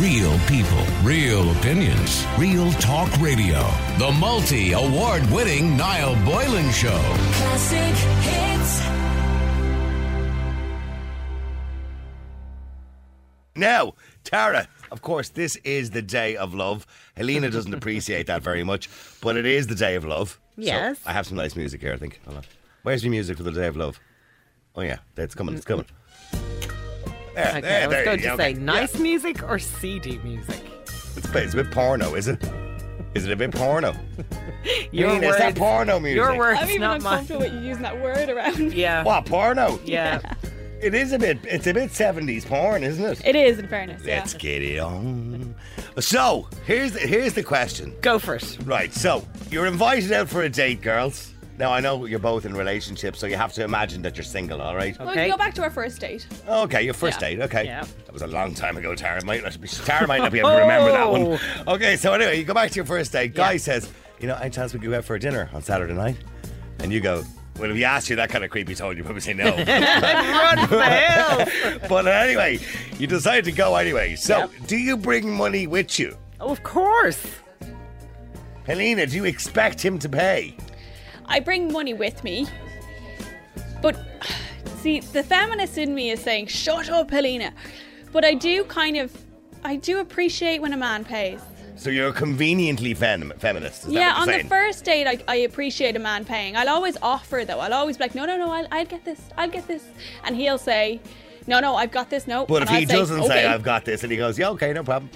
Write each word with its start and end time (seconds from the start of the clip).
Real 0.00 0.38
people, 0.40 0.84
real 1.02 1.50
opinions, 1.52 2.26
real 2.36 2.70
talk 2.72 3.10
radio. 3.18 3.60
The 3.98 4.14
multi 4.20 4.72
award 4.72 5.24
winning 5.30 5.74
Niall 5.74 6.14
Boylan 6.22 6.70
Show. 6.70 7.00
Classic 7.32 7.94
hits. 8.20 8.82
Now, 13.54 13.94
Tara, 14.22 14.68
of 14.92 15.00
course, 15.00 15.30
this 15.30 15.56
is 15.56 15.90
the 15.92 16.02
day 16.02 16.36
of 16.36 16.52
love. 16.52 16.86
Helena 17.16 17.50
doesn't 17.50 17.72
appreciate 17.80 18.26
that 18.26 18.42
very 18.42 18.64
much, 18.64 18.90
but 19.22 19.38
it 19.38 19.46
is 19.46 19.66
the 19.66 19.74
day 19.74 19.94
of 19.94 20.04
love. 20.04 20.38
So 20.56 20.62
Yes. 20.62 20.98
I 21.06 21.12
have 21.14 21.26
some 21.26 21.38
nice 21.38 21.56
music 21.56 21.80
here, 21.80 21.94
I 21.94 21.96
think. 21.96 22.20
Hold 22.26 22.36
on. 22.38 22.42
Where's 22.82 23.02
your 23.02 23.10
music 23.12 23.38
for 23.38 23.44
the 23.44 23.52
day 23.52 23.66
of 23.66 23.76
love? 23.78 23.98
Oh, 24.74 24.82
yeah, 24.82 24.98
it's 25.16 25.34
coming, 25.34 25.54
it's 25.54 25.64
mm, 25.64 25.68
coming. 25.68 25.86
Mm. 25.86 25.90
There, 27.36 27.48
Okay, 27.48 27.60
there, 27.60 27.82
I 27.82 27.86
was 27.86 27.94
there 27.96 28.04
going 28.04 28.18
you 28.18 28.24
to 28.24 28.30
go. 28.30 28.36
say 28.36 28.50
Okay. 28.52 28.60
nice 28.60 28.98
music 28.98 29.42
or 29.48 29.58
CD 29.58 30.18
music. 30.24 30.60
Yeah, 30.64 30.72
it's, 31.16 31.34
it's 31.34 31.54
a 31.54 31.56
bit 31.56 31.70
porno, 31.70 32.14
is 32.14 32.28
it? 32.28 32.42
Is 33.14 33.24
it 33.26 33.32
a 33.32 33.36
bit 33.36 33.50
porno? 33.52 33.94
Your 34.92 35.08
Helena, 35.08 35.28
is 35.28 35.36
that 35.38 35.46
words- 35.48 35.58
porno 35.58 36.00
music? 36.00 36.16
Your 36.16 36.36
words, 36.36 36.58
I'm 36.60 36.68
even 36.68 36.80
not 36.80 37.02
mine. 37.02 37.20
uncomfortable 37.20 37.40
with 37.40 37.52
you 37.52 37.68
using 37.68 37.82
that 37.82 38.00
word 38.02 38.28
around. 38.28 38.72
Yeah. 38.74 39.04
What, 39.04 39.26
porno? 39.26 39.78
Yeah. 39.84 40.20
It 40.82 40.94
is 40.94 41.12
a 41.12 41.18
bit, 41.18 41.38
it's 41.44 41.66
a 41.66 41.72
bit 41.72 41.90
70s 41.90 42.44
porn, 42.46 42.82
isn't 42.84 43.02
it? 43.04 43.24
It 43.26 43.34
is, 43.36 43.58
in 43.58 43.68
fairness. 43.68 44.02
Yeah. 44.04 44.18
Let's 44.18 44.34
get 44.34 44.60
it 44.62 44.78
on. 44.78 45.54
So, 45.98 46.48
here's 46.66 46.92
the, 46.92 46.98
here's 47.00 47.32
the 47.32 47.42
question. 47.42 47.94
Go 48.02 48.18
for 48.18 48.34
it. 48.34 48.58
Right, 48.64 48.92
so 48.92 49.26
you're 49.50 49.64
invited 49.66 50.12
out 50.12 50.28
for 50.28 50.42
a 50.42 50.50
date, 50.50 50.82
girls. 50.82 51.32
Now 51.58 51.72
I 51.72 51.80
know 51.80 52.04
you're 52.04 52.18
both 52.18 52.44
in 52.44 52.54
relationships, 52.54 53.18
so 53.18 53.26
you 53.26 53.36
have 53.36 53.52
to 53.54 53.64
imagine 53.64 54.02
that 54.02 54.16
you're 54.16 54.24
single, 54.24 54.60
all 54.60 54.76
right? 54.76 54.96
Well, 54.98 55.08
we 55.08 55.12
Okay. 55.12 55.22
can 55.22 55.30
go 55.30 55.38
back 55.38 55.54
to 55.54 55.62
our 55.62 55.70
first 55.70 55.98
date. 56.00 56.26
Okay, 56.46 56.82
your 56.82 56.92
first 56.92 57.20
Yeah. 57.22 57.28
date. 57.30 57.40
Okay, 57.40 57.64
Yeah. 57.64 57.84
that 58.04 58.12
was 58.12 58.20
a 58.22 58.26
long 58.26 58.54
time 58.54 58.76
ago. 58.76 58.94
Tara 58.94 59.24
might 59.24 59.42
not 59.42 59.58
be. 59.58 59.66
Tara 59.68 60.06
might 60.06 60.18
not 60.18 60.32
be 60.32 60.38
able 60.40 60.50
to 60.50 60.56
remember 60.56 60.92
that 60.92 61.10
one. 61.10 61.38
Oh. 61.66 61.74
Okay, 61.74 61.96
so 61.96 62.12
anyway, 62.12 62.38
you 62.38 62.44
go 62.44 62.52
back 62.52 62.70
to 62.72 62.76
your 62.76 62.84
first 62.84 63.10
date. 63.12 63.34
Guy 63.34 63.52
Yeah. 63.52 63.58
says, 63.58 63.88
"You 64.20 64.28
know, 64.28 64.36
any 64.36 64.50
chance 64.50 64.74
we 64.74 64.80
could 64.80 64.90
go 64.90 64.98
out 64.98 65.04
for 65.06 65.14
a 65.14 65.20
dinner 65.20 65.48
on 65.54 65.62
Saturday 65.62 65.94
night?" 65.94 66.16
And 66.80 66.92
you 66.92 67.00
go, 67.00 67.24
"Well, 67.58 67.70
if 67.70 67.76
he 67.76 67.84
asked 67.86 68.10
you 68.10 68.16
that 68.16 68.28
kind 68.28 68.44
of 68.44 68.50
creepy 68.50 68.74
tone, 68.74 68.98
you 68.98 69.02
probably 69.02 69.22
say 69.22 69.32
no." 69.32 69.44
Run 69.56 70.66
for 70.68 70.76
the 70.76 70.84
hills. 70.84 71.80
but 71.88 72.06
anyway, 72.06 72.58
you 72.98 73.06
decide 73.06 73.44
to 73.46 73.52
go 73.52 73.76
anyway. 73.76 74.14
So, 74.16 74.38
Yep. 74.40 74.50
do 74.66 74.76
you 74.76 74.96
bring 74.98 75.30
money 75.30 75.66
with 75.66 75.98
you, 75.98 76.18
Oh, 76.38 76.50
of 76.50 76.62
course. 76.62 77.18
Helena? 78.66 79.06
Do 79.06 79.16
you 79.16 79.24
expect 79.24 79.80
him 79.82 79.98
to 80.00 80.08
pay? 80.08 80.54
I 81.28 81.40
bring 81.40 81.72
money 81.72 81.94
with 81.94 82.22
me, 82.24 82.46
but 83.82 83.96
see, 84.78 85.00
the 85.00 85.22
feminist 85.22 85.78
in 85.78 85.94
me 85.94 86.10
is 86.10 86.20
saying, 86.20 86.46
"Shut 86.46 86.88
up, 86.90 87.10
Helena." 87.10 87.52
But 88.12 88.24
I 88.24 88.34
do 88.34 88.64
kind 88.64 88.96
of, 88.96 89.12
I 89.64 89.76
do 89.76 89.98
appreciate 89.98 90.62
when 90.62 90.72
a 90.72 90.76
man 90.76 91.04
pays. 91.04 91.40
So 91.76 91.90
you're 91.90 92.12
conveniently 92.12 92.94
fem- 92.94 93.32
feminist. 93.38 93.84
Is 93.86 93.92
yeah, 93.92 94.14
on 94.16 94.26
you're 94.28 94.42
the 94.42 94.48
first 94.48 94.84
date, 94.84 95.06
I, 95.06 95.18
I 95.28 95.36
appreciate 95.36 95.94
a 95.94 95.98
man 95.98 96.24
paying. 96.24 96.56
I'll 96.56 96.70
always 96.70 96.96
offer 97.02 97.44
though. 97.44 97.60
I'll 97.60 97.74
always 97.74 97.98
be 97.98 98.04
like, 98.04 98.14
"No, 98.14 98.24
no, 98.24 98.38
no, 98.38 98.50
I'll, 98.50 98.66
I'll 98.72 98.86
get 98.86 99.04
this. 99.04 99.20
I'll 99.36 99.50
get 99.50 99.66
this," 99.68 99.84
and 100.24 100.34
he'll 100.34 100.56
say, 100.58 101.00
"No, 101.46 101.60
no, 101.60 101.74
I've 101.76 101.90
got 101.90 102.08
this. 102.08 102.26
No." 102.26 102.46
But 102.46 102.62
and 102.62 102.64
if 102.64 102.70
I'll 102.70 102.80
he 102.80 102.86
doesn't 102.86 103.24
say 103.24 103.44
I've 103.44 103.62
got 103.62 103.84
this 103.84 104.02
and 104.02 104.10
he 104.10 104.16
goes, 104.16 104.38
Yeah, 104.38 104.50
okay, 104.50 104.72
no 104.72 104.82
problem. 104.84 105.10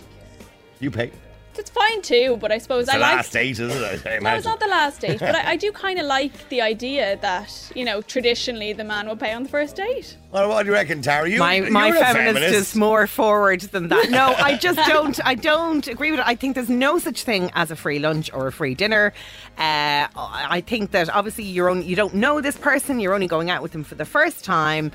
You 0.81 0.91
pay. 0.91 1.13
It's 1.61 1.71
fine 1.71 2.03
too. 2.03 2.37
But 2.41 2.51
I 2.51 2.59
suppose 2.59 2.85
It's 2.85 2.91
I 2.91 2.97
the 2.97 3.03
like 3.03 3.17
last 3.17 3.33
date, 3.33 3.61
isn't 3.61 3.71
it? 3.71 4.07
I 4.07 4.19
No, 4.19 4.35
it's 4.35 4.45
not 4.45 4.59
the 4.59 4.67
last 4.67 5.01
date, 5.01 5.21
but 5.21 5.35
I, 5.35 5.53
I 5.53 5.57
do 5.57 5.71
kind 5.71 5.99
of 5.99 6.07
like 6.07 6.49
the 6.49 6.61
idea 6.61 7.19
that 7.23 7.71
you 7.75 7.85
know 7.85 8.03
traditionally 8.03 8.73
the 8.73 8.85
man 8.85 9.07
will 9.07 9.17
pay 9.17 9.33
on 9.33 9.45
the 9.45 9.49
first 9.49 9.77
date. 9.77 10.17
Well, 10.33 10.49
what 10.49 10.63
do 10.63 10.69
you 10.69 10.73
reckon, 10.73 11.03
Tara? 11.03 11.29
You, 11.29 11.39
my 11.39 11.57
you're 11.57 11.71
my 11.71 11.89
a 11.89 11.93
feminist, 11.93 12.55
is 12.55 12.75
more 12.75 13.07
forward 13.07 13.61
than 13.61 13.89
that. 13.89 14.11
No, 14.11 14.35
I 14.39 14.57
just 14.57 14.79
don't. 14.89 15.19
I 15.25 15.35
don't 15.35 15.87
agree 15.87 16.11
with 16.11 16.21
it. 16.21 16.27
I 16.27 16.35
think 16.35 16.55
there's 16.55 16.71
no 16.71 16.99
such 16.99 17.23
thing 17.23 17.51
as 17.55 17.71
a 17.71 17.77
free 17.77 17.99
lunch 17.99 18.33
or 18.33 18.47
a 18.47 18.53
free 18.53 18.75
dinner. 18.75 19.13
Uh, 19.59 20.09
I 20.17 20.63
think 20.67 20.93
that 20.93 21.11
obviously 21.11 21.45
you're 21.45 21.69
only 21.69 21.87
you 21.87 21.97
don't 21.97 22.15
know 22.15 22.41
this 22.41 22.57
person. 22.57 23.01
You're 23.01 23.15
only 23.15 23.29
going 23.29 23.51
out 23.51 23.63
with 23.63 23.73
them 23.73 23.85
for 23.85 23.95
the 23.95 24.07
first 24.07 24.45
time, 24.45 24.91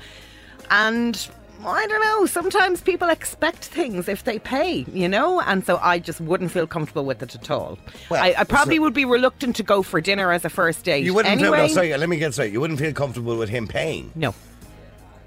and. 0.70 1.28
I 1.64 1.86
don't 1.86 2.00
know. 2.00 2.26
Sometimes 2.26 2.80
people 2.80 3.08
expect 3.08 3.64
things 3.64 4.08
if 4.08 4.24
they 4.24 4.38
pay, 4.38 4.84
you 4.92 5.08
know, 5.08 5.40
and 5.40 5.64
so 5.64 5.78
I 5.82 5.98
just 5.98 6.20
wouldn't 6.20 6.50
feel 6.50 6.66
comfortable 6.66 7.04
with 7.04 7.22
it 7.22 7.34
at 7.34 7.50
all. 7.50 7.78
Well, 8.10 8.22
I, 8.22 8.34
I 8.38 8.44
probably 8.44 8.76
so- 8.76 8.82
would 8.82 8.94
be 8.94 9.04
reluctant 9.04 9.56
to 9.56 9.62
go 9.62 9.82
for 9.82 10.00
dinner 10.00 10.32
as 10.32 10.44
a 10.44 10.50
first 10.50 10.84
date. 10.84 11.04
You 11.04 11.14
wouldn't 11.14 11.40
anyway. 11.40 11.58
feel, 11.58 11.68
no, 11.68 11.74
sorry, 11.74 11.96
let 11.96 12.08
me 12.08 12.18
get 12.18 12.32
straight. 12.34 12.52
You 12.52 12.60
wouldn't 12.60 12.78
feel 12.78 12.92
comfortable 12.92 13.36
with 13.36 13.48
him 13.48 13.66
paying. 13.66 14.12
No. 14.14 14.34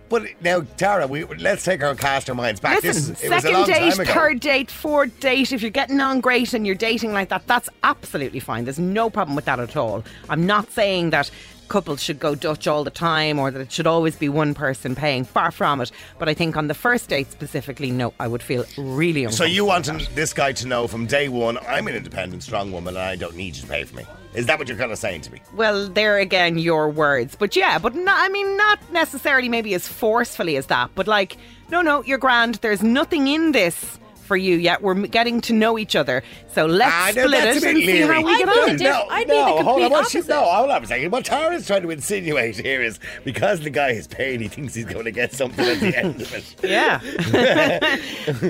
But 0.10 0.24
now, 0.42 0.62
Tara, 0.76 1.06
we, 1.06 1.24
let's 1.24 1.64
take 1.64 1.84
our 1.84 1.94
cast 1.94 2.30
our 2.30 2.36
minds 2.36 2.60
back. 2.60 2.84
Listen, 2.84 3.14
this, 3.14 3.24
it 3.24 3.30
was 3.30 3.46
a 3.46 3.48
second 3.48 3.66
date, 3.68 4.08
third 4.08 4.40
date, 4.40 4.72
fourth 4.72 5.20
date, 5.20 5.52
if 5.52 5.62
you're 5.62 5.70
getting 5.70 6.02
on 6.02 6.20
great 6.20 6.54
and 6.56 6.66
you're 6.66 6.76
dating 6.76 7.14
like 7.14 7.30
that, 7.30 7.46
that's 7.46 7.70
absolutely 7.84 8.40
fine. 8.40 8.64
There's 8.64 8.80
no 8.80 9.12
problem 9.12 9.36
with 9.36 9.46
that 9.46 9.60
at 9.60 9.78
all. 9.78 10.04
I'm 10.28 10.48
not 10.48 10.72
saying 10.72 11.12
that 11.12 11.30
couples 11.70 12.02
should 12.02 12.20
go 12.20 12.36
Dutch 12.36 12.68
all 12.68 12.84
the 12.84 12.90
time 12.90 13.40
or 13.40 13.52
that 13.52 13.60
it 13.60 13.72
should 13.72 13.88
always 13.88 14.16
be 14.16 14.28
one 14.28 14.54
person 14.54 14.96
paying. 14.96 15.24
Far 15.24 15.52
from 15.52 15.82
it. 15.82 15.92
But 16.18 16.28
I 16.28 16.34
think 16.34 16.58
on 16.58 16.68
the 16.68 16.74
first 16.74 17.10
date 17.10 17.32
specifically, 17.32 17.92
no, 17.92 18.14
I 18.20 18.28
would 18.28 18.44
feel 18.44 18.66
really 18.78 19.24
uncomfortable. 19.24 19.32
So 19.32 19.44
you 19.46 19.66
want 19.66 19.86
this 20.16 20.34
guy 20.34 20.52
to 20.54 20.68
know 20.68 20.88
from 20.88 21.06
day 21.06 21.30
one, 21.30 21.58
I'm 21.60 21.88
an 21.88 21.96
independent, 21.96 22.44
strong 22.44 22.72
woman 22.72 22.96
and 22.96 23.04
I 23.04 23.16
don't 23.16 23.36
need 23.36 23.56
you 23.56 23.62
to 23.62 23.68
pay 23.68 23.84
for 23.84 23.96
me. 23.96 24.06
Is 24.34 24.46
that 24.46 24.60
what 24.60 24.68
you're 24.68 24.78
kind 24.78 24.92
of 24.92 24.98
saying 25.00 25.22
to 25.22 25.32
me? 25.32 25.42
Well, 25.56 25.90
there 25.90 26.18
again, 26.18 26.58
your 26.58 26.90
words. 26.90 27.36
But 27.36 27.56
yeah, 27.56 27.80
but 27.80 27.96
not, 27.96 28.20
I 28.20 28.30
mean, 28.30 28.58
not 28.58 28.80
necessarily 28.92 29.50
maybe 29.50 29.74
as 29.74 29.88
forcefully 29.88 30.58
as 30.58 30.68
that. 30.68 30.92
But 30.94 31.08
like, 31.08 31.38
no, 31.72 31.82
no, 31.82 32.04
you're 32.04 32.20
grand. 32.20 32.56
There's 32.56 32.84
nothing 32.84 33.28
in 33.28 33.54
this 33.54 34.00
for 34.30 34.38
you 34.38 34.58
yet. 34.58 34.84
We're 34.84 34.94
getting 35.08 35.42
to 35.42 35.54
know 35.54 35.80
each 35.80 35.96
other. 35.96 36.22
So 36.54 36.68
let's 36.68 36.92
Ah, 36.94 37.12
no, 37.16 37.24
split 37.26 37.32
that's 37.44 37.58
it 37.58 37.64
a 37.64 37.66
bit 37.66 37.76
and 37.76 37.84
see 37.86 38.02
how 38.02 38.22
we 38.24 38.32
I'd 38.32 38.38
get 38.38 38.48
on. 38.50 38.70
the 38.70 38.78
diff- 38.78 38.96
I'd 39.10 39.28
be 39.28 39.34
the 39.34 39.44
hold 39.44 39.58
on. 39.58 39.64
complete 39.66 39.92
What 39.92 40.08
she, 40.10 40.22
no, 40.22 40.44
hold 40.46 40.70
on 40.70 40.84
a 40.84 40.88
second. 40.88 41.12
What 41.12 41.26
Tara's 41.26 41.66
trying 41.66 41.82
to 41.82 41.90
insinuate 41.90 42.58
here 42.58 42.82
is 42.84 43.00
because 43.26 43.62
the 43.62 43.72
guy 43.72 43.90
is 43.90 44.06
paying, 44.08 44.40
he 44.40 44.48
thinks 44.48 44.76
he's 44.76 44.86
going 44.86 45.06
to 45.06 45.12
get 45.12 45.34
something 45.34 45.66
at 45.66 45.80
the 45.80 45.98
end 45.98 46.22
of 46.22 46.34
it. 46.34 46.56
Yeah. 46.64 47.00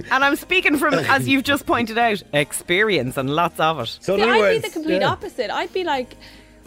and 0.12 0.23
I'm 0.25 0.35
speaking 0.35 0.78
from, 0.78 0.94
as 0.95 1.28
you've 1.28 1.44
just 1.44 1.66
pointed 1.66 1.97
out, 1.97 2.22
experience 2.34 3.16
and 3.18 3.29
lots 3.29 3.59
of 3.59 3.79
it. 3.79 3.97
So 4.01 4.18
See, 4.18 4.23
I'd 4.23 4.38
words, 4.38 4.62
be 4.62 4.68
the 4.68 4.73
complete 4.73 5.01
yeah. 5.01 5.09
opposite. 5.12 5.50
I'd 5.50 5.72
be 5.72 5.84
like, 5.85 6.16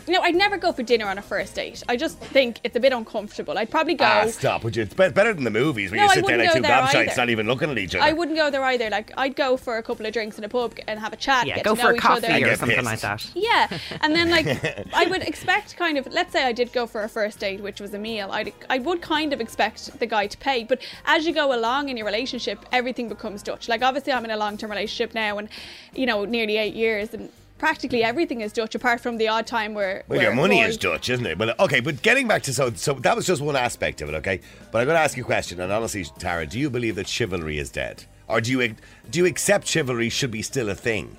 you 0.07 0.15
know, 0.15 0.21
I'd 0.21 0.35
never 0.35 0.57
go 0.57 0.73
for 0.73 0.83
dinner 0.83 1.07
on 1.07 1.19
a 1.19 1.23
first 1.23 1.55
date. 1.55 1.83
I 1.89 1.97
just 1.97 2.19
think 2.19 2.61
it's 2.65 2.77
a 2.77 2.81
bit 2.81 2.93
uncomfortable. 2.93 3.57
I'd 3.59 3.71
probably 3.71 3.95
go. 3.95 4.05
Ah, 4.05 4.27
stop. 4.27 4.65
Would 4.65 4.77
you? 4.77 4.83
It's 4.83 4.95
better 4.95 5.33
than 5.35 5.45
the 5.45 5.51
movies 5.51 5.91
where 5.91 5.99
No, 6.01 6.05
you 6.07 6.13
sit 6.15 6.27
there 6.27 6.39
like 6.39 6.53
two 6.53 6.61
there 6.63 6.71
gobshites 6.71 6.95
either. 7.11 7.17
not 7.17 7.31
even 7.31 7.47
looking 7.47 7.71
at 7.71 7.79
each 7.79 7.95
other. 7.95 8.05
I 8.05 8.13
wouldn't 8.13 8.37
go 8.37 8.51
there 8.51 8.65
either. 8.65 8.91
Like, 8.91 9.13
I'd 9.17 9.37
go 9.37 9.57
for 9.57 9.79
a 9.79 9.83
couple 9.83 10.07
of 10.07 10.13
drinks 10.13 10.39
in 10.39 10.45
a 10.45 10.49
pub 10.49 10.75
and 10.89 10.99
have 11.01 11.13
a 11.13 11.17
chat. 11.17 11.47
Yeah, 11.47 11.57
get 11.57 11.65
go 11.65 11.75
to 11.75 11.81
for 11.81 11.93
know 11.93 11.97
a 11.97 12.01
coffee 12.01 12.27
other. 12.27 12.35
And 12.35 12.45
or 12.47 12.57
something 12.57 12.77
pissed. 12.77 12.85
like 12.87 13.01
that. 13.01 13.31
Yeah, 13.35 13.79
and 14.01 14.15
then 14.15 14.31
like 14.31 14.47
I 14.95 15.07
would 15.07 15.23
expect 15.23 15.77
kind 15.77 15.99
of 15.99 16.07
let's 16.13 16.33
say 16.33 16.45
I 16.45 16.53
did 16.53 16.73
go 16.73 16.87
for 16.87 17.03
a 17.03 17.09
first 17.09 17.39
date, 17.39 17.61
which 17.61 17.81
was 17.81 17.95
a 17.95 17.99
meal. 17.99 18.31
I'd 18.33 18.53
I 18.71 18.79
would 18.79 19.03
kind 19.03 19.33
of 19.33 19.41
expect 19.41 19.99
the 19.99 20.07
guy 20.07 20.27
to 20.27 20.39
pay, 20.39 20.65
but 20.65 20.81
as 21.07 21.27
you 21.27 21.33
go 21.33 21.55
along 21.55 21.89
in 21.89 21.97
your 21.97 22.07
relationship, 22.07 22.59
everything 22.73 23.09
becomes 23.09 23.43
Dutch. 23.43 23.69
Like 23.69 23.83
obviously, 23.83 24.13
I'm 24.13 24.25
in 24.25 24.31
a 24.31 24.37
long 24.37 24.57
term 24.57 24.71
relationship 24.71 25.15
now, 25.15 25.39
and 25.39 25.49
you 25.95 26.07
know 26.07 26.25
nearly 26.25 26.57
eight 26.57 26.75
years, 26.75 27.13
and 27.15 27.31
practically 27.63 28.03
everything 28.03 28.41
is 28.41 28.53
Dutch 28.53 28.75
apart 28.75 29.01
from 29.01 29.19
the 29.19 29.29
odd 29.29 29.47
time 29.47 29.73
where 29.73 30.03
Well, 30.09 30.19
where 30.19 30.27
your 30.27 30.35
money 30.35 30.61
Roy- 30.61 30.67
is 30.67 30.77
Dutch, 30.77 31.09
isn't 31.09 31.25
it? 31.25 31.39
But 31.39 31.61
okay, 31.61 31.79
but 31.79 32.03
getting 32.03 32.27
back 32.27 32.43
to 32.43 32.53
so 32.53 32.73
so 32.75 32.95
that 32.95 33.15
was 33.15 33.25
just 33.25 33.41
one 33.41 33.55
aspect 33.55 34.03
of 34.03 34.09
it, 34.09 34.15
okay? 34.17 34.41
But 34.73 34.81
I'm 34.81 34.87
going 34.89 34.97
to 34.97 35.01
ask 35.01 35.17
you 35.17 35.23
a 35.23 35.27
question, 35.27 35.61
and 35.61 35.73
honestly, 35.73 36.05
Tara, 36.19 36.45
do 36.45 36.59
you 36.59 36.69
believe 36.71 36.97
that 36.97 37.07
chivalry 37.07 37.59
is 37.59 37.71
dead, 37.71 38.05
or 38.27 38.41
do 38.41 38.51
you 38.51 38.75
do 39.09 39.21
you 39.21 39.27
accept 39.27 39.69
chivalry 39.69 40.09
should 40.09 40.33
be 40.33 40.43
still 40.43 40.69
a 40.71 40.75
thing? 40.75 41.17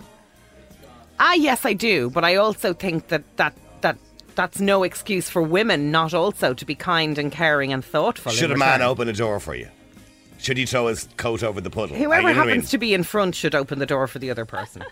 Ah, 1.18 1.34
yes, 1.34 1.66
I 1.66 1.72
do. 1.72 2.10
But 2.10 2.26
I 2.26 2.36
also 2.36 2.74
think 2.74 3.08
that 3.08 3.24
that 3.38 3.54
that 3.80 3.96
that's 4.36 4.60
no 4.60 4.84
excuse 4.84 5.30
for 5.30 5.42
women 5.42 5.92
not 5.92 6.14
also 6.14 6.54
to 6.54 6.66
be 6.66 6.76
kind 6.76 7.18
and 7.18 7.32
caring 7.32 7.72
and 7.72 7.86
thoughtful. 7.86 8.34
Should 8.34 8.52
a 8.52 8.58
man 8.58 8.82
open 8.82 9.08
a 9.08 9.14
door 9.14 9.40
for 9.40 9.56
you? 9.56 9.70
Should 10.40 10.58
he 10.58 10.66
throw 10.66 10.88
his 10.88 11.08
coat 11.16 11.42
over 11.42 11.62
the 11.62 11.70
puddle? 11.70 11.96
Whoever 11.96 12.04
you 12.04 12.10
know 12.10 12.42
what 12.42 12.48
I 12.48 12.50
happens 12.50 12.64
mean? 12.64 12.70
to 12.72 12.78
be 12.80 12.94
in 12.94 13.04
front 13.04 13.34
should 13.34 13.56
open 13.56 13.80
the 13.80 13.86
door 13.86 14.08
for 14.08 14.20
the 14.20 14.30
other 14.30 14.44
person. 14.44 14.84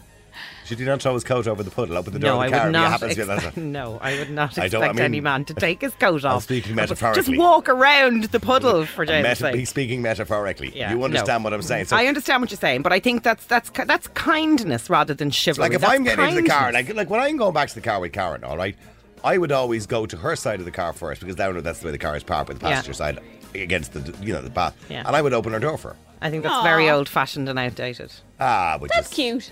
Should 0.66 0.80
he 0.80 0.86
not 0.86 1.02
throw 1.02 1.14
his 1.14 1.24
coat 1.24 1.48
over 1.48 1.64
the 1.64 1.72
puddle? 1.72 1.98
Open 1.98 2.14
the 2.14 2.20
door 2.20 2.32
No, 2.32 2.42
of 2.42 2.48
I 2.48 2.50
car. 2.58 2.66
would 2.66 2.72
not. 2.74 2.92
happens 2.92 3.16
to 3.16 3.26
be- 3.26 3.32
Expect, 3.34 3.58
no, 3.58 3.98
I 4.02 4.20
would 4.20 4.30
not 4.32 4.58
I 4.58 4.66
expect 4.66 4.72
don't- 4.72 4.84
I 4.84 4.88
mean- 4.94 5.00
any 5.02 5.22
man 5.22 5.46
to 5.46 5.54
take 5.54 5.82
his 5.82 5.94
coat 5.96 6.24
off. 6.26 6.44
speaking 6.44 6.76
Just 6.76 7.30
walk 7.38 7.68
around 7.70 8.26
the 8.26 8.40
puddle 8.40 8.86
for 8.86 9.06
James' 9.06 9.24
Meta- 9.24 9.36
sake. 9.36 9.56
he's 9.56 9.70
speaking 9.70 10.02
metaphorically. 10.02 10.72
Yeah, 10.76 10.92
you 10.92 10.98
no. 10.98 11.06
understand 11.06 11.44
what 11.44 11.54
I'm 11.54 11.62
saying? 11.62 11.86
So, 11.86 11.98
I 11.98 12.06
understand 12.08 12.42
what 12.42 12.52
you're 12.52 12.58
saying, 12.58 12.82
but 12.82 12.94
I 12.94 13.00
think 13.00 13.24
that's 13.24 13.46
that's 13.46 13.70
that's 13.70 14.08
kindness 14.10 14.90
rather 14.90 15.14
than 15.14 15.30
chivalry. 15.32 15.70
like 15.70 15.76
if 15.76 15.82
That's 15.82 15.94
I'm 15.94 16.04
getting 16.04 16.26
into 16.30 16.42
the 16.42 16.48
car, 16.50 16.72
like 16.72 16.94
like 16.94 17.10
when 17.10 17.20
I'm 17.20 17.38
going 17.38 17.54
back 17.54 17.70
to 17.70 17.76
the 17.76 17.82
car 17.82 18.00
with 18.00 18.14
Karen, 18.14 18.44
all 18.44 18.58
right, 18.58 18.76
I 19.24 19.38
would 19.38 19.52
always 19.52 19.86
go 19.86 20.06
to 20.06 20.18
her 20.18 20.36
side 20.36 20.60
of 20.60 20.66
the 20.66 20.72
car 20.72 20.94
first 20.94 21.22
because 21.22 21.36
down 21.36 21.62
that's 21.62 21.80
the 21.80 21.86
way 21.88 21.92
the 21.92 21.98
car 21.98 22.16
is 22.16 22.24
parked 22.24 22.50
with 22.50 22.60
the 22.60 22.68
Yeah. 22.68 22.76
passenger 22.76 22.94
side 22.94 23.20
against 23.54 23.94
the 23.94 24.16
you 24.26 24.32
know 24.34 24.42
the 24.42 24.50
bath, 24.50 24.76
Yeah. 24.90 25.04
and 25.06 25.16
I 25.16 25.22
would 25.22 25.34
open 25.34 25.52
her 25.54 25.60
door 25.60 25.78
for 25.78 25.90
her. 25.90 25.96
I 26.24 26.30
think 26.30 26.44
that's 26.44 26.54
Aw. 26.56 26.64
very 26.64 26.88
old-fashioned 26.90 27.50
and 27.50 27.58
outdated. 27.58 28.12
Ah, 28.40 28.78
which 28.80 28.92
That's 28.94 29.08
is, 29.10 29.14
cute. 29.16 29.52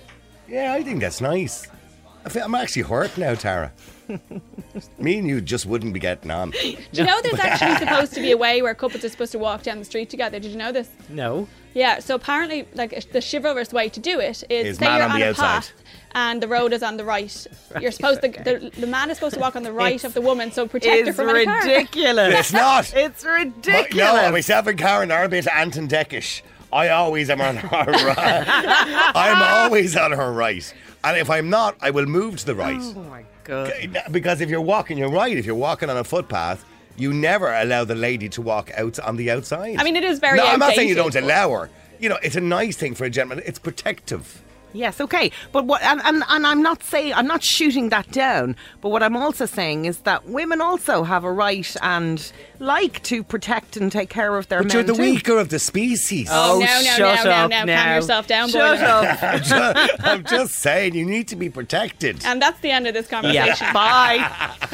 Yeah, 0.49 0.73
I 0.73 0.83
think 0.83 0.99
that's 1.01 1.21
nice. 1.21 1.67
I 2.25 2.29
feel, 2.29 2.43
I'm 2.43 2.55
actually 2.55 2.81
hurt 2.83 3.17
now, 3.17 3.33
Tara. 3.35 3.71
Me 4.97 5.17
and 5.19 5.27
you 5.27 5.39
just 5.39 5.65
wouldn't 5.65 5.93
be 5.93 5.99
getting 5.99 6.31
on. 6.31 6.49
Do 6.51 6.57
you 6.93 7.03
know 7.03 7.19
there's 7.21 7.39
actually 7.39 7.75
supposed 7.77 8.13
to 8.15 8.21
be 8.21 8.31
a 8.31 8.37
way 8.37 8.61
where 8.61 8.73
couples 8.75 9.03
are 9.05 9.09
supposed 9.09 9.31
to 9.33 9.39
walk 9.39 9.63
down 9.63 9.79
the 9.79 9.85
street 9.85 10.09
together? 10.09 10.39
Did 10.39 10.51
you 10.51 10.57
know 10.57 10.71
this? 10.71 10.89
No. 11.09 11.47
Yeah, 11.75 11.99
so 11.99 12.15
apparently, 12.15 12.67
like 12.73 13.11
the 13.11 13.21
chivalrous 13.21 13.71
way 13.71 13.87
to 13.89 13.99
do 13.99 14.19
it 14.19 14.43
is, 14.49 14.65
Is 14.67 14.77
say 14.77 14.85
man 14.85 14.95
you're 14.97 15.05
on 15.05 15.11
on, 15.11 15.19
the 15.19 15.25
a 15.27 15.29
outside. 15.29 15.43
path 15.45 15.71
and 16.13 16.41
the 16.41 16.47
road 16.47 16.73
is 16.73 16.81
on 16.81 16.97
the 16.97 17.05
right. 17.05 17.47
You're 17.79 17.91
supposed 17.91 18.23
to 18.23 18.29
the, 18.29 18.71
the 18.75 18.87
man 18.87 19.11
is 19.11 19.17
supposed 19.17 19.35
to 19.35 19.39
walk 19.39 19.55
on 19.55 19.61
the 19.61 19.71
right 19.71 19.93
It's- 19.93 20.03
of 20.05 20.15
the 20.15 20.21
woman, 20.21 20.51
so 20.51 20.67
protect 20.67 21.03
her 21.03 21.09
It's 21.09 21.15
from 21.15 21.29
any 21.29 21.45
car. 21.45 21.59
ridiculous. 21.61 22.33
It's 22.39 22.51
not. 22.53 22.91
It's 22.95 23.23
But 23.23 23.29
ridiculous. 23.29 24.13
no, 24.15 24.31
myself 24.31 24.65
and 24.65 24.77
Karen 24.79 25.11
are 25.11 25.23
a 25.25 25.29
bit 25.29 25.47
Anton 25.47 25.85
Du 25.85 25.95
Beke-ish. 25.95 26.43
I 26.71 26.89
always 26.89 27.29
am 27.29 27.41
on 27.41 27.55
her 27.57 27.67
right. 28.05 28.45
I'm 29.15 29.41
always 29.65 29.95
on 29.95 30.11
her 30.11 30.31
right. 30.31 30.73
And 31.03 31.17
if 31.17 31.29
I'm 31.29 31.49
not, 31.49 31.75
I 31.81 31.91
will 31.91 32.05
move 32.05 32.37
to 32.39 32.45
the 32.45 32.55
right. 32.55 32.79
Oh 32.81 32.93
my 33.03 33.23
god. 33.43 33.73
Because 34.11 34.41
if 34.41 34.49
you're 34.49 34.61
walking, 34.61 34.97
you're 34.97 35.09
right. 35.11 35.35
If 35.35 35.45
you're 35.45 35.55
walking 35.55 35.89
on 35.89 35.97
a 35.97 36.03
footpath, 36.03 36.65
you 36.97 37.13
never 37.13 37.51
allow 37.51 37.85
the 37.85 37.95
lady 37.95 38.29
to 38.29 38.41
walk 38.41 38.71
out 38.77 38.99
on 38.99 39.15
the 39.15 39.31
outside. 39.31 39.77
I 39.79 39.83
mean, 39.83 39.95
it 39.95 40.03
is 40.03 40.19
very 40.19 40.37
No, 40.37 40.45
I'm 40.45 40.59
not 40.59 40.75
saying 40.75 40.89
you 40.89 40.95
don't 40.95 41.13
but- 41.13 41.23
allow 41.23 41.51
her. 41.51 41.69
You 41.99 42.07
know, 42.09 42.17
it's 42.23 42.35
a 42.35 42.41
nice 42.41 42.77
thing 42.77 42.95
for 42.95 43.03
a 43.05 43.09
gentleman. 43.09 43.43
It's 43.45 43.59
protective. 43.59 44.41
Yes, 44.73 45.01
okay, 45.01 45.31
but 45.51 45.65
what? 45.65 45.81
And, 45.81 46.01
and 46.03 46.23
and 46.29 46.45
I'm 46.45 46.61
not 46.61 46.83
saying 46.83 47.13
I'm 47.13 47.27
not 47.27 47.43
shooting 47.43 47.89
that 47.89 48.11
down. 48.11 48.55
But 48.81 48.89
what 48.89 49.01
I'm 49.03 49.17
also 49.17 49.45
saying 49.45 49.85
is 49.85 49.99
that 49.99 50.27
women 50.27 50.61
also 50.61 51.03
have 51.03 51.23
a 51.23 51.31
right 51.31 51.75
and 51.81 52.31
like 52.59 53.01
to 53.03 53.23
protect 53.23 53.77
and 53.77 53.91
take 53.91 54.09
care 54.09 54.37
of 54.37 54.47
their 54.49 54.59
But 54.59 54.67
men 54.67 54.73
you're 54.75 54.83
the 54.83 54.93
too. 54.93 55.01
weaker 55.01 55.37
of 55.37 55.49
the 55.49 55.59
species. 55.59 56.27
Oh, 56.29 56.59
no, 56.59 56.65
oh, 56.69 56.81
no, 56.81 56.91
shut 56.97 57.23
no, 57.23 57.29
no, 57.29 57.35
up 57.37 57.49
no. 57.49 57.57
Calm 57.57 57.65
now. 57.67 57.95
yourself 57.95 58.27
down, 58.27 58.49
Shut 58.49 58.79
up. 58.81 59.23
I'm, 59.23 59.39
just, 59.43 60.03
I'm 60.05 60.23
just 60.25 60.53
saying, 60.55 60.93
you 60.93 61.05
need 61.05 61.29
to 61.29 61.35
be 61.37 61.49
protected. 61.49 62.23
And 62.25 62.41
that's 62.41 62.59
the 62.59 62.69
end 62.71 62.85
of 62.85 62.93
this 62.93 63.07
conversation. 63.07 63.55
yeah. 63.61 63.73
Bye. 63.73 64.17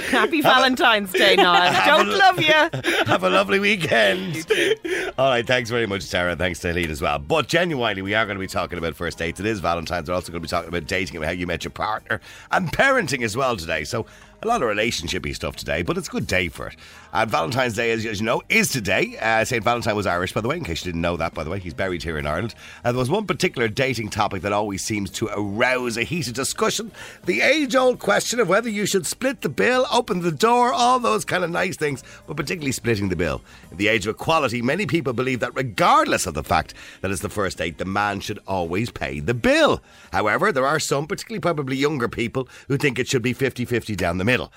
Happy 0.09 0.41
Valentine's 0.41 1.11
Day, 1.11 1.35
Niall. 1.35 1.85
Don't 1.85 2.09
love 2.17 2.41
you. 2.41 3.05
Have 3.05 3.23
a 3.23 3.29
lovely 3.29 3.59
weekend. 3.59 4.45
All 5.19 5.29
right, 5.29 5.45
thanks 5.45 5.69
very 5.69 5.85
much, 5.85 6.09
Tara. 6.09 6.35
Thanks 6.35 6.59
to 6.61 6.69
Helene 6.69 6.89
as 6.89 7.01
well. 7.03 7.19
But 7.19 7.47
genuinely, 7.47 8.01
we 8.01 8.15
are 8.15 8.25
going 8.25 8.35
to 8.35 8.41
be 8.41 8.47
talking 8.47 8.79
about 8.79 8.95
first 8.95 9.19
dates. 9.19 9.39
It 9.39 9.45
is 9.45 9.59
Valentine's. 9.59 9.84
We're 9.89 10.13
also 10.13 10.31
going 10.31 10.41
to 10.41 10.45
be 10.45 10.47
talking 10.47 10.69
about 10.69 10.87
dating 10.87 11.15
and 11.15 11.25
how 11.25 11.31
you 11.31 11.47
met 11.47 11.63
your 11.63 11.71
partner 11.71 12.21
and 12.51 12.71
parenting 12.71 13.23
as 13.23 13.35
well 13.35 13.57
today. 13.57 13.83
So 13.83 14.05
a 14.41 14.47
lot 14.47 14.61
of 14.61 14.69
relationshipy 14.69 15.35
stuff 15.35 15.55
today, 15.55 15.81
but 15.81 15.97
it's 15.97 16.07
a 16.07 16.11
good 16.11 16.27
day 16.27 16.49
for 16.49 16.67
it. 16.67 16.75
And 17.15 17.31
Valentine's 17.31 17.75
Day, 17.75 17.91
as, 17.91 18.05
as 18.05 18.19
you 18.19 18.25
know, 18.25 18.41
is 18.49 18.67
today. 18.67 19.17
Uh, 19.21 19.45
St. 19.45 19.63
Valentine 19.63 19.95
was 19.95 20.05
Irish, 20.05 20.33
by 20.33 20.41
the 20.41 20.49
way, 20.49 20.57
in 20.57 20.65
case 20.65 20.85
you 20.85 20.91
didn't 20.91 20.99
know 20.99 21.15
that, 21.15 21.33
by 21.33 21.45
the 21.45 21.49
way. 21.49 21.59
He's 21.59 21.73
buried 21.73 22.03
here 22.03 22.17
in 22.17 22.27
Ireland. 22.27 22.55
And 22.83 22.93
there 22.93 22.99
was 22.99 23.09
one 23.09 23.25
particular 23.25 23.69
dating 23.69 24.09
topic 24.09 24.41
that 24.41 24.51
always 24.51 24.83
seems 24.83 25.09
to 25.11 25.29
arouse 25.31 25.95
a 25.95 26.03
heated 26.03 26.35
discussion. 26.35 26.91
The 27.23 27.39
age 27.39 27.73
old 27.73 27.99
question 27.99 28.41
of 28.41 28.49
whether 28.49 28.67
you 28.67 28.85
should 28.85 29.07
split 29.07 29.39
the 29.39 29.47
bill, 29.47 29.87
open 29.93 30.23
the 30.23 30.31
door, 30.31 30.73
all 30.73 30.99
those 30.99 31.23
kind 31.23 31.45
of 31.45 31.51
nice 31.51 31.77
things, 31.77 32.03
but 32.27 32.35
particularly 32.35 32.73
splitting 32.73 33.07
the 33.07 33.15
bill. 33.15 33.41
In 33.71 33.77
the 33.77 33.87
age 33.87 34.05
of 34.05 34.13
equality, 34.13 34.61
many 34.61 34.85
people 34.85 35.13
believe 35.13 35.39
that 35.39 35.55
regardless 35.55 36.27
of 36.27 36.33
the 36.33 36.43
fact 36.43 36.73
that 36.99 37.11
it's 37.11 37.21
the 37.21 37.29
first 37.29 37.59
date, 37.59 37.77
the 37.77 37.85
man 37.85 38.19
should 38.19 38.39
always 38.45 38.91
pay 38.91 39.21
the 39.21 39.33
bill. 39.33 39.81
However, 40.11 40.51
there 40.51 40.67
are 40.67 40.81
some, 40.81 41.07
particularly 41.07 41.39
probably 41.39 41.77
younger 41.77 42.09
people, 42.09 42.49
who 42.67 42.75
think 42.75 42.99
it 42.99 43.07
should 43.07 43.21
be 43.21 43.31
50 43.31 43.63
50 43.63 43.95
down 43.95 44.17
the 44.17 44.25
middle. 44.25 44.51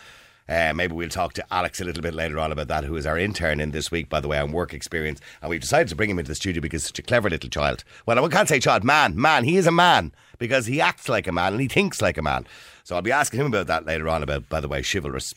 Uh, 0.49 0.73
maybe 0.75 0.95
we'll 0.95 1.09
talk 1.09 1.35
to 1.35 1.45
Alex 1.53 1.81
a 1.81 1.85
little 1.85 2.03
bit 2.03 2.15
later 2.15 2.39
on 2.39 2.53
about 2.53 2.69
that, 2.69 2.85
who 2.85 2.97
is 2.97 3.07
our 3.07 3.19
intern 3.19 3.61
in 3.61 3.71
this 3.71 3.91
week, 3.91 4.09
by 4.09 4.21
the 4.21 4.29
way, 4.29 4.39
on 4.39 4.53
work 4.53 4.73
experience. 4.73 5.21
And 5.43 5.51
we've 5.51 5.61
decided 5.61 5.89
to 5.89 5.97
bring 5.97 6.09
him 6.09 6.19
into 6.19 6.31
the 6.31 6.35
studio 6.35 6.63
because 6.63 6.83
he's 6.83 6.89
such 6.89 6.99
a 6.99 7.03
clever 7.03 7.29
little 7.29 7.51
child. 7.51 7.85
Well, 8.07 8.25
I 8.25 8.29
can't 8.29 8.49
say 8.49 8.59
child, 8.59 8.83
man, 8.83 9.21
man. 9.21 9.45
He 9.45 9.57
is 9.57 9.67
a 9.67 9.73
man 9.73 10.13
because 10.39 10.67
he 10.67 10.81
acts 10.81 11.09
like 11.09 11.27
a 11.27 11.33
man 11.33 11.53
and 11.53 11.61
he 11.61 11.69
thinks 11.69 12.01
like 12.01 12.17
a 12.17 12.23
man. 12.23 12.47
So 12.85 12.97
I'll 12.97 13.03
be 13.03 13.13
asking 13.13 13.41
him 13.41 13.47
about 13.47 13.67
that 13.67 13.85
later 13.85 14.09
on, 14.09 14.23
about, 14.23 14.49
by 14.49 14.61
the 14.61 14.69
way, 14.69 14.83
chivalrous 14.83 15.35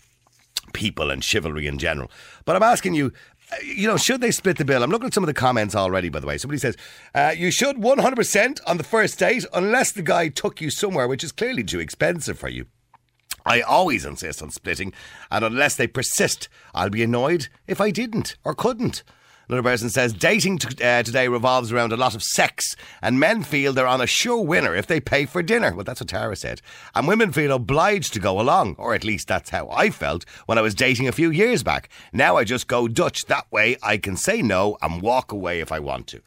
people 0.73 1.11
and 1.11 1.23
chivalry 1.23 1.67
in 1.67 1.77
general. 1.77 2.09
But 2.45 2.55
I'm 2.55 2.63
asking 2.63 2.93
you, 2.93 3.11
uh, 3.51 3.55
you 3.65 3.87
know, 3.87 3.97
should 3.97 4.21
they 4.21 4.31
split 4.31 4.57
the 4.57 4.63
bill? 4.65 4.83
I'm 4.83 4.91
looking 4.91 5.07
at 5.07 5.13
some 5.13 5.23
of 5.23 5.27
the 5.27 5.33
comments 5.33 5.75
already, 5.75 6.07
by 6.07 6.21
the 6.21 6.27
way. 6.27 6.37
Somebody 6.37 6.59
says, 6.59 6.77
uh, 7.13 7.33
you 7.35 7.51
should 7.51 7.75
100% 7.75 8.59
on 8.65 8.77
the 8.77 8.83
first 8.83 9.19
date 9.19 9.45
unless 9.53 9.91
the 9.91 10.01
guy 10.01 10.29
took 10.29 10.61
you 10.61 10.69
somewhere 10.69 11.07
which 11.07 11.23
is 11.23 11.33
clearly 11.33 11.63
too 11.63 11.81
expensive 11.81 12.39
for 12.39 12.47
you. 12.47 12.67
I 13.45 13.61
always 13.61 14.05
insist 14.05 14.41
on 14.41 14.51
splitting, 14.51 14.93
and 15.29 15.43
unless 15.43 15.75
they 15.75 15.87
persist, 15.87 16.47
I'll 16.73 16.89
be 16.89 17.03
annoyed 17.03 17.47
if 17.67 17.81
I 17.81 17.91
didn't 17.91 18.35
or 18.43 18.53
couldn't. 18.53 19.03
Another 19.51 19.63
person 19.63 19.89
says 19.89 20.13
dating 20.13 20.59
t- 20.59 20.81
uh, 20.81 21.03
today 21.03 21.27
revolves 21.27 21.73
around 21.73 21.91
a 21.91 21.97
lot 21.97 22.15
of 22.15 22.23
sex, 22.23 22.73
and 23.01 23.19
men 23.19 23.43
feel 23.43 23.73
they're 23.73 23.85
on 23.85 23.99
a 23.99 24.07
sure 24.07 24.41
winner 24.41 24.73
if 24.73 24.87
they 24.87 25.01
pay 25.01 25.25
for 25.25 25.43
dinner. 25.43 25.73
Well, 25.75 25.83
that's 25.83 25.99
what 25.99 26.07
Tara 26.07 26.37
said. 26.37 26.61
And 26.95 27.05
women 27.05 27.33
feel 27.33 27.51
obliged 27.51 28.13
to 28.13 28.21
go 28.21 28.39
along, 28.39 28.75
or 28.77 28.93
at 28.93 29.03
least 29.03 29.27
that's 29.27 29.49
how 29.49 29.69
I 29.69 29.89
felt 29.89 30.23
when 30.45 30.57
I 30.57 30.61
was 30.61 30.73
dating 30.73 31.09
a 31.09 31.11
few 31.11 31.31
years 31.31 31.63
back. 31.63 31.89
Now 32.13 32.37
I 32.37 32.45
just 32.45 32.67
go 32.67 32.87
Dutch. 32.87 33.25
That 33.25 33.51
way 33.51 33.75
I 33.83 33.97
can 33.97 34.15
say 34.15 34.41
no 34.41 34.77
and 34.81 35.01
walk 35.01 35.33
away 35.33 35.59
if 35.59 35.69
I 35.69 35.79
want 35.79 36.07
to. 36.07 36.21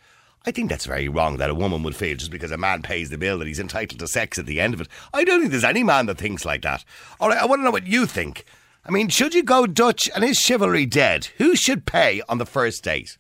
I 0.47 0.51
think 0.51 0.69
that's 0.69 0.85
very 0.85 1.09
wrong 1.09 1.39
that 1.39 1.49
a 1.49 1.55
woman 1.55 1.83
would 1.83 1.97
feel 1.97 2.17
just 2.17 2.31
because 2.31 2.51
a 2.51 2.59
man 2.59 2.83
pays 2.83 3.09
the 3.09 3.17
bill 3.17 3.39
that 3.39 3.49
he's 3.49 3.61
entitled 3.61 3.99
to 3.99 4.07
sex 4.07 4.39
at 4.39 4.45
the 4.45 4.61
end 4.61 4.75
of 4.75 4.81
it. 4.83 4.89
I 5.13 5.25
don't 5.25 5.41
think 5.41 5.51
there's 5.51 5.65
any 5.65 5.83
man 5.83 6.05
that 6.07 6.19
thinks 6.19 6.45
like 6.45 6.63
that. 6.63 6.85
All 7.19 7.29
right, 7.31 7.39
I 7.39 7.47
want 7.47 7.61
to 7.61 7.65
know 7.65 7.71
what 7.71 7.87
you 7.87 8.05
think. 8.05 8.45
I 8.85 8.91
mean, 8.91 9.09
should 9.09 9.35
you 9.35 9.43
go 9.43 9.67
Dutch 9.67 10.11
and 10.15 10.23
is 10.23 10.39
chivalry 10.39 10.85
dead? 10.85 11.29
Who 11.39 11.57
should 11.57 11.87
pay 11.87 12.21
on 12.29 12.37
the 12.37 12.45
first 12.45 12.85
date? 12.85 13.17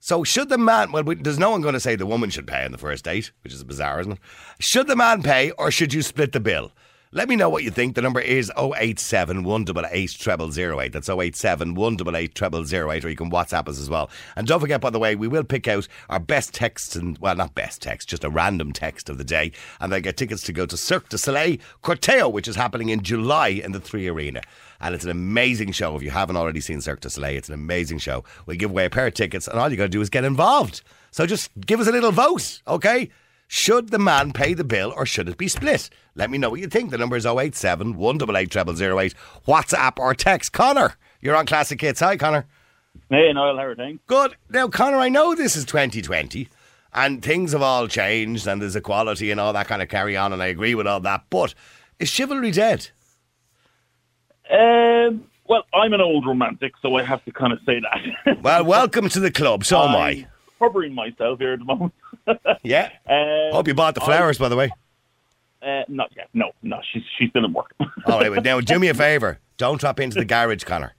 So 0.00 0.24
should 0.24 0.48
the 0.48 0.56
man? 0.56 0.90
Well, 0.90 1.04
there's 1.04 1.38
no 1.38 1.50
one 1.50 1.60
going 1.60 1.74
to 1.74 1.80
say 1.80 1.96
the 1.96 2.06
woman 2.06 2.30
should 2.30 2.46
pay 2.46 2.64
on 2.64 2.72
the 2.72 2.78
first 2.78 3.04
date, 3.04 3.30
which 3.44 3.52
is 3.52 3.62
bizarre, 3.62 4.00
isn't 4.00 4.12
it? 4.12 4.18
Should 4.58 4.86
the 4.86 4.96
man 4.96 5.22
pay 5.22 5.50
or 5.52 5.70
should 5.70 5.92
you 5.92 6.00
split 6.00 6.32
the 6.32 6.40
bill? 6.40 6.72
Let 7.14 7.28
me 7.28 7.36
know 7.36 7.50
what 7.50 7.62
you 7.62 7.70
think. 7.70 7.94
The 7.94 8.00
number 8.00 8.20
is 8.20 8.50
087 8.56 9.44
188 9.44 10.52
0008. 10.54 10.92
That's 10.94 11.10
087 11.10 11.74
188 11.74 12.40
0008, 12.66 13.04
or 13.04 13.10
you 13.10 13.16
can 13.16 13.30
WhatsApp 13.30 13.68
us 13.68 13.78
as 13.78 13.90
well. 13.90 14.08
And 14.34 14.46
don't 14.46 14.60
forget, 14.60 14.80
by 14.80 14.88
the 14.88 14.98
way, 14.98 15.14
we 15.14 15.28
will 15.28 15.44
pick 15.44 15.68
out 15.68 15.86
our 16.08 16.18
best 16.18 16.54
texts, 16.54 16.96
and 16.96 17.18
well, 17.18 17.36
not 17.36 17.54
best 17.54 17.82
text, 17.82 18.08
just 18.08 18.24
a 18.24 18.30
random 18.30 18.72
text 18.72 19.10
of 19.10 19.18
the 19.18 19.24
day. 19.24 19.52
And 19.78 19.92
they 19.92 20.00
get 20.00 20.16
tickets 20.16 20.42
to 20.44 20.54
go 20.54 20.64
to 20.64 20.74
Cirque 20.74 21.10
du 21.10 21.18
Soleil 21.18 21.58
Corteo, 21.82 22.32
which 22.32 22.48
is 22.48 22.56
happening 22.56 22.88
in 22.88 23.02
July 23.02 23.48
in 23.48 23.72
the 23.72 23.80
Three 23.80 24.08
Arena. 24.08 24.40
And 24.80 24.94
it's 24.94 25.04
an 25.04 25.10
amazing 25.10 25.72
show. 25.72 25.94
If 25.94 26.02
you 26.02 26.10
haven't 26.10 26.36
already 26.36 26.60
seen 26.60 26.80
Cirque 26.80 27.00
du 27.00 27.10
Soleil, 27.10 27.36
it's 27.36 27.48
an 27.48 27.54
amazing 27.54 27.98
show. 27.98 28.24
We 28.46 28.56
give 28.56 28.70
away 28.70 28.86
a 28.86 28.90
pair 28.90 29.06
of 29.06 29.12
tickets, 29.12 29.48
and 29.48 29.58
all 29.58 29.70
you 29.70 29.76
got 29.76 29.84
to 29.84 29.90
do 29.90 30.00
is 30.00 30.08
get 30.08 30.24
involved. 30.24 30.80
So 31.10 31.26
just 31.26 31.50
give 31.60 31.78
us 31.78 31.88
a 31.88 31.92
little 31.92 32.10
vote, 32.10 32.62
okay? 32.66 33.10
Should 33.54 33.90
the 33.90 33.98
man 33.98 34.32
pay 34.32 34.54
the 34.54 34.64
bill 34.64 34.94
or 34.96 35.04
should 35.04 35.28
it 35.28 35.36
be 35.36 35.46
split? 35.46 35.90
Let 36.14 36.30
me 36.30 36.38
know 36.38 36.48
what 36.48 36.60
you 36.60 36.68
think. 36.68 36.90
The 36.90 36.96
number 36.96 37.16
is 37.16 37.26
087 37.26 37.98
188 37.98 38.50
0008. 38.50 39.14
WhatsApp 39.46 39.98
or 39.98 40.14
text. 40.14 40.54
Connor, 40.54 40.96
you're 41.20 41.36
on 41.36 41.44
Classic 41.44 41.78
Hits. 41.78 42.00
Hi, 42.00 42.16
Connor. 42.16 42.46
Hey, 43.10 43.30
Niall, 43.30 43.58
how 43.58 43.64
are 43.64 43.74
things? 43.74 44.00
Good. 44.06 44.36
Now, 44.48 44.68
Connor, 44.68 44.96
I 44.96 45.10
know 45.10 45.34
this 45.34 45.54
is 45.54 45.66
2020 45.66 46.48
and 46.94 47.22
things 47.22 47.52
have 47.52 47.60
all 47.60 47.88
changed 47.88 48.46
and 48.46 48.62
there's 48.62 48.74
equality 48.74 49.30
and 49.30 49.38
all 49.38 49.52
that 49.52 49.68
kind 49.68 49.82
of 49.82 49.90
carry 49.90 50.16
on, 50.16 50.32
and 50.32 50.42
I 50.42 50.46
agree 50.46 50.74
with 50.74 50.86
all 50.86 51.00
that. 51.00 51.24
But 51.28 51.54
is 51.98 52.08
chivalry 52.08 52.52
dead? 52.52 52.88
Um, 54.50 55.24
well, 55.46 55.64
I'm 55.74 55.92
an 55.92 56.00
old 56.00 56.24
romantic, 56.26 56.72
so 56.80 56.96
I 56.96 57.02
have 57.02 57.22
to 57.26 57.32
kind 57.32 57.52
of 57.52 57.58
say 57.66 57.82
that. 58.24 58.42
Well, 58.42 58.64
welcome 58.64 59.10
to 59.10 59.20
the 59.20 59.30
club. 59.30 59.66
So 59.66 59.78
am 59.78 59.94
I. 59.94 60.26
Covering 60.62 60.94
myself 60.94 61.38
here 61.40 61.54
at 61.54 61.58
the 61.58 61.64
moment. 61.64 61.92
Yeah. 62.62 62.90
Uh, 63.08 63.52
Hope 63.54 63.66
you 63.66 63.74
bought 63.74 63.94
the 63.94 64.00
flowers, 64.00 64.38
by 64.38 64.48
the 64.48 64.54
way. 64.56 64.70
uh, 65.62 65.82
not 65.88 66.12
yet. 66.16 66.28
No, 66.34 66.52
no, 66.62 66.80
she's 66.92 67.02
she's 67.18 67.30
still 67.30 67.44
in 67.44 67.52
work. 67.52 67.72
All 68.06 68.20
right, 68.20 68.32
but 68.32 68.44
now 68.44 68.60
do 68.60 68.78
me 68.78 68.88
a 68.88 68.94
favour. 69.08 69.38
Don't 69.56 69.80
drop 69.80 69.98
into 69.98 70.18
the 70.18 70.24
garage, 70.24 70.62
Connor. 70.64 70.94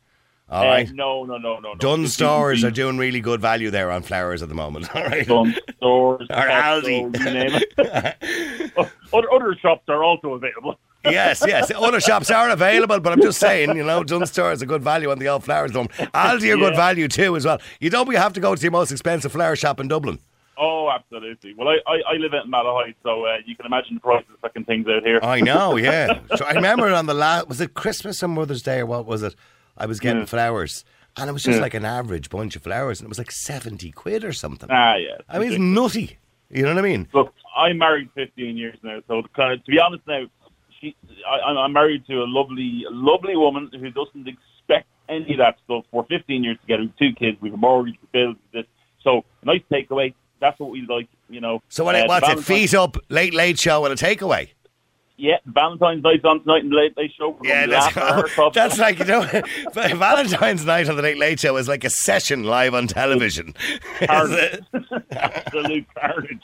All 0.49 0.63
Uh, 0.63 0.65
right. 0.67 0.91
no, 0.91 1.23
no, 1.23 1.37
no, 1.37 1.59
no. 1.59 1.71
no. 1.73 1.75
Dunnes 1.75 2.09
She's- 2.09 2.13
stores 2.15 2.63
are 2.65 2.71
doing 2.71 2.97
really 2.97 3.21
good 3.21 3.39
value 3.39 3.69
there 3.71 3.89
on 3.91 4.03
flowers 4.03 4.43
at 4.43 4.49
the 4.49 4.55
moment. 4.55 4.89
All 4.95 5.03
right. 5.03 5.25
Dunnes 5.25 5.57
stores, 5.77 6.27
Or 6.29 6.35
Aldi. 6.35 7.17
you 7.17 7.33
name 7.33 7.61
it. 7.77 8.73
other, 9.13 9.31
other 9.31 9.55
shops 9.61 9.83
are 9.87 10.03
also 10.03 10.33
available. 10.33 10.77
Yes, 11.05 11.43
yes. 11.45 11.71
Other 11.75 11.99
shops 11.99 12.31
are 12.31 12.49
available, 12.49 12.99
but 12.99 13.13
I'm 13.13 13.21
just 13.21 13.39
saying, 13.39 13.75
you 13.75 13.83
know, 13.83 14.03
Dunnes 14.03 14.37
is 14.37 14.61
a 14.61 14.65
good 14.65 14.81
value 14.83 15.11
on 15.11 15.19
the 15.19 15.27
old 15.27 15.43
flowers. 15.43 15.73
moment. 15.73 15.91
Aldi 15.93 16.53
are 16.53 16.57
good 16.57 16.75
value 16.75 17.07
too, 17.07 17.35
as 17.35 17.45
well. 17.45 17.59
You 17.79 17.89
don't 17.89 18.11
have 18.15 18.33
to 18.33 18.39
go 18.39 18.55
to 18.55 18.61
the 18.61 18.71
most 18.71 18.91
expensive 18.91 19.31
flower 19.31 19.55
shop 19.55 19.79
in 19.79 19.87
Dublin. 19.87 20.19
Oh, 20.57 20.89
absolutely. 20.89 21.53
Well, 21.55 21.67
I, 21.67 21.77
I, 21.87 22.13
I 22.13 22.17
live 22.17 22.33
out 22.33 22.45
in 22.45 22.51
Malahide, 22.51 22.95
so 23.03 23.25
uh, 23.25 23.37
you 23.45 23.55
can 23.55 23.65
imagine 23.65 23.95
the 23.95 23.99
prices 24.01 24.29
of 24.33 24.39
fucking 24.39 24.65
things 24.65 24.85
out 24.87 25.03
here. 25.03 25.19
I 25.23 25.41
know, 25.41 25.75
yeah. 25.77 26.19
So 26.37 26.45
I 26.45 26.51
remember 26.53 26.87
on 26.93 27.05
the 27.07 27.13
last, 27.15 27.47
was 27.49 27.59
it 27.59 27.73
Christmas 27.73 28.21
or 28.21 28.27
Mother's 28.27 28.61
Day 28.61 28.79
or 28.79 28.85
what 28.85 29.05
was 29.05 29.23
it? 29.23 29.35
I 29.77 29.87
was 29.87 29.99
getting 29.99 30.19
Yeah. 30.21 30.25
flowers. 30.25 30.85
And 31.17 31.29
it 31.29 31.33
was 31.33 31.43
just 31.43 31.57
Yeah. 31.57 31.61
like 31.63 31.73
an 31.73 31.85
average 31.85 32.29
bunch 32.29 32.55
of 32.55 32.63
flowers, 32.63 32.99
and 32.99 33.07
it 33.07 33.09
was 33.09 33.17
like 33.17 33.31
70 33.31 33.91
quid 33.91 34.23
or 34.23 34.31
something. 34.33 34.69
ah, 34.71 34.95
yeah. 34.95 35.17
I 35.27 35.39
mean, 35.39 35.49
it's 35.51 35.59
nutty. 35.59 36.17
You 36.49 36.63
know 36.63 36.69
what 36.75 36.77
I 36.85 36.87
mean? 36.87 37.07
Look, 37.13 37.33
I'm 37.57 37.79
married 37.79 38.09
15 38.13 38.55
years 38.55 38.77
now, 38.83 38.99
so 39.07 39.23
kind 39.35 39.53
of 39.53 39.65
to 39.65 39.71
be 39.71 39.79
honest 39.79 40.03
now, 40.07 40.25
she, 40.83 40.95
I, 41.27 41.37
I'm- 41.47 41.57
I'm 41.57 41.73
married 41.73 42.05
to 42.07 42.15
a 42.23 42.27
lovely, 42.27 42.83
lovely 42.91 43.35
woman 43.35 43.69
who 43.71 43.89
doesn't 43.91 44.27
expect 44.27 44.87
any 45.09 45.31
of 45.33 45.37
that 45.39 45.57
stuff. 45.65 45.85
We're 45.91 46.03
15 46.03 46.43
years 46.43 46.57
together, 46.61 46.83
with 46.83 46.97
two 46.97 47.13
kids, 47.13 47.37
we've 47.41 47.53
a 47.53 47.57
mortgage, 47.57 47.95
we 48.01 48.07
bills, 48.11 48.35
this. 48.53 48.65
So 49.03 49.23
nice 49.43 49.61
takeaway. 49.71 50.13
That's 50.39 50.59
what 50.59 50.71
we 50.71 50.85
like, 50.87 51.07
you 51.29 51.39
know. 51.41 51.61
So 51.69 51.83
what, 51.85 51.95
Uh, 51.95 52.05
what's 52.07 52.27
it? 52.29 52.39
Feet 52.39 52.73
up, 52.73 52.97
late 53.09 53.33
late 53.33 53.59
show 53.59 53.85
and 53.85 53.93
a 53.93 53.97
takeaway. 53.97 54.49
Yeah, 55.15 55.37
Valentine's 55.45 56.03
night's 56.03 56.25
on 56.25 56.41
tonight 56.41 56.63
in 56.63 56.69
the 56.71 56.75
Late 56.75 56.97
Late 56.97 57.11
Show. 57.17 57.37
Yeah, 57.43 57.67
that's, 57.67 57.93
be 57.93 58.01
after 58.01 58.15
her, 58.15 58.27
top- 58.35 58.53
that's 58.55 58.79
like, 58.79 58.97
you 58.97 59.05
know, 59.05 59.21
Valentine's 59.73 60.65
night 60.65 60.89
on 60.89 60.95
the 60.95 61.03
Late 61.03 61.19
Late 61.19 61.39
Show 61.39 61.55
is 61.57 61.67
like 61.67 61.83
a 61.83 61.89
session 61.91 62.43
live 62.43 62.73
on 62.73 62.87
television. 62.87 63.53
Carnage. 63.99 64.61
absolute 65.11 65.85
carnage. 65.95 66.41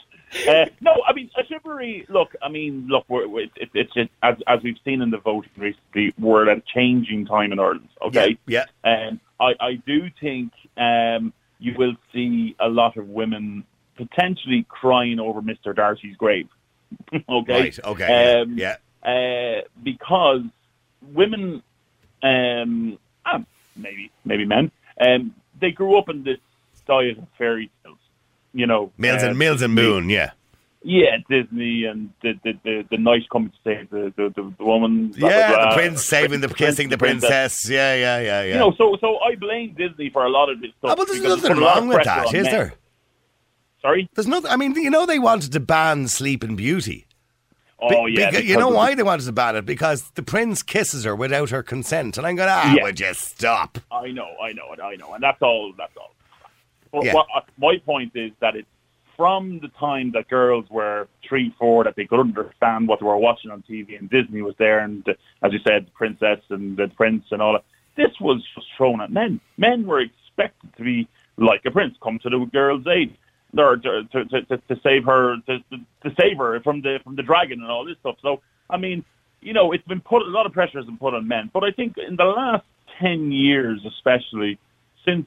Uh, 0.48 0.66
no, 0.80 1.02
I 1.06 1.12
mean, 1.12 1.30
a 1.36 1.44
chivalry. 1.44 2.06
Look, 2.08 2.34
I 2.42 2.48
mean, 2.48 2.86
look, 2.88 3.04
we're, 3.08 3.28
we're, 3.28 3.44
it, 3.56 3.70
it's 3.74 3.92
it, 3.96 4.10
as 4.22 4.36
as 4.46 4.62
we've 4.62 4.78
seen 4.84 5.02
in 5.02 5.10
the 5.10 5.18
voting 5.18 5.50
recently, 5.56 6.14
we're 6.18 6.48
at 6.48 6.58
a 6.58 6.62
changing 6.74 7.26
time 7.26 7.52
in 7.52 7.58
Ireland. 7.58 7.88
Okay, 8.02 8.38
Yeah, 8.46 8.64
and 8.84 9.20
I 9.38 9.54
I 9.60 9.74
do 9.86 10.08
think 10.20 10.52
um, 10.76 11.32
you 11.58 11.74
will 11.76 11.94
see 12.12 12.56
a 12.60 12.68
lot 12.68 12.96
of 12.96 13.08
women 13.08 13.64
potentially 13.96 14.66
crying 14.68 15.18
over 15.20 15.42
Mister 15.42 15.72
Darcy's 15.72 16.16
grave. 16.16 16.48
okay, 17.28 17.60
Right, 17.60 17.78
okay, 17.84 18.40
Um, 18.40 18.58
yeah, 18.58 18.76
uh, 19.04 19.62
because 19.82 20.42
women, 21.12 21.62
um, 22.22 22.98
and 23.26 23.46
maybe 23.76 24.10
maybe 24.24 24.44
men, 24.44 24.70
um, 25.00 25.34
they 25.60 25.70
grew 25.70 25.98
up 25.98 26.08
in 26.08 26.24
this 26.24 26.38
diet 26.86 27.18
of 27.18 27.26
fairy 27.38 27.70
tales. 27.84 27.98
You 28.52 28.66
know, 28.66 28.92
Mills 28.98 29.22
uh, 29.22 29.28
and 29.28 29.38
Mills 29.38 29.62
and 29.62 29.74
Boon, 29.76 30.10
yeah. 30.10 30.32
Yeah, 30.82 31.18
Disney 31.28 31.84
and 31.84 32.10
the 32.22 32.32
the, 32.42 32.52
the, 32.64 32.84
the 32.90 32.96
knight 32.96 33.22
coming 33.30 33.50
to 33.50 33.56
save 33.62 33.90
the 33.90 34.12
the, 34.16 34.30
the, 34.34 34.54
the 34.58 34.64
woman. 34.64 35.08
blah, 35.08 35.28
Yeah, 35.28 35.48
blah, 35.50 35.56
blah. 35.58 35.68
the 35.70 35.74
prince 35.76 36.04
saving 36.04 36.40
the 36.40 36.48
kissing 36.48 36.88
the 36.88 36.96
princess. 36.98 37.68
Yeah, 37.68 37.94
yeah, 37.94 38.18
yeah, 38.20 38.42
yeah. 38.42 38.52
You 38.54 38.58
know, 38.58 38.72
so 38.78 38.96
so 39.00 39.18
I 39.18 39.34
blame 39.36 39.74
Disney 39.76 40.08
for 40.10 40.24
a 40.24 40.30
lot 40.30 40.48
of 40.50 40.60
this 40.60 40.70
stuff. 40.78 40.92
oh, 40.92 40.96
but 40.96 41.06
there's 41.08 41.22
nothing 41.22 41.58
wrong 41.58 41.88
with 41.88 42.04
that, 42.04 42.26
is 42.28 42.32
men. 42.32 42.42
there? 42.44 42.74
Sorry. 43.82 44.08
There's 44.14 44.26
nothing. 44.26 44.50
I 44.50 44.56
mean, 44.56 44.74
you 44.74 44.90
know, 44.90 45.06
they 45.06 45.18
wanted 45.18 45.52
to 45.52 45.60
ban 45.60 46.08
Sleeping 46.08 46.56
Beauty. 46.56 47.06
Be- 47.80 47.86
Oh 47.96 48.04
yeah. 48.06 48.30
beca- 48.30 48.44
you 48.44 48.58
know 48.58 48.68
why 48.68 48.94
they 48.94 49.02
wanted 49.02 49.24
to 49.24 49.32
ban 49.32 49.56
it? 49.56 49.64
Because 49.64 50.10
the 50.14 50.22
prince 50.22 50.62
kisses 50.62 51.04
her 51.04 51.16
without 51.16 51.48
her 51.48 51.62
consent, 51.62 52.18
and 52.18 52.26
I'm 52.26 52.36
going, 52.36 52.50
ah, 52.50 52.74
Yeah. 52.74 52.82
would 52.82 53.00
you 53.00 53.14
stop? 53.14 53.78
I 53.90 54.08
know, 54.12 54.28
I 54.42 54.52
know, 54.52 54.72
it 54.74 54.80
I 54.80 54.96
know, 54.96 55.14
and 55.14 55.22
that's 55.22 55.40
all. 55.40 55.72
That's 55.78 55.96
all. 55.96 56.14
But 56.92 57.04
Yeah. 57.04 57.14
what, 57.14 57.26
uh, 57.34 57.40
my 57.58 57.78
point 57.78 58.12
is 58.14 58.32
that 58.40 58.56
it's 58.56 58.68
from 59.16 59.58
the 59.60 59.68
time 59.78 60.10
that 60.12 60.28
girls 60.28 60.64
were 60.70 61.06
three, 61.22 61.50
four, 61.58 61.84
that 61.84 61.94
they 61.94 62.06
could 62.06 62.20
understand 62.20 62.88
what 62.88 63.00
they 63.00 63.06
were 63.06 63.18
watching 63.18 63.50
on 63.50 63.62
TV, 63.62 63.98
and 63.98 64.08
Disney 64.08 64.40
was 64.40 64.54
there, 64.56 64.78
and 64.78 65.06
as 65.42 65.52
you 65.52 65.58
said, 65.58 65.86
the 65.86 65.90
princess 65.90 66.40
and 66.48 66.76
the 66.76 66.88
prince 66.88 67.24
and 67.30 67.42
all 67.42 67.52
that. 67.52 67.64
This 67.96 68.18
was 68.18 68.42
just 68.54 68.66
thrown 68.78 69.02
at 69.02 69.12
men. 69.12 69.38
Men 69.58 69.86
were 69.86 70.00
expected 70.00 70.74
to 70.78 70.82
be 70.82 71.06
like 71.36 71.60
a 71.66 71.70
prince, 71.70 71.96
come 72.02 72.18
to 72.20 72.30
the 72.30 72.38
girl's 72.50 72.86
aid, 72.86 73.14
or 73.58 73.76
to, 73.76 74.04
to, 74.04 74.24
to, 74.24 74.56
to, 74.56 74.80
save 74.82 75.04
her, 75.04 75.36
to, 75.46 75.58
to, 75.58 75.76
to 76.08 76.16
save 76.18 76.38
her 76.38 76.58
from 76.60 76.80
the 76.80 76.98
from 77.04 77.16
the 77.16 77.22
dragon 77.22 77.60
and 77.60 77.70
all 77.70 77.84
this 77.84 77.98
stuff. 78.00 78.16
So, 78.22 78.40
I 78.70 78.78
mean, 78.78 79.04
you 79.42 79.52
know, 79.52 79.72
it's 79.72 79.86
been 79.86 80.00
put 80.00 80.22
a 80.22 80.30
lot 80.30 80.46
of 80.46 80.52
pressure 80.52 80.78
has 80.78 80.86
been 80.86 80.96
put 80.96 81.12
on 81.12 81.28
men, 81.28 81.50
but 81.52 81.62
I 81.62 81.72
think 81.72 81.98
in 81.98 82.16
the 82.16 82.24
last 82.24 82.64
ten 82.98 83.32
years, 83.32 83.84
especially 83.84 84.58
since 85.04 85.26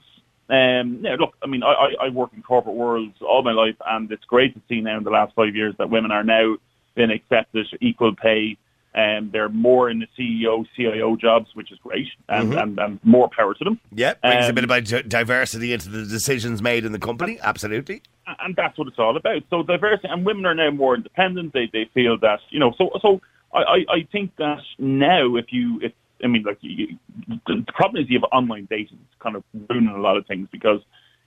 um, 0.50 1.00
yeah, 1.04 1.16
look, 1.20 1.36
I 1.42 1.48
mean, 1.48 1.64
I, 1.64 1.94
I, 2.02 2.10
work 2.10 2.32
in 2.36 2.44
corporate 2.44 2.76
worlds 2.76 3.16
all 3.22 3.44
my 3.44 3.54
life, 3.54 3.76
and 3.88 4.12
it's 4.12 4.26
great 4.26 4.54
to 4.56 4.62
see 4.68 4.82
now 4.82 4.98
in 4.98 5.04
the 5.04 5.10
last 5.10 5.34
five 5.36 5.56
years 5.56 5.74
that 5.78 5.90
women 5.90 6.12
are 6.12 6.24
now 6.24 6.58
being 6.96 7.12
accepted 7.12 7.68
equal 7.82 8.14
pay. 8.16 8.58
And 8.96 9.32
they're 9.32 9.50
more 9.50 9.90
in 9.90 9.98
the 9.98 10.08
CEO, 10.16 10.68
CIO 10.76 11.16
jobs, 11.16 11.48
which 11.56 11.72
is 11.72 11.80
great, 11.80 12.10
and, 12.30 12.54
and, 12.54 12.78
and 12.78 13.00
more 13.04 13.28
power 13.36 13.56
to 13.56 13.64
them. 13.64 13.80
Yeah, 13.92 14.14
brings 14.22 14.46
a 14.46 14.50
Um, 14.50 14.56
bit 14.56 14.70
of 14.70 14.84
di- 14.84 15.02
diversity 15.02 15.74
into 15.74 15.90
the 15.90 16.06
decisions 16.06 16.62
made 16.62 16.86
in 16.86 16.92
the 16.92 17.00
company. 17.00 17.40
Absolutely. 17.42 18.04
and 18.28 18.56
that's 18.56 18.78
what 18.78 18.88
it's 18.88 19.00
all 19.00 19.18
about. 19.18 19.42
So 19.50 19.64
diversity, 19.64 20.10
and 20.10 20.24
women 20.24 20.46
are 20.46 20.54
now 20.54 20.70
more 20.70 20.94
independent. 20.94 21.54
They 21.54 21.72
they 21.74 21.86
feel 21.96 22.20
that 22.20 22.42
you 22.52 22.60
know. 22.60 22.74
So 22.78 22.92
so 23.02 23.20
I 23.52 23.62
I, 23.62 23.86
I 23.90 24.08
think 24.12 24.36
that 24.36 24.62
now 24.78 25.38
if 25.38 25.52
you 25.52 25.80
if 25.82 25.92
I 26.24 26.28
mean 26.28 26.44
like 26.44 26.58
you, 26.62 26.98
the 27.48 27.64
problem 27.76 28.04
is 28.04 28.10
you 28.10 28.20
have 28.20 28.30
online 28.32 28.68
dating. 28.70 29.00
It's 29.06 29.22
kind 29.22 29.36
of 29.36 29.44
ruining 29.70 29.94
a 29.94 30.00
lot 30.00 30.18
of 30.18 30.26
things 30.26 30.48
because 30.52 30.82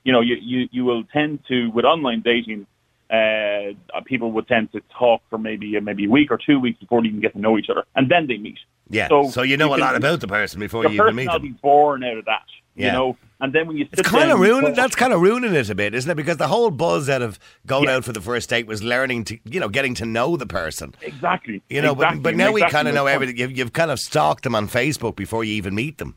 you 0.04 0.12
know 0.12 0.20
you 0.20 0.36
you 0.40 0.68
you 0.72 0.84
will 0.84 1.04
tend 1.04 1.40
to 1.48 1.68
with 1.70 1.84
online 1.84 2.22
dating. 2.22 2.66
Uh, 3.08 3.72
people 4.04 4.32
would 4.32 4.48
tend 4.48 4.72
to 4.72 4.80
talk 4.98 5.22
for 5.30 5.38
maybe 5.38 5.78
maybe 5.80 6.06
a 6.06 6.10
week 6.10 6.30
or 6.32 6.38
two 6.38 6.58
weeks 6.58 6.80
before 6.80 7.00
they 7.02 7.08
even 7.08 7.20
get 7.20 7.32
to 7.34 7.38
know 7.40 7.56
each 7.56 7.70
other, 7.70 7.84
and 7.94 8.10
then 8.10 8.26
they 8.26 8.36
meet. 8.36 8.58
Yeah. 8.90 9.06
So, 9.08 9.28
So 9.30 9.42
you 9.42 9.56
know 9.56 9.68
you 9.76 9.80
a 9.80 9.84
lot 9.86 9.94
about 9.94 10.20
the 10.20 10.26
person 10.26 10.58
before 10.58 10.82
The 10.82 10.90
you 10.90 11.02
even 11.02 11.14
meet 11.14 11.26
them. 11.30 11.56
born 11.62 12.02
out 12.02 12.16
of 12.16 12.24
that, 12.24 12.42
Yeah. 12.74 12.86
you 12.86 12.92
know. 12.92 13.16
And 13.38 13.52
then 13.52 13.66
when 13.66 13.76
you 13.76 13.84
sit 13.90 13.98
It's 13.98 14.08
kind 14.08 14.30
of 14.30 14.38
down 14.38 14.46
and 14.46 14.50
ruining. 14.50 14.74
That's 14.74 14.96
kind 14.96 15.12
of 15.12 15.20
ruining 15.20 15.54
it 15.54 15.68
a 15.68 15.74
bit, 15.74 15.94
isn't 15.94 16.10
it? 16.10 16.14
Because 16.14 16.38
the 16.38 16.48
whole 16.48 16.70
buzz 16.70 17.08
out 17.10 17.20
of 17.22 17.38
going 17.66 17.84
Yeah. 17.84 17.96
out 17.96 18.04
for 18.04 18.12
the 18.12 18.20
first 18.20 18.48
date 18.48 18.66
was 18.66 18.82
learning 18.82 19.24
to, 19.24 19.38
you 19.44 19.60
know, 19.60 19.68
getting 19.68 19.94
to 19.96 20.06
know 20.06 20.36
the 20.38 20.46
person. 20.46 20.94
exactly, 21.02 21.60
You 21.68 21.82
know, 21.82 21.92
exactly, 21.92 22.18
but, 22.20 22.22
but 22.30 22.36
now 22.36 22.50
we 22.52 22.62
kind 22.62 22.88
of 22.88 22.94
know 22.94 23.06
everything. 23.06 23.36
You've, 23.36 23.56
you've 23.56 23.72
kind 23.74 23.90
of 23.90 24.00
stalked 24.00 24.44
them 24.44 24.54
on 24.54 24.68
Facebook 24.68 25.16
before 25.16 25.44
you 25.44 25.52
even 25.54 25.74
meet 25.74 25.98
them. 25.98 26.14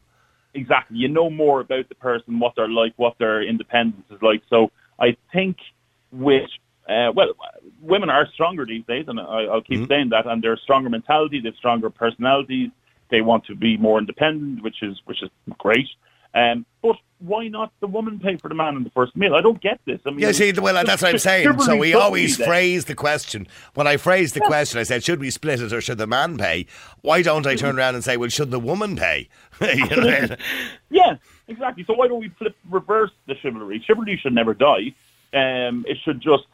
exactly. 0.54 0.98
You 0.98 1.10
know 1.10 1.30
more 1.30 1.60
about 1.60 1.90
the 1.90 1.96
person, 1.96 2.40
what 2.40 2.54
they're 2.56 2.70
like, 2.70 2.94
what 2.96 3.18
their 3.20 3.42
independence 3.44 4.06
is 4.12 4.22
like. 4.22 4.42
So 4.50 4.72
I 5.00 5.18
think 5.34 5.58
with 6.12 6.50
uh, 6.88 7.12
well, 7.14 7.28
women 7.82 8.10
are 8.10 8.28
stronger 8.34 8.66
these 8.66 8.84
days, 8.88 9.06
and 9.08 9.20
I, 9.20 9.44
I'll 9.44 9.62
keep 9.62 9.88
saying 9.88 10.10
that. 10.10 10.26
And 10.26 10.42
they're 10.42 10.58
stronger 10.58 10.90
mentality, 10.90 11.40
they've 11.40 11.54
stronger 11.56 11.90
personalities. 11.92 12.70
They 13.12 13.22
want 13.22 13.46
to 13.46 13.56
be 13.56 13.78
more 13.78 14.00
independent, 14.00 14.64
which 14.64 14.82
is 14.82 15.00
which 15.06 15.22
is 15.22 15.30
great. 15.60 15.88
Um, 16.34 16.66
but 16.82 16.96
why 17.20 17.48
not 17.50 17.72
the 17.82 17.88
woman 17.88 18.20
pay 18.20 18.38
for 18.38 18.48
the 18.48 18.56
man 18.56 18.76
in 18.78 18.84
the 18.84 18.90
first 18.92 19.16
meal? 19.16 19.36
I 19.36 19.42
don't 19.42 19.60
get 19.60 19.80
this. 19.86 20.00
I 20.06 20.12
mean, 20.12 20.20
Yeah, 20.20 20.32
see, 20.32 20.52
well, 20.54 20.74
that's 20.86 21.02
what 21.02 21.12
I'm 21.14 21.20
saying. 21.20 21.60
So 21.60 21.76
we 21.76 21.94
always 21.94 22.38
phrase 22.38 22.86
the 22.86 22.96
question. 22.96 23.48
When 23.74 23.88
I 23.88 23.98
phrased 23.98 24.36
the 24.36 24.40
question, 24.42 24.80
I 24.80 24.84
said, 24.84 25.04
should 25.04 25.20
we 25.20 25.30
split 25.30 25.62
it 25.62 25.74
or 25.74 25.82
should 25.82 25.98
the 25.98 26.08
man 26.08 26.38
pay? 26.38 26.66
Why 27.02 27.22
don't 27.22 27.46
I 27.46 27.56
turn 27.56 27.78
around 27.78 27.96
and 27.96 28.04
say, 28.04 28.16
well, 28.18 28.30
should 28.30 28.52
the 28.52 28.60
woman 28.60 28.96
pay? 28.96 29.28
You 29.62 29.88
know? 29.88 30.36
Yeah, 30.90 31.18
exactly. 31.48 31.84
So 31.84 31.94
why 31.94 32.08
don't 32.08 32.20
we 32.20 32.30
flip 32.30 32.56
reverse 32.70 33.12
the 33.28 33.36
chivalry? 33.36 33.84
Chivalry 33.86 34.18
should 34.18 34.34
never 34.34 34.54
die. 34.54 34.94
Um, 35.34 35.86
it 35.88 35.98
should 36.04 36.20
just 36.22 36.46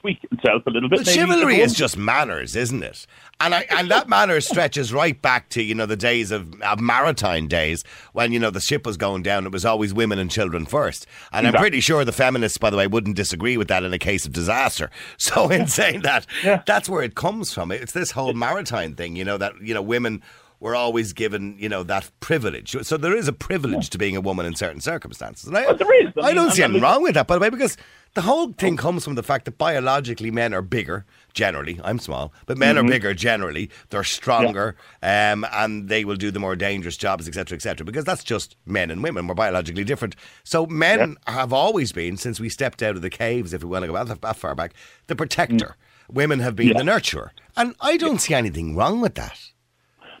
tweak 0.00 0.18
itself 0.30 0.62
a 0.66 0.70
little 0.70 0.88
bit. 0.88 1.00
Maybe. 1.00 1.10
chivalry 1.12 1.60
is 1.60 1.74
just 1.74 1.96
manners, 1.96 2.56
isn't 2.56 2.82
it? 2.82 3.06
And 3.42 3.54
I, 3.54 3.66
and 3.70 3.90
that 3.90 4.08
manner 4.08 4.40
stretches 4.42 4.92
right 4.92 5.20
back 5.20 5.48
to 5.50 5.62
you 5.62 5.74
know 5.74 5.86
the 5.86 5.96
days 5.96 6.30
of, 6.30 6.60
of 6.62 6.80
maritime 6.80 7.48
days 7.48 7.84
when 8.12 8.32
you 8.32 8.38
know 8.38 8.50
the 8.50 8.60
ship 8.60 8.84
was 8.86 8.96
going 8.96 9.22
down. 9.22 9.46
It 9.46 9.52
was 9.52 9.64
always 9.64 9.94
women 9.94 10.18
and 10.18 10.30
children 10.30 10.66
first. 10.66 11.06
And 11.32 11.46
I'm 11.46 11.54
pretty 11.54 11.80
sure 11.80 12.04
the 12.04 12.12
feminists, 12.12 12.58
by 12.58 12.70
the 12.70 12.76
way, 12.76 12.86
wouldn't 12.86 13.16
disagree 13.16 13.56
with 13.56 13.68
that 13.68 13.82
in 13.82 13.92
a 13.94 13.98
case 13.98 14.26
of 14.26 14.32
disaster. 14.32 14.90
So 15.18 15.48
in 15.48 15.66
saying 15.68 16.02
that, 16.02 16.26
Yeah. 16.42 16.62
that's 16.66 16.88
where 16.88 17.02
it 17.02 17.14
comes 17.14 17.52
from. 17.54 17.70
It's 17.72 17.92
this 17.92 18.10
whole 18.10 18.32
maritime 18.32 18.94
thing, 18.94 19.16
you 19.16 19.24
know, 19.24 19.38
that 19.38 19.52
you 19.62 19.72
know 19.74 19.82
women 19.82 20.22
were 20.60 20.76
always 20.76 21.12
given 21.14 21.56
you 21.58 21.68
know 21.68 21.82
that 21.82 22.10
privilege. 22.20 22.76
So 22.82 22.96
there 22.96 23.16
is 23.16 23.26
a 23.28 23.32
privilege 23.32 23.90
to 23.90 23.98
being 23.98 24.14
a 24.16 24.20
woman 24.20 24.46
in 24.46 24.54
certain 24.54 24.80
circumstances. 24.80 25.48
And 25.48 25.56
I, 25.56 25.66
Well, 25.66 25.76
there 25.76 26.06
is. 26.06 26.12
I 26.16 26.20
I, 26.20 26.26
mean, 26.26 26.34
don't 26.36 26.50
see 26.52 26.62
anything 26.62 26.82
wrong 26.82 27.02
with 27.02 27.14
that, 27.14 27.26
by 27.26 27.34
the 27.34 27.40
way, 27.40 27.48
because 27.50 27.76
the 28.14 28.20
whole 28.22 28.52
thing 28.52 28.76
comes 28.76 29.04
from 29.04 29.14
the 29.14 29.22
fact 29.22 29.44
that 29.46 29.56
biologically 29.56 30.30
men 30.30 30.52
are 30.52 30.62
bigger 30.62 31.06
generally. 31.32 31.80
I'm 31.82 31.98
small, 31.98 32.32
but 32.46 32.58
men 32.58 32.76
Mm-hmm. 32.76 32.86
are 32.86 32.90
bigger 32.90 33.14
generally. 33.14 33.70
They're 33.90 34.04
stronger, 34.04 34.76
um, 35.02 35.46
and 35.52 35.88
they 35.88 36.04
will 36.04 36.16
do 36.16 36.30
the 36.30 36.40
more 36.40 36.56
dangerous 36.56 36.96
jobs, 36.96 37.26
etc., 37.28 37.56
etc. 37.56 37.84
Because 37.86 38.04
that's 38.04 38.24
just 38.24 38.56
men 38.66 38.90
and 38.90 39.02
women. 39.02 39.26
We're 39.26 39.34
biologically 39.34 39.84
different. 39.84 40.14
So 40.44 40.66
men 40.66 41.16
have 41.26 41.52
always 41.52 41.92
been, 41.92 42.16
since 42.16 42.38
we 42.40 42.48
stepped 42.48 42.82
out 42.82 42.96
of 42.96 43.02
the 43.02 43.10
caves, 43.10 43.52
if 43.54 43.62
we 43.62 43.70
want 43.70 43.84
to 43.84 43.92
go 43.92 44.04
that, 44.04 44.20
that 44.20 44.36
far 44.36 44.54
back, 44.54 44.74
the 45.06 45.16
protector. 45.16 45.76
Women 46.10 46.40
have 46.40 46.56
been 46.56 46.66
Mm. 46.70 46.72
Yeah. 46.72 46.78
the 46.82 46.90
nurturer, 46.90 47.30
and 47.56 47.76
I 47.80 47.96
don't 47.96 48.18
see 48.20 48.34
anything 48.34 48.74
wrong 48.74 49.00
with 49.00 49.14
that. 49.14 49.38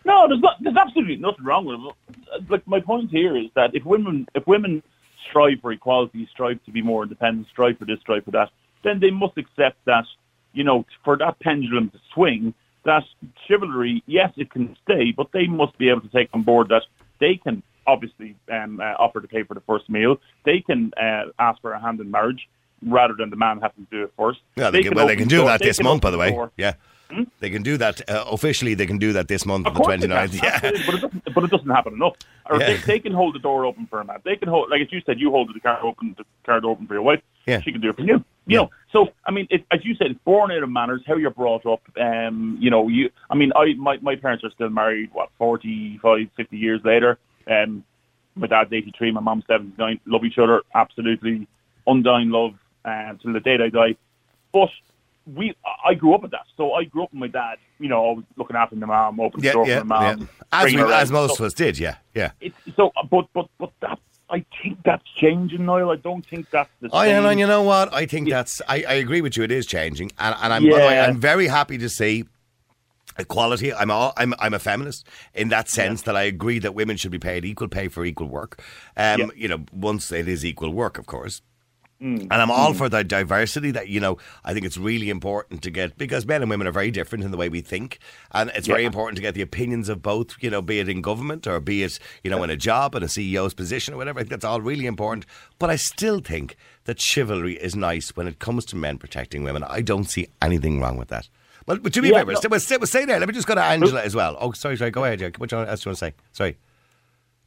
No, 0.04 0.26
there's 0.28 0.40
not. 0.40 0.56
There's 0.60 0.76
absolutely 0.76 1.16
nothing 1.16 1.44
wrong 1.44 1.64
with 1.66 1.80
it. 1.80 2.50
Like 2.50 2.66
my 2.66 2.80
point 2.80 3.10
here 3.10 3.36
is 3.36 3.46
that 3.54 3.74
if 3.74 3.84
women, 3.84 4.26
if 4.34 4.46
women 4.46 4.82
strive 5.28 5.60
for 5.60 5.72
equality, 5.72 6.28
strive 6.30 6.62
to 6.64 6.70
be 6.70 6.82
more 6.82 7.02
independent, 7.02 7.48
strive 7.48 7.78
for 7.78 7.84
this, 7.84 8.00
strive 8.00 8.24
for 8.24 8.30
that, 8.32 8.50
then 8.82 9.00
they 9.00 9.10
must 9.10 9.36
accept 9.36 9.76
that, 9.84 10.04
you 10.52 10.64
know, 10.64 10.84
for 11.04 11.16
that 11.18 11.38
pendulum 11.40 11.90
to 11.90 11.98
swing, 12.14 12.54
that 12.84 13.04
chivalry, 13.46 14.02
yes, 14.06 14.32
it 14.36 14.50
can 14.50 14.76
stay, 14.84 15.12
but 15.12 15.28
they 15.32 15.46
must 15.46 15.76
be 15.78 15.90
able 15.90 16.00
to 16.00 16.08
take 16.08 16.30
on 16.32 16.42
board 16.42 16.68
that 16.68 16.82
they 17.20 17.36
can 17.36 17.62
obviously 17.86 18.36
um, 18.50 18.80
uh, 18.80 18.94
offer 18.98 19.20
to 19.20 19.28
pay 19.28 19.42
for 19.42 19.54
the 19.54 19.60
first 19.60 19.88
meal. 19.90 20.16
They 20.44 20.60
can 20.60 20.92
uh, 21.00 21.24
ask 21.38 21.60
for 21.60 21.72
a 21.72 21.80
hand 21.80 22.00
in 22.00 22.10
marriage 22.10 22.48
rather 22.82 23.14
than 23.14 23.30
the 23.30 23.36
man 23.36 23.60
having 23.60 23.86
to 23.86 23.90
do 23.90 24.04
it 24.04 24.12
first. 24.16 24.40
Yeah, 24.56 24.70
they, 24.70 24.82
can, 24.82 24.94
well, 24.94 25.06
they 25.06 25.16
can 25.16 25.28
do 25.28 25.44
that 25.44 25.60
this 25.60 25.82
month, 25.82 26.00
by 26.00 26.10
the 26.10 26.18
way. 26.18 26.30
door. 26.30 26.52
Yeah. 26.56 26.74
They 27.40 27.50
can 27.50 27.62
do 27.62 27.76
that 27.78 28.08
uh, 28.08 28.24
officially. 28.30 28.74
They 28.74 28.86
can 28.86 28.98
do 28.98 29.12
that 29.12 29.28
this 29.28 29.44
month, 29.46 29.66
Of 29.66 29.74
the 29.74 29.80
course 29.80 30.00
they 30.00 30.06
29th. 30.06 30.40
can, 30.40 30.44
Yeah. 30.44 30.60
but 30.60 30.94
it 30.94 31.00
doesn't. 31.00 31.34
But 31.34 31.44
it 31.44 31.50
doesn't 31.50 31.70
happen 31.70 31.94
enough. 31.94 32.16
Or 32.48 32.58
Yeah. 32.60 32.66
they, 32.68 32.76
they 32.78 32.98
can 32.98 33.12
hold 33.12 33.34
the 33.34 33.38
door 33.38 33.64
open 33.64 33.86
for 33.86 34.00
a 34.00 34.04
man. 34.04 34.18
They 34.24 34.36
can 34.36 34.48
hold, 34.48 34.70
like 34.70 34.80
as 34.82 34.92
you 34.92 35.00
said, 35.06 35.18
you 35.20 35.30
hold 35.30 35.52
the 35.54 35.60
car 35.60 35.78
open, 35.84 36.14
the 36.18 36.24
car 36.44 36.60
door 36.60 36.72
open 36.72 36.86
for 36.86 36.94
your 36.94 37.02
wife. 37.02 37.20
Yeah. 37.46 37.60
she 37.60 37.72
can 37.72 37.80
do 37.80 37.90
it 37.90 37.96
for 37.96 38.02
you. 38.02 38.24
You 38.46 38.56
know, 38.56 38.70
so 38.92 39.08
I 39.26 39.30
mean, 39.30 39.46
it, 39.50 39.64
as 39.70 39.84
you 39.84 39.94
said, 39.94 40.08
it's 40.10 40.20
born 40.24 40.50
out 40.50 40.62
of 40.62 40.70
manners, 40.70 41.02
how 41.06 41.16
you're 41.16 41.30
brought 41.30 41.64
up. 41.66 41.82
Um, 42.00 42.56
you 42.60 42.70
know, 42.70 42.88
you. 42.88 43.10
I 43.30 43.34
mean, 43.34 43.52
I 43.54 43.74
my 43.74 43.98
my 44.02 44.16
parents 44.16 44.42
are 44.44 44.50
still 44.50 44.70
married. 44.70 45.10
What 45.12 45.30
45, 45.38 46.28
50 46.36 46.56
years 46.56 46.80
later. 46.84 47.18
Um, 47.48 47.84
my 48.36 48.46
dad's 48.46 48.72
eighty 48.72 48.92
three, 48.96 49.10
my 49.12 49.20
mom's 49.20 49.44
seventy 49.46 49.72
nine. 49.78 50.00
Love 50.06 50.24
each 50.24 50.38
other, 50.38 50.62
absolutely 50.74 51.46
undying 51.86 52.30
love, 52.30 52.54
uh, 52.84 53.14
till 53.22 53.32
the 53.32 53.40
day 53.40 53.56
they 53.56 53.70
die. 53.70 53.96
But 54.52 54.70
we 55.26 55.54
I 55.84 55.94
grew 55.94 56.14
up 56.14 56.22
with 56.22 56.30
that. 56.32 56.46
So 56.56 56.72
I 56.74 56.84
grew 56.84 57.04
up 57.04 57.12
with 57.12 57.20
my 57.20 57.28
dad, 57.28 57.58
you 57.78 57.88
know, 57.88 57.98
always 57.98 58.26
looking 58.36 58.56
after 58.56 58.76
my 58.76 58.86
mom, 58.86 59.20
opening 59.20 59.42
the 59.42 59.46
Yeah, 59.48 59.52
door 59.52 59.66
yeah, 59.66 59.78
for 59.80 59.84
my 59.84 60.10
yeah. 60.10 60.16
As, 60.52 60.74
we, 60.74 60.82
as 60.82 61.10
most 61.12 61.36
So 61.36 61.44
of 61.44 61.48
us 61.48 61.54
did, 61.54 61.78
yeah, 61.78 61.96
yeah. 62.14 62.32
It's 62.40 62.56
so, 62.76 62.92
but 63.10 63.26
but 63.34 63.48
but 63.58 63.72
that 63.80 63.98
I 64.30 64.44
think 64.62 64.78
that's 64.84 65.04
changing, 65.16 65.66
Niall. 65.66 65.90
I 65.90 65.96
don't 65.96 66.24
think 66.26 66.48
that's 66.50 66.70
the 66.80 66.88
same. 66.90 66.92
yeah, 67.08 67.30
and 67.30 67.40
you 67.40 67.46
know 67.46 67.62
what? 67.62 67.92
I 67.92 68.06
think 68.06 68.28
Yeah. 68.28 68.36
that's. 68.36 68.62
I, 68.68 68.84
I 68.88 68.94
agree 68.94 69.20
with 69.20 69.36
you. 69.36 69.42
It 69.44 69.52
is 69.52 69.66
changing, 69.66 70.12
and, 70.18 70.34
and 70.40 70.52
I'm. 70.52 70.62
The 70.64 70.70
way, 70.70 70.94
Yeah. 70.94 71.06
I'm 71.06 71.20
very 71.20 71.48
happy 71.48 71.78
to 71.78 71.88
see 71.88 72.24
equality. 73.18 73.72
I'm 73.74 73.90
all, 73.90 74.12
I'm 74.16 74.34
I'm 74.38 74.54
a 74.54 74.58
feminist 74.58 75.06
in 75.34 75.48
that 75.48 75.68
sense 75.68 76.02
that 76.02 76.16
I 76.16 76.22
agree 76.22 76.58
that 76.60 76.74
women 76.74 76.96
should 76.96 77.10
be 77.10 77.18
paid 77.18 77.44
equal 77.44 77.68
pay 77.68 77.88
for 77.88 78.04
equal 78.04 78.28
work. 78.28 78.60
Um, 78.96 79.20
Yeah. 79.20 79.26
you 79.36 79.48
know, 79.48 79.64
once 79.72 80.10
it 80.12 80.28
is 80.28 80.44
equal 80.44 80.72
work, 80.72 80.98
of 80.98 81.06
course. 81.06 81.42
Mm. 82.02 82.22
And 82.22 82.32
I'm 82.32 82.50
all 82.50 82.72
for 82.72 82.88
the 82.88 83.04
diversity 83.04 83.70
that, 83.72 83.88
you 83.88 84.00
know, 84.00 84.16
I 84.42 84.54
think 84.54 84.64
it's 84.64 84.78
really 84.78 85.10
important 85.10 85.60
to 85.62 85.70
get 85.70 85.98
because 85.98 86.24
men 86.24 86.40
and 86.40 86.48
women 86.48 86.66
are 86.66 86.72
very 86.72 86.90
different 86.90 87.24
in 87.24 87.30
the 87.30 87.36
way 87.36 87.50
we 87.50 87.60
think. 87.60 87.98
And 88.32 88.50
it's 88.54 88.66
very 88.66 88.84
important 88.86 89.16
to 89.16 89.22
get 89.22 89.34
the 89.34 89.42
opinions 89.42 89.90
of 89.90 90.00
both, 90.00 90.36
you 90.40 90.48
know, 90.48 90.62
be 90.62 90.78
it 90.80 90.88
in 90.88 91.02
government 91.02 91.46
or 91.46 91.60
be 91.60 91.82
it, 91.82 91.98
you 92.24 92.30
know, 92.30 92.42
in 92.42 92.48
a 92.48 92.56
job, 92.56 92.94
in 92.94 93.02
a 93.02 93.06
CEO's 93.06 93.52
position 93.52 93.92
or 93.92 93.98
whatever. 93.98 94.18
I 94.18 94.22
think 94.22 94.30
that's 94.30 94.46
all 94.46 94.62
really 94.62 94.86
important. 94.86 95.26
But 95.58 95.68
I 95.68 95.76
still 95.76 96.20
think 96.20 96.56
that 96.84 97.00
chivalry 97.00 97.56
is 97.58 97.76
nice 97.76 98.16
when 98.16 98.26
it 98.26 98.38
comes 98.38 98.64
to 98.66 98.76
men 98.76 98.96
protecting 98.96 99.44
women. 99.44 99.62
I 99.64 99.82
don't 99.82 100.04
see 100.04 100.28
anything 100.40 100.80
wrong 100.80 100.96
with 100.96 101.08
that. 101.08 101.28
But, 101.66 101.82
but 101.82 101.92
to 101.92 102.00
be 102.00 102.08
Yeah, 102.08 102.24
fair, 102.24 102.32
no. 102.32 102.34
stay, 102.34 102.48
well, 102.48 102.60
stay, 102.60 102.76
well, 102.78 102.86
stay 102.86 103.04
there. 103.04 103.18
Let 103.20 103.28
me 103.28 103.34
just 103.34 103.46
go 103.46 103.54
to 103.54 103.62
Angela 103.62 104.02
as 104.02 104.16
well. 104.16 104.38
Oh, 104.40 104.52
sorry, 104.52 104.78
sorry. 104.78 104.90
Go 104.90 105.04
ahead, 105.04 105.18
Jack. 105.18 105.36
What 105.36 105.50
do 105.50 105.56
else 105.58 105.82
do 105.82 105.90
you 105.90 105.90
want 105.90 105.98
to 105.98 106.06
say? 106.06 106.14
Sorry. 106.32 106.56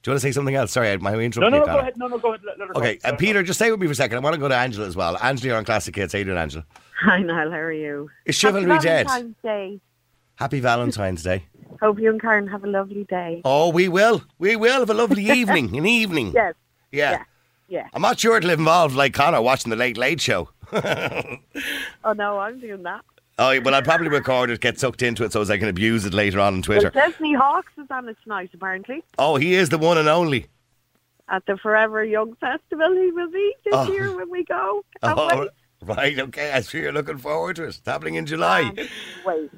Do 0.03 0.11
you 0.11 0.13
want 0.13 0.21
to 0.21 0.27
say 0.27 0.31
something 0.33 0.53
else? 0.53 0.71
Sorry, 0.73 0.91
I 0.91 0.97
my 0.97 1.15
interrupt 1.15 1.49
No, 1.49 1.59
no, 1.59 1.65
no, 1.65 1.73
go 1.73 1.79
ahead. 1.79 1.97
No, 1.97 2.07
no, 2.07 2.17
go 2.17 2.29
ahead. 2.33 2.41
Let, 2.45 2.59
let 2.59 2.67
her 2.67 2.77
Okay, 2.77 2.97
uh, 2.97 2.99
go. 3.03 3.09
and 3.09 3.17
Peter, 3.17 3.41
just 3.41 3.57
stay 3.57 3.71
with 3.71 3.79
me 3.79 3.87
for 3.87 3.93
a 3.93 3.95
second. 3.95 4.17
I 4.17 4.19
want 4.19 4.33
to 4.33 4.39
go 4.39 4.49
to 4.49 4.55
Angela 4.55 4.85
as 4.85 4.97
well. 4.97 5.17
Angela, 5.23 5.47
you're 5.47 5.57
on 5.57 5.63
Classic 5.63 5.95
Hits. 5.95 6.11
How 6.11 6.19
you 6.19 6.25
doing, 6.25 6.37
Angela? 6.37 6.65
Hi, 6.99 7.21
Niall. 7.21 7.51
How 7.51 7.57
are 7.57 7.71
you? 7.71 8.09
Is 8.25 8.35
chivalry 8.35 8.69
Happy 8.69 8.83
dead? 8.83 9.07
Valentine's 9.07 9.35
Day. 9.41 9.79
Happy 10.35 10.59
Valentine's 10.59 11.23
Day. 11.23 11.45
Hope 11.81 11.99
you 11.99 12.09
and 12.09 12.19
Karen 12.21 12.47
have 12.47 12.65
a 12.65 12.67
lovely 12.67 13.05
day. 13.05 13.41
Oh, 13.45 13.69
we 13.69 13.87
will. 13.87 14.23
We 14.39 14.57
will 14.57 14.79
have 14.81 14.89
a 14.89 14.93
lovely 14.93 15.25
evening. 15.29 15.75
An 15.77 15.85
evening. 15.85 16.33
Yes. 16.35 16.53
Yeah. 16.91 17.11
Yeah. 17.11 17.23
Yeah. 17.69 17.87
I'm 17.93 18.01
not 18.01 18.19
sure 18.19 18.37
it'll 18.37 18.49
involve 18.51 18.93
like 18.95 19.13
Connor 19.13 19.41
watching 19.41 19.69
the 19.69 19.75
Late 19.77 19.97
Late 19.97 20.19
Show. 20.21 20.49
Oh 22.03 22.11
no, 22.13 22.39
I'm 22.39 22.59
doing 22.59 22.83
that. 22.83 23.01
Oh, 23.39 23.59
well, 23.61 23.73
I'll 23.73 23.81
probably 23.81 24.09
record 24.09 24.51
it, 24.51 24.59
get 24.61 24.79
sucked 24.79 25.01
into 25.01 25.23
it 25.23 25.31
so 25.33 25.41
as 25.41 25.49
I 25.49 25.57
can 25.57 25.67
abuse 25.67 26.05
it 26.05 26.13
later 26.13 26.39
on 26.39 26.47
on 26.47 26.53
Well, 26.55 26.61
Twitter. 26.79 26.89
Disney 26.91 27.33
Hawks 27.33 27.71
is 27.77 27.87
on 27.89 28.07
it 28.07 28.17
tonight, 28.23 28.51
apparently, 28.53 29.03
Oh, 29.17 29.37
he 29.37 29.55
is 29.55 29.69
the 29.69 29.77
one 29.79 29.97
and 29.97 30.07
only. 30.07 30.47
at 31.29 31.43
the 31.47 31.57
Forever 31.57 32.03
Young 32.03 32.35
Festival. 32.35 32.91
He 32.93 33.11
will 33.11 33.31
be 33.31 33.55
this 33.65 33.73
Oh. 33.75 33.91
year 33.91 34.15
when 34.15 34.29
we 34.29 34.43
go. 34.43 34.83
Can't 35.03 35.17
Oh, 35.17 35.39
wait. 35.39 35.49
right. 35.81 36.19
Okay. 36.19 36.51
I'm 36.51 36.61
sure 36.63 36.81
you're 36.81 36.91
looking 36.91 37.17
forward 37.17 37.55
to 37.55 37.63
it. 37.63 37.69
It's 37.69 37.81
happening 37.85 38.15
in 38.15 38.25
July. 38.27 38.71
Wait. 39.25 39.49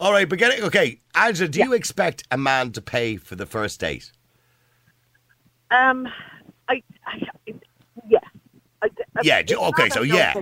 All 0.00 0.12
right, 0.12 0.28
but 0.28 0.38
get 0.38 0.52
it. 0.52 0.64
Okay, 0.64 1.00
Angela, 1.14 1.48
do 1.48 1.60
you 1.60 1.72
expect 1.72 2.24
a 2.30 2.36
man 2.36 2.72
to 2.72 2.82
pay 2.82 3.16
for 3.16 3.36
the 3.36 3.46
first 3.46 3.78
date? 3.80 4.10
Um, 5.70 6.06
I, 6.68 6.82
I, 7.06 7.14
I 7.14 7.26
yeah. 7.46 7.54
I, 8.82 8.88
I- 9.16 9.20
Yeah, 9.22 9.42
do- 9.42 9.58
okay, 9.60 9.88
so 9.88 10.02
yeah. 10.02 10.34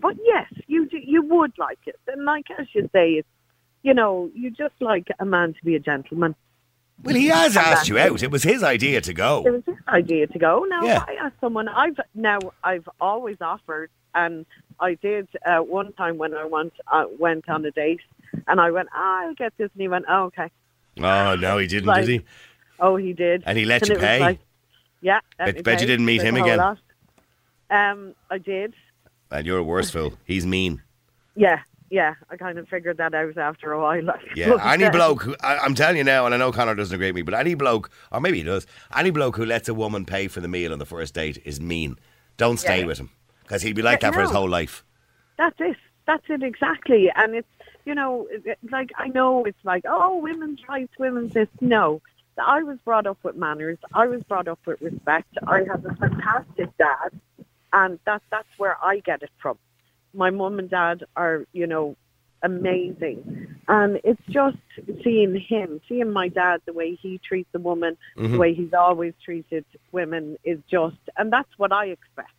But 0.00 0.16
yes, 0.24 0.52
you 0.66 0.86
do, 0.88 0.98
you 0.98 1.22
would 1.22 1.52
like 1.58 1.78
it, 1.86 1.98
and 2.08 2.24
like 2.24 2.46
as 2.58 2.66
you 2.74 2.88
say, 2.92 3.12
it's 3.12 3.28
you 3.82 3.94
know, 3.94 4.30
you 4.34 4.50
just 4.50 4.74
like 4.80 5.08
a 5.20 5.24
man 5.24 5.52
to 5.54 5.64
be 5.64 5.74
a 5.76 5.78
gentleman. 5.80 6.34
Well, 7.02 7.14
he 7.14 7.26
has 7.28 7.56
asked 7.56 7.88
you 7.88 7.98
out. 7.98 8.22
It 8.22 8.30
was 8.30 8.42
his 8.42 8.62
idea 8.62 9.00
to 9.02 9.12
go. 9.12 9.42
It 9.46 9.50
was 9.52 9.62
his 9.66 9.76
idea 9.88 10.26
to 10.28 10.38
go. 10.38 10.64
Now 10.68 10.84
Yeah. 10.84 11.04
I 11.06 11.14
asked 11.14 11.40
someone. 11.40 11.68
I've 11.68 11.98
now 12.14 12.38
I've 12.62 12.88
always 13.00 13.36
offered, 13.40 13.90
and 14.14 14.46
I 14.80 14.94
did 14.94 15.28
uh, 15.44 15.58
one 15.58 15.92
time 15.94 16.16
when 16.18 16.34
I 16.34 16.44
went 16.46 16.72
uh, 16.90 17.04
went 17.18 17.48
on 17.48 17.64
a 17.66 17.70
date, 17.72 18.00
and 18.46 18.60
I 18.60 18.70
went, 18.70 18.88
ah, 18.94 19.22
I'll 19.24 19.34
get 19.34 19.52
this, 19.58 19.70
and 19.74 19.82
he 19.82 19.88
went, 19.88 20.04
oh, 20.08 20.24
okay. 20.24 20.50
Oh 21.00 21.34
no, 21.34 21.58
he 21.58 21.66
didn't, 21.66 21.86
Like, 21.86 22.06
did 22.06 22.20
he? 22.20 22.26
Oh, 22.80 22.96
he 22.96 23.12
did. 23.12 23.42
And 23.46 23.58
he 23.58 23.64
let 23.64 23.82
And 23.82 23.90
you 23.90 23.98
pay? 23.98 24.20
like, 24.20 24.38
yeah. 25.00 25.20
Bet- 25.36 25.62
bet 25.64 25.80
you 25.80 25.86
didn't 25.86 26.06
meet 26.06 26.22
him 26.22 26.36
again. 26.36 26.58
lot. 26.58 26.78
Um, 27.74 28.14
I 28.30 28.38
did. 28.38 28.74
And 29.30 29.46
you're 29.46 29.58
a 29.58 29.62
worse 29.64 29.90
fool. 29.90 30.14
He's 30.24 30.46
mean. 30.46 30.82
Yeah, 31.34 31.60
yeah. 31.90 32.14
I 32.30 32.36
kind 32.36 32.58
of 32.58 32.68
figured 32.68 32.98
that 32.98 33.14
out 33.14 33.36
after 33.36 33.72
a 33.72 33.80
while. 33.80 34.02
Like, 34.04 34.20
Yeah, 34.36 34.56
any 34.72 34.88
bloke. 34.90 35.26
I, 35.42 35.58
I'm 35.58 35.74
telling 35.74 35.96
you 35.96 36.04
now, 36.04 36.24
and 36.26 36.34
I 36.34 36.38
know 36.38 36.52
Connor 36.52 36.74
doesn't 36.76 36.94
agree 36.94 37.08
with 37.08 37.16
me, 37.16 37.22
but 37.22 37.34
any 37.34 37.54
bloke, 37.54 37.90
or 38.12 38.20
maybe 38.20 38.38
he 38.38 38.44
does, 38.44 38.66
any 38.94 39.10
bloke 39.10 39.36
who 39.36 39.44
lets 39.44 39.68
a 39.68 39.74
woman 39.74 40.04
pay 40.04 40.28
for 40.28 40.40
the 40.40 40.48
meal 40.48 40.72
on 40.72 40.78
the 40.78 40.86
first 40.86 41.14
date 41.14 41.38
is 41.44 41.60
mean. 41.60 41.98
Don't 42.36 42.58
stay 42.58 42.80
Yeah. 42.80 42.86
with 42.86 42.98
him 42.98 43.10
because 43.42 43.62
he'll 43.62 43.74
be 43.74 43.82
like 43.82 44.02
Yeah, 44.02 44.10
that 44.10 44.14
for 44.14 44.20
his 44.22 44.30
whole 44.30 44.48
life. 44.48 44.84
That's 45.36 45.56
it. 45.60 45.76
That's 46.06 46.24
it 46.28 46.42
exactly. 46.42 47.10
And 47.14 47.34
it's 47.34 47.48
you 47.84 47.94
know, 47.94 48.28
like 48.70 48.90
I 48.96 49.08
know 49.08 49.44
it's 49.44 49.64
like 49.64 49.84
oh, 49.88 50.18
women's 50.18 50.60
rights, 50.68 50.92
women's 50.98 51.32
this. 51.32 51.48
No, 51.60 52.00
I 52.38 52.62
was 52.62 52.78
brought 52.84 53.06
up 53.06 53.18
with 53.22 53.36
manners. 53.36 53.78
I 53.92 54.06
was 54.06 54.22
brought 54.24 54.48
up 54.48 54.58
with 54.66 54.80
respect. 54.80 55.28
I 55.46 55.64
have 55.70 55.84
a 55.84 55.94
fantastic 55.94 56.76
dad, 56.78 57.10
and 57.74 57.98
that 58.06 58.22
that's 58.30 58.48
where 58.56 58.78
I 58.82 59.00
get 59.00 59.22
it 59.22 59.30
from. 59.42 59.58
My 60.14 60.30
mum 60.30 60.58
and 60.58 60.70
dad 60.70 61.04
are 61.16 61.44
you 61.52 61.66
know 61.66 61.96
amazing, 62.42 63.48
and 63.68 64.00
it's 64.04 64.22
just 64.30 64.56
seeing 65.02 65.38
him, 65.48 65.80
seeing 65.88 66.10
my 66.10 66.28
dad, 66.28 66.60
the 66.66 66.72
way 66.72 66.98
he 67.00 67.20
treats 67.26 67.50
a 67.54 67.58
woman, 67.58 67.96
the 68.16 68.22
mm-hmm. 68.22 68.38
way 68.38 68.54
he's 68.54 68.72
always 68.72 69.12
treated 69.24 69.64
women 69.92 70.36
is 70.44 70.58
just, 70.70 70.96
and 71.16 71.32
that's 71.32 71.48
what 71.56 71.72
I 71.72 71.86
expect. 71.86 72.30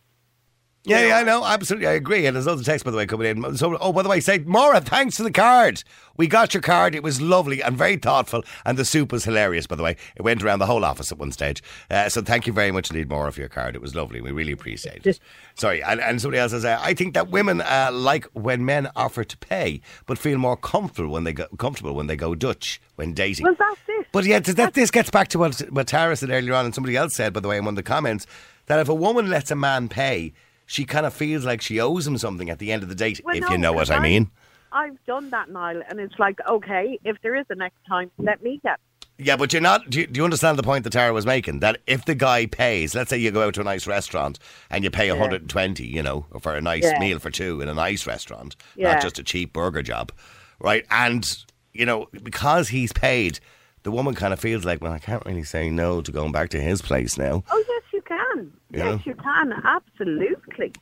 Yeah, 0.86 1.08
yeah, 1.08 1.18
I 1.18 1.24
know, 1.24 1.44
absolutely, 1.44 1.88
I 1.88 1.92
agree. 1.94 2.26
And 2.26 2.36
there's 2.36 2.46
loads 2.46 2.60
of 2.60 2.66
text, 2.66 2.84
by 2.84 2.92
the 2.92 2.96
way, 2.96 3.06
coming 3.06 3.26
in. 3.26 3.56
So, 3.56 3.76
oh, 3.78 3.92
by 3.92 4.02
the 4.02 4.08
way, 4.08 4.20
say, 4.20 4.38
Maura, 4.38 4.80
thanks 4.80 5.16
for 5.16 5.24
the 5.24 5.32
card. 5.32 5.82
We 6.16 6.28
got 6.28 6.54
your 6.54 6.62
card. 6.62 6.94
It 6.94 7.02
was 7.02 7.20
lovely 7.20 7.60
and 7.60 7.76
very 7.76 7.96
thoughtful, 7.96 8.44
and 8.64 8.78
the 8.78 8.84
soup 8.84 9.10
was 9.10 9.24
hilarious, 9.24 9.66
by 9.66 9.74
the 9.74 9.82
way. 9.82 9.96
It 10.14 10.22
went 10.22 10.44
around 10.44 10.60
the 10.60 10.66
whole 10.66 10.84
office 10.84 11.10
at 11.10 11.18
one 11.18 11.32
stage. 11.32 11.60
Uh, 11.90 12.08
so, 12.08 12.22
thank 12.22 12.46
you 12.46 12.52
very 12.52 12.70
much 12.70 12.88
indeed, 12.90 13.08
Maura, 13.08 13.32
for 13.32 13.40
your 13.40 13.48
card. 13.48 13.74
It 13.74 13.82
was 13.82 13.96
lovely. 13.96 14.20
We 14.20 14.30
really 14.30 14.52
appreciate 14.52 15.04
it. 15.04 15.18
Sorry, 15.56 15.82
and, 15.82 16.00
and 16.00 16.22
somebody 16.22 16.38
else 16.38 16.52
says, 16.52 16.64
uh, 16.64 16.78
I 16.80 16.94
think 16.94 17.14
that 17.14 17.30
women 17.30 17.62
uh, 17.62 17.90
like 17.92 18.26
when 18.34 18.64
men 18.64 18.88
offer 18.94 19.24
to 19.24 19.36
pay, 19.38 19.80
but 20.06 20.18
feel 20.18 20.38
more 20.38 20.56
comfortable 20.56 21.10
when 21.10 21.24
they 21.24 21.32
go 21.32 21.46
comfortable 21.58 21.94
when 21.94 22.06
they 22.06 22.16
go 22.16 22.36
Dutch 22.36 22.80
when 22.94 23.12
dating. 23.12 23.44
Well, 23.44 23.56
that's 23.58 23.80
it. 23.88 24.06
But 24.12 24.24
yeah, 24.24 24.38
that, 24.38 24.74
this 24.74 24.90
gets 24.92 25.10
back 25.10 25.28
to 25.28 25.38
what, 25.38 25.58
what 25.70 25.88
Tara 25.88 26.14
said 26.14 26.30
earlier 26.30 26.54
on, 26.54 26.64
and 26.64 26.74
somebody 26.74 26.96
else 26.96 27.14
said, 27.14 27.32
by 27.32 27.40
the 27.40 27.48
way, 27.48 27.58
in 27.58 27.64
one 27.64 27.72
of 27.72 27.76
the 27.76 27.82
comments, 27.82 28.26
that 28.66 28.78
if 28.78 28.88
a 28.88 28.94
woman 28.94 29.28
lets 29.28 29.50
a 29.50 29.56
man 29.56 29.88
pay, 29.88 30.32
she 30.66 30.84
kind 30.84 31.06
of 31.06 31.14
feels 31.14 31.44
like 31.44 31.62
she 31.62 31.80
owes 31.80 32.06
him 32.06 32.18
something 32.18 32.50
at 32.50 32.58
the 32.58 32.72
end 32.72 32.82
of 32.82 32.88
the 32.88 32.94
date, 32.94 33.20
Well, 33.24 33.34
if 33.36 33.42
no, 33.42 33.50
you 33.50 33.58
know 33.58 33.72
what 33.72 33.86
because 33.88 33.98
I 33.98 34.02
mean. 34.02 34.30
I've 34.72 35.02
done 35.06 35.30
that, 35.30 35.48
Niall, 35.48 35.80
and 35.88 36.00
it's 36.00 36.18
like, 36.18 36.38
okay, 36.46 36.98
if 37.04 37.16
there 37.22 37.34
is 37.36 37.46
a 37.48 37.54
next 37.54 37.78
time, 37.88 38.10
let 38.18 38.42
me 38.42 38.60
get. 38.62 38.78
Yeah, 39.18 39.36
but 39.36 39.50
you're 39.54 39.62
not. 39.62 39.88
Do 39.88 40.00
you, 40.00 40.06
do 40.06 40.18
you 40.18 40.24
understand 40.24 40.58
the 40.58 40.62
point 40.62 40.84
that 40.84 40.90
Tara 40.90 41.14
was 41.14 41.24
making? 41.24 41.60
That 41.60 41.80
if 41.86 42.04
the 42.04 42.14
guy 42.14 42.44
pays, 42.44 42.94
let's 42.94 43.08
say 43.08 43.16
you 43.16 43.30
go 43.30 43.46
out 43.46 43.54
to 43.54 43.62
a 43.62 43.64
nice 43.64 43.86
restaurant 43.86 44.38
and 44.68 44.84
you 44.84 44.90
pay 44.90 45.08
120, 45.10 45.86
you 45.86 46.02
know, 46.02 46.26
for 46.42 46.54
a 46.54 46.60
nice 46.60 46.82
Yeah. 46.84 46.98
meal 47.00 47.18
for 47.18 47.30
two 47.30 47.62
in 47.62 47.68
a 47.70 47.74
nice 47.74 48.06
restaurant, 48.06 48.56
Yeah. 48.74 48.92
not 48.92 49.00
just 49.00 49.18
a 49.18 49.22
cheap 49.22 49.54
burger 49.54 49.80
job, 49.80 50.12
right? 50.60 50.84
And, 50.90 51.26
you 51.72 51.86
know, 51.86 52.08
because 52.22 52.68
he's 52.68 52.92
paid, 52.92 53.40
the 53.84 53.90
woman 53.90 54.14
kind 54.14 54.34
of 54.34 54.40
feels 54.40 54.66
like, 54.66 54.82
well, 54.82 54.92
I 54.92 54.98
can't 54.98 55.24
really 55.24 55.44
say 55.44 55.70
no 55.70 56.02
to 56.02 56.12
going 56.12 56.32
back 56.32 56.50
to 56.50 56.60
his 56.60 56.82
place 56.82 57.16
now. 57.16 57.42
Oh, 57.50 57.64
yes, 57.68 57.82
you 57.94 58.02
can. 58.02 58.52
Yes, 58.70 59.06
you 59.06 59.14
can. 59.14 59.52
Absolutely. 59.64 60.72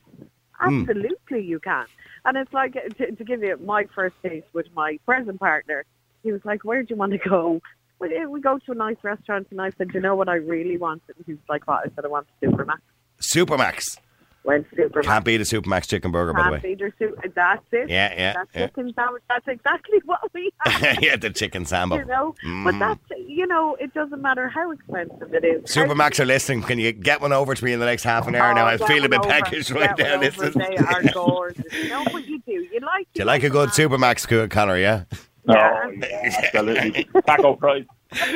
Hmm. 0.59 0.81
Absolutely, 0.81 1.41
you 1.41 1.59
can. 1.59 1.85
And 2.23 2.37
it's 2.37 2.53
like, 2.53 2.73
to, 2.73 3.11
to 3.11 3.23
give 3.23 3.43
you 3.43 3.57
my 3.57 3.85
first 3.93 4.15
date 4.23 4.45
with 4.53 4.67
my 4.73 4.97
present 5.05 5.39
partner, 5.39 5.85
he 6.23 6.31
was 6.31 6.43
like, 6.45 6.63
where 6.63 6.81
do 6.81 6.87
you 6.89 6.95
want 6.95 7.11
to 7.11 7.17
go? 7.17 7.61
Well, 7.99 8.09
we 8.29 8.41
go 8.41 8.57
to 8.57 8.71
a 8.71 8.75
nice 8.75 8.97
restaurant, 9.03 9.47
and 9.51 9.61
I 9.61 9.69
said, 9.77 9.91
you 9.93 9.99
know 9.99 10.15
what 10.15 10.27
I 10.27 10.35
really 10.35 10.77
want? 10.77 11.03
And 11.07 11.23
he 11.25 11.33
was 11.33 11.41
like, 11.47 11.67
what? 11.67 11.85
I 11.85 11.89
said, 11.95 12.03
I 12.03 12.07
want 12.07 12.27
Supermac's. 12.41 12.81
Supermac's. 13.21 13.97
Went 14.45 14.69
Supermac's. 14.71 15.07
Can't 15.07 15.25
beat 15.25 15.41
a 15.41 15.43
Supermac's 15.43 15.87
chicken 15.87 16.11
burger, 16.11 16.33
by 16.33 16.43
the 16.43 16.51
way. 16.51 16.59
Can't 16.59 16.63
feed 16.63 16.79
her 16.81 16.93
soup. 16.99 17.19
That's 17.33 17.65
it. 17.71 17.89
Yeah, 17.89 18.13
yeah, 18.15 18.33
That's 18.33 18.49
yeah. 18.53 18.67
chicken 18.67 18.93
sandwich. 18.95 19.23
That's 19.27 19.47
exactly 19.47 19.99
what 20.05 20.19
we 20.33 20.51
have. 20.65 21.01
yeah, 21.03 21.15
the 21.15 21.31
chicken 21.31 21.65
sambo. 21.65 21.97
you 21.97 22.05
know. 22.05 22.35
But 22.43 22.75
mm. 22.75 22.79
that's 22.79 23.19
you 23.27 23.47
know, 23.47 23.75
it 23.79 23.93
doesn't 23.93 24.21
matter 24.21 24.47
how 24.47 24.71
expensive 24.71 25.33
it 25.33 25.43
is. 25.43 25.63
Supermac's 25.63 26.19
are 26.19 26.25
listening. 26.25 26.61
Can 26.61 26.79
you 26.79 26.91
get 26.91 27.21
one 27.21 27.33
over 27.33 27.55
to 27.55 27.65
me 27.65 27.73
in 27.73 27.79
the 27.79 27.85
next 27.85 28.03
half 28.03 28.27
an 28.27 28.35
hour 28.35 28.51
oh, 28.51 28.53
now? 28.53 28.65
Oh, 28.65 28.67
I'm 28.69 28.77
get 28.77 28.87
feeling 28.87 29.05
a 29.05 29.09
bit 29.09 29.21
one 29.21 29.29
peckish 29.29 29.71
right 29.71 29.95
Get 29.97 30.07
now. 30.07 30.17
one 30.17 30.27
over. 30.27 30.45
Listen. 30.45 30.61
They 30.61 30.77
are 30.85 31.03
gorgeous. 31.13 31.65
no, 31.89 32.03
but 32.11 32.27
you 32.27 32.39
do. 32.45 32.51
You 32.51 32.79
like. 32.81 33.07
Do 33.13 33.21
you 33.21 33.25
like 33.25 33.43
a 33.43 33.49
good 33.49 33.69
them. 33.71 33.89
Supermac's, 33.89 34.25
Co- 34.25 34.47
Connor? 34.47 34.77
Yeah, 34.77 35.05
Oh, 35.47 35.53
yeah, 35.53 36.31
absolutely. 36.45 37.07
Taco 37.25 37.55
fries. 37.57 37.85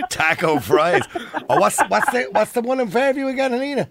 taco 0.10 0.60
fries. 0.60 1.04
Oh, 1.50 1.60
what's 1.60 1.80
what's 1.88 2.12
the 2.12 2.28
what's 2.32 2.52
the 2.52 2.62
one 2.62 2.80
in 2.80 2.89
Fairview 2.89 3.28
again, 3.28 3.52
Helena? 3.52 3.89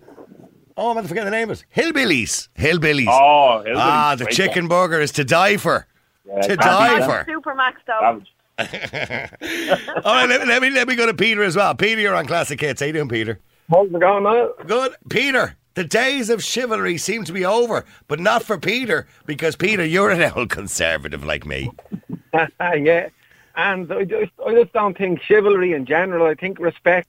Oh, 0.79 0.91
I'm 0.91 0.95
going 0.95 1.03
to 1.03 1.09
forget 1.09 1.25
the 1.25 1.33
name 1.33 1.51
of 1.51 1.59
it. 1.61 1.65
Hillbillies. 1.75 2.49
Hillbillies. 2.57 3.09
Oh, 3.09 3.65
hillbillies. 3.67 3.77
ah, 3.77 4.15
the 4.17 4.25
Great 4.27 4.37
chicken 4.37 4.69
burger 4.69 5.01
is 5.01 5.11
to 5.13 5.25
die 5.25 5.57
for. 5.57 5.89
Yeah, 6.25 6.41
to 6.43 6.57
die 6.57 7.05
for. 7.05 7.29
Supermac's 7.29 7.81
though. 7.85 7.99
Savage. 8.01 8.33
All 10.05 10.15
right, 10.15 10.29
let, 10.29 10.41
me- 10.41 10.47
let 10.47 10.63
me 10.63 10.71
let 10.71 10.87
me 10.87 10.95
go 10.95 11.07
to 11.07 11.15
Peter 11.15 11.43
as 11.43 11.57
well. 11.57 11.75
Peter, 11.75 12.01
you're 12.01 12.15
on 12.15 12.27
Classic 12.27 12.61
Hits. 12.61 12.81
How 12.81 12.87
you 12.87 12.93
doing, 12.93 13.09
Peter? 13.09 13.41
How's 13.69 13.89
it 13.89 13.99
going, 14.01 14.23
mate? 14.23 14.51
Good, 14.69 14.95
Peter. 15.11 15.57
The 15.75 15.85
days 15.85 16.31
of 16.31 16.43
chivalry 16.43 16.97
seem 16.97 17.25
to 17.25 17.33
be 17.33 17.45
over, 17.45 17.85
but 18.07 18.19
not 18.21 18.43
for 18.45 18.57
Peter, 18.59 19.07
because 19.27 19.55
Peter, 19.57 19.85
you're 19.85 20.11
an 20.11 20.33
old 20.35 20.51
conservative 20.51 21.25
like 21.25 21.45
me. 21.45 21.71
yeah, 22.35 23.09
and 23.57 23.93
I 23.93 24.05
just, 24.05 24.33
I 24.45 24.55
just 24.55 24.73
don't 24.73 24.97
think 24.97 25.21
chivalry 25.23 25.73
in 25.73 25.87
general. 25.87 26.27
I 26.27 26.35
think 26.35 26.59
respect 26.59 27.09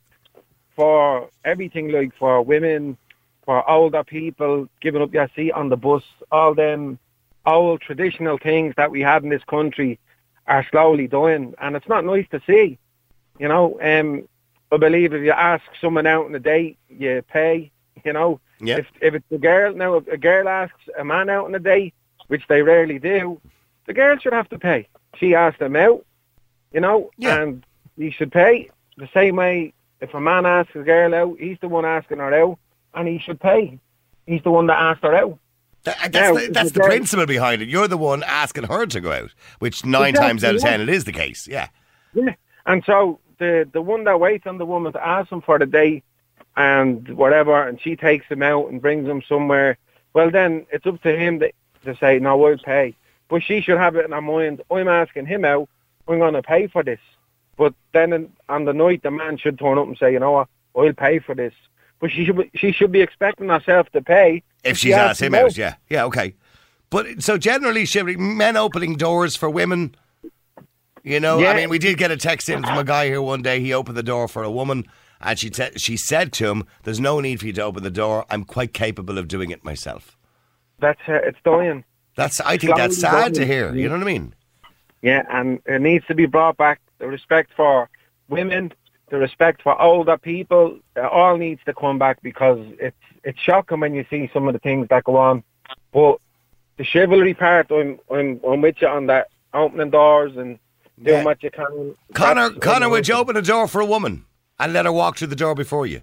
for 0.75 1.29
everything, 1.45 1.91
like 1.91 2.15
for 2.17 2.41
women, 2.41 2.97
for 3.49 3.67
older 3.67 4.03
people, 4.03 4.69
giving 4.79 5.01
up 5.01 5.11
your 5.11 5.27
seat 5.35 5.51
on 5.53 5.69
the 5.69 5.75
bus, 5.75 6.03
all 6.31 6.53
them 6.53 6.99
old 7.47 7.81
traditional 7.81 8.37
things 8.37 8.75
that 8.77 8.91
we 8.91 9.01
had 9.01 9.23
in 9.23 9.29
this 9.29 9.43
country 9.45 9.97
are 10.45 10.63
slowly 10.69 11.07
dying, 11.07 11.55
and 11.59 11.75
it's 11.75 11.87
not 11.87 12.05
nice 12.05 12.27
to 12.29 12.39
see. 12.45 12.77
You 13.39 13.47
know, 13.47 13.79
um, 13.81 14.29
I 14.71 14.77
believe 14.77 15.15
if 15.15 15.23
you 15.23 15.31
ask 15.31 15.63
someone 15.81 16.05
out 16.05 16.25
on 16.25 16.35
a 16.35 16.39
date, 16.39 16.77
you 16.89 17.23
pay. 17.27 17.71
You 18.05 18.13
know, 18.13 18.39
Yeah. 18.59 18.77
if 18.77 18.87
if 19.01 19.15
it's 19.15 19.31
a 19.31 19.39
girl 19.39 19.73
now, 19.73 19.95
if 19.95 20.07
a 20.09 20.17
girl 20.17 20.47
asks 20.47 20.83
a 20.95 21.03
man 21.03 21.27
out 21.31 21.45
on 21.45 21.55
a 21.55 21.59
date, 21.59 21.95
which 22.27 22.45
they 22.47 22.61
rarely 22.61 22.99
do, 22.99 23.41
the 23.87 23.93
girl 23.95 24.15
should 24.19 24.33
have 24.33 24.49
to 24.49 24.59
pay. 24.59 24.87
She 25.15 25.33
asked 25.33 25.59
him 25.59 25.75
out, 25.75 26.05
you 26.71 26.81
know, 26.81 27.09
Yeah. 27.17 27.41
and 27.41 27.65
he 27.97 28.11
should 28.11 28.31
pay 28.31 28.69
the 28.95 29.09
same 29.11 29.37
way. 29.37 29.73
If 30.01 30.13
a 30.13 30.21
man 30.21 30.45
asks 30.45 30.75
a 30.75 30.83
girl 30.83 31.15
out, 31.15 31.39
he's 31.39 31.57
the 31.61 31.67
one 31.67 31.83
asking 31.83 32.19
her 32.19 32.31
out, 32.31 32.59
and 32.93 33.07
he 33.07 33.19
should 33.19 33.39
pay. 33.39 33.79
He's 34.25 34.43
the 34.43 34.51
one 34.51 34.67
that 34.67 34.79
asked 34.79 35.03
her 35.03 35.15
out. 35.15 35.37
That- 35.83 35.97
uh, 35.97 36.09
that's 36.09 36.13
Now, 36.13 36.33
the, 36.35 36.47
that's 36.51 36.71
the 36.71 36.81
principle 36.81 37.25
behind 37.25 37.61
it. 37.61 37.69
You're 37.69 37.87
the 37.87 37.97
one 37.97 38.23
asking 38.23 38.63
her 38.65 38.85
to 38.85 38.99
go 39.01 39.11
out, 39.11 39.31
which 39.59 39.85
nine 39.85 40.09
Exactly, 40.09 40.27
times 40.27 40.43
out 40.43 40.55
of 40.55 40.61
yeah. 40.63 40.69
ten 40.69 40.81
it 40.81 40.89
is 40.89 41.05
the 41.05 41.11
case. 41.13 41.47
Yeah. 41.47 41.67
Yeah. 42.13 42.35
And 42.65 42.83
so 42.85 43.19
the 43.37 43.67
the 43.71 43.81
one 43.81 44.03
that 44.03 44.19
waits 44.19 44.45
on 44.45 44.57
the 44.57 44.65
woman 44.65 44.91
to 44.93 45.05
ask 45.07 45.31
him 45.31 45.41
for 45.41 45.57
the 45.57 45.65
date 45.65 46.03
and 46.57 47.07
whatever, 47.15 47.65
and 47.67 47.79
she 47.79 47.95
takes 47.95 48.25
him 48.27 48.43
out 48.43 48.69
and 48.69 48.81
brings 48.81 49.07
him 49.07 49.21
somewhere. 49.27 49.77
Well, 50.13 50.29
then 50.31 50.65
it's 50.71 50.85
up 50.85 51.01
to 51.03 51.15
him 51.17 51.39
to, 51.39 51.51
to 51.85 51.95
say, 51.97 52.19
no, 52.19 52.43
I'll 52.43 52.57
pay. 52.57 52.95
But 53.29 53.43
she 53.43 53.61
should 53.61 53.77
have 53.77 53.95
it 53.95 54.05
in 54.05 54.11
her 54.11 54.21
mind. 54.21 54.61
I'm 54.69 54.87
asking 54.87 55.27
him 55.27 55.45
out. 55.45 55.69
I'm 56.07 56.17
going 56.19 56.33
to 56.33 56.41
pay 56.41 56.67
for 56.67 56.83
this. 56.83 56.99
But 57.57 57.73
then 57.93 58.31
on 58.49 58.65
the 58.65 58.73
night, 58.73 59.03
the 59.03 59.11
man 59.11 59.37
should 59.37 59.59
turn 59.59 59.77
up 59.77 59.87
and 59.87 59.97
say, 59.97 60.11
you 60.11 60.19
know 60.19 60.31
what, 60.31 60.47
I'll 60.75 60.93
pay 60.93 61.19
for 61.19 61.35
this. 61.35 61.53
But 61.99 62.11
she 62.11 62.25
should 62.25 62.37
be, 62.37 62.49
she 62.55 62.71
should 62.71 62.91
be 62.91 63.01
expecting 63.01 63.49
herself 63.49 63.89
to 63.91 64.01
pay 64.01 64.43
If 64.63 64.77
she 64.77 64.87
she's 64.87 64.95
asks 64.95 65.11
asked 65.11 65.21
him 65.21 65.35
out. 65.35 65.57
yeah. 65.57 65.75
Yeah, 65.89 66.05
okay. 66.05 66.33
But 66.89 67.21
so 67.21 67.37
generally, 67.37 67.85
chivalry, 67.85 68.15
men 68.17 68.55
opening 68.57 68.95
doors 68.95 69.35
for 69.35 69.49
women. 69.49 69.95
You 71.03 71.19
know, 71.19 71.45
I 71.45 71.55
mean, 71.55 71.69
we 71.69 71.79
did 71.79 71.97
get 71.97 72.11
a 72.11 72.17
text 72.17 72.49
in 72.49 72.61
from 72.63 72.77
a 72.77 72.83
guy 72.83 73.05
here 73.07 73.21
one 73.21 73.41
day. 73.41 73.59
He 73.61 73.73
opened 73.73 73.95
the 73.97 74.03
door 74.03 74.27
for 74.27 74.43
a 74.43 74.51
woman, 74.51 74.85
and 75.21 75.39
she 75.39 75.49
te- 75.49 75.77
she 75.77 75.95
said 75.97 76.33
to 76.33 76.49
him, 76.49 76.63
"There's 76.83 76.99
no 76.99 77.19
need 77.21 77.39
for 77.39 77.47
you 77.47 77.53
to 77.53 77.61
open 77.63 77.83
the 77.83 77.89
door. 77.91 78.25
I'm 78.29 78.43
quite 78.43 78.73
capable 78.73 79.17
of 79.17 79.27
doing 79.27 79.49
it 79.51 79.63
myself." 79.63 80.17
That's 80.79 80.99
uh, 81.07 81.13
it's 81.23 81.37
dying. 81.45 81.83
That's 82.15 82.41
I 82.41 82.57
think 82.57 82.75
that's 82.75 82.99
sad 82.99 83.33
to 83.35 83.45
hear. 83.45 83.73
You 83.73 83.87
know 83.87 83.95
what 83.95 84.03
I 84.03 84.05
mean? 84.05 84.33
Yeah, 85.01 85.23
and 85.29 85.61
it 85.65 85.81
needs 85.81 86.05
to 86.07 86.15
be 86.15 86.25
brought 86.25 86.57
back. 86.57 86.81
The 86.97 87.07
respect 87.07 87.51
for 87.55 87.89
women, 88.27 88.73
the 89.09 89.17
respect 89.17 89.61
for 89.61 89.79
older 89.81 90.17
people, 90.17 90.79
it 90.95 91.03
all 91.03 91.37
needs 91.37 91.61
to 91.65 91.73
come 91.73 91.97
back 91.99 92.21
because 92.21 92.59
it's 92.79 92.95
it's 93.23 93.39
shocking 93.39 93.79
when 93.79 93.93
you 93.93 94.05
see 94.09 94.29
some 94.33 94.47
of 94.47 94.53
the 94.53 94.59
things 94.59 94.87
that 94.89 95.03
go 95.03 95.17
on. 95.17 95.43
But 95.91 96.17
the 96.77 96.83
chivalry 96.83 97.33
part, 97.33 97.71
I'm 97.71 97.99
I'm 98.11 98.39
I'm 98.47 98.61
with 98.61 98.81
you 98.81 98.87
on 98.87 99.07
that. 99.07 99.27
Opening 99.53 99.89
doors 99.89 100.33
and 100.37 100.59
doing 101.03 101.17
Yeah. 101.19 101.23
what 101.23 101.41
you 101.41 101.49
can. 101.49 101.95
Connor, 102.13 102.49
That's- 102.49 102.59
Connor, 102.63 102.87
would 102.89 103.07
you 103.07 103.15
open 103.15 103.35
a 103.35 103.41
door 103.41 103.67
for 103.67 103.81
a 103.81 103.85
woman 103.85 104.25
and 104.59 104.73
let 104.73 104.85
her 104.85 104.91
walk 104.91 105.17
through 105.17 105.27
the 105.29 105.35
door 105.35 105.55
before 105.55 105.87
you? 105.87 106.01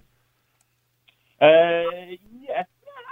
Uh, 1.41 1.45
yeah, 1.47 2.15
yeah, 2.41 2.63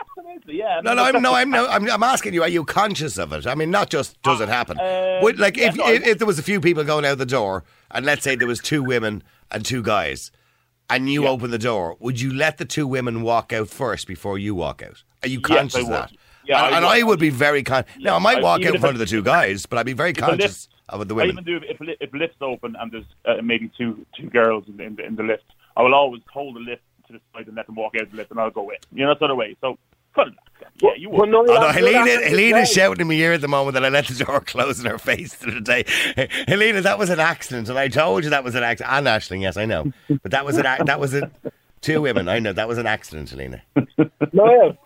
absolutely, 0.01 0.57
yeah. 0.57 0.81
No, 0.83 0.93
no, 0.93 1.03
I'm, 1.03 1.21
no, 1.21 1.33
I'm, 1.33 1.49
no, 1.51 1.67
I'm, 1.67 1.89
I'm 1.89 2.03
asking 2.03 2.33
you. 2.33 2.41
Are 2.41 2.49
you 2.49 2.65
conscious 2.65 3.17
of 3.17 3.31
it? 3.33 3.45
I 3.47 3.55
mean, 3.55 3.69
not 3.71 3.89
just 3.89 4.21
does 4.23 4.41
it 4.41 4.49
happen. 4.49 4.79
Uh, 4.79 5.19
Would, 5.21 5.39
like, 5.39 5.57
yeah, 5.57 5.67
if, 5.69 5.75
no, 5.75 5.87
if 5.87 6.05
if 6.05 6.17
there 6.17 6.27
was 6.27 6.39
a 6.39 6.43
few 6.43 6.59
people 6.59 6.83
going 6.83 7.05
out 7.05 7.17
the 7.17 7.25
door, 7.25 7.63
and 7.91 8.05
let's 8.05 8.23
say 8.23 8.35
there 8.35 8.47
was 8.47 8.59
two 8.59 8.83
women 8.83 9.23
and 9.51 9.65
two 9.65 9.81
guys, 9.81 10.31
and 10.89 11.09
you 11.09 11.23
Yeah. 11.23 11.29
open 11.29 11.51
the 11.51 11.57
door, 11.59 11.95
would 11.99 12.19
you 12.21 12.33
let 12.33 12.57
the 12.57 12.65
two 12.65 12.87
women 12.87 13.21
walk 13.21 13.51
out 13.53 13.69
first 13.69 14.07
before 14.07 14.37
you 14.37 14.53
walk 14.55 14.83
out? 14.83 15.03
Are 15.23 15.29
you 15.29 15.39
Yes, 15.39 15.47
conscious 15.47 15.81
of 15.83 15.89
that? 15.89 16.11
Yeah, 16.45 16.63
and, 16.65 16.75
I 16.75 16.77
and 16.77 16.85
would. 16.85 16.97
I 16.97 17.03
would 17.03 17.19
be 17.19 17.29
very 17.31 17.63
con. 17.63 17.85
now 17.99 18.15
I 18.15 18.19
might 18.19 18.41
walk 18.43 18.63
out 18.65 18.75
in 18.75 18.79
front 18.81 18.95
of 18.95 18.99
the 18.99 19.05
two 19.07 19.23
guys, 19.23 19.65
but 19.65 19.79
I'd 19.79 19.85
be 19.85 19.93
very 19.93 20.13
conscious 20.13 20.67
lift- 20.67 20.69
of 20.89 21.07
the 21.07 21.15
women. 21.15 21.37
I 21.37 21.41
even 21.41 21.43
do 21.43 21.57
if 21.67 21.81
if, 21.81 21.97
if 21.99 22.13
lifts 22.13 22.37
open 22.41 22.75
and 22.79 22.91
there's 22.91 23.05
uh, 23.25 23.41
maybe 23.41 23.71
two 23.75 24.05
two 24.15 24.29
girls 24.29 24.65
in, 24.67 24.79
in, 24.79 24.95
the, 24.95 25.05
in 25.05 25.15
the 25.15 25.23
lift. 25.23 25.43
I 25.75 25.81
will 25.81 25.95
always 25.95 26.21
hold 26.31 26.55
the 26.55 26.59
lift 26.59 26.83
to 27.07 27.13
the 27.13 27.19
side 27.33 27.47
and 27.47 27.55
let 27.55 27.65
them 27.65 27.75
walk 27.75 27.93
out 27.99 28.09
the 28.11 28.17
lift, 28.17 28.29
and 28.31 28.39
I'll 28.39 28.51
go 28.51 28.69
in. 28.69 28.77
You 28.93 29.05
know, 29.05 29.13
that 29.13 29.19
sort 29.19 29.31
of 29.31 29.37
way. 29.37 29.55
So, 29.61 29.77
cut 30.13 30.27
it. 30.27 30.33
out. 30.33 30.54
Yeah, 30.81 30.89
you 30.97 31.09
would. 31.09 31.29
Well, 31.31 31.43
no, 31.45 31.53
no, 31.53 31.67
Helena, 31.69 32.03
that- 32.05 32.23
Helena's 32.27 32.69
shouting 32.71 32.99
in 33.01 33.07
my 33.07 33.13
ear 33.13 33.33
at 33.33 33.41
the 33.41 33.47
moment 33.47 33.75
that 33.75 33.85
I 33.85 33.89
let 33.89 34.07
the 34.07 34.23
door 34.25 34.41
close 34.45 34.79
in 34.79 34.85
her 34.85 34.97
face 34.97 35.33
the 35.35 35.61
day. 35.61 35.85
Helena, 36.47 36.81
that 36.81 36.99
was 36.99 37.09
an 37.09 37.19
accident, 37.19 37.69
and 37.69 37.77
I 37.79 37.87
told 37.87 38.23
you 38.25 38.29
that 38.31 38.43
was 38.43 38.55
an 38.55 38.63
accident. 38.63 38.93
And 38.93 39.07
Ashling, 39.07 39.41
yes, 39.41 39.55
I 39.57 39.65
know, 39.65 39.91
but 40.21 40.31
that 40.31 40.45
was 40.45 40.57
an 40.57 40.65
ac- 40.65 40.83
that 40.85 40.99
was 40.99 41.13
a 41.13 41.31
two 41.81 42.01
women. 42.01 42.27
I 42.27 42.39
know 42.39 42.51
that 42.51 42.67
was 42.67 42.77
an 42.77 42.87
accident, 42.87 43.29
Helena. 43.29 43.61
No, 44.33 44.77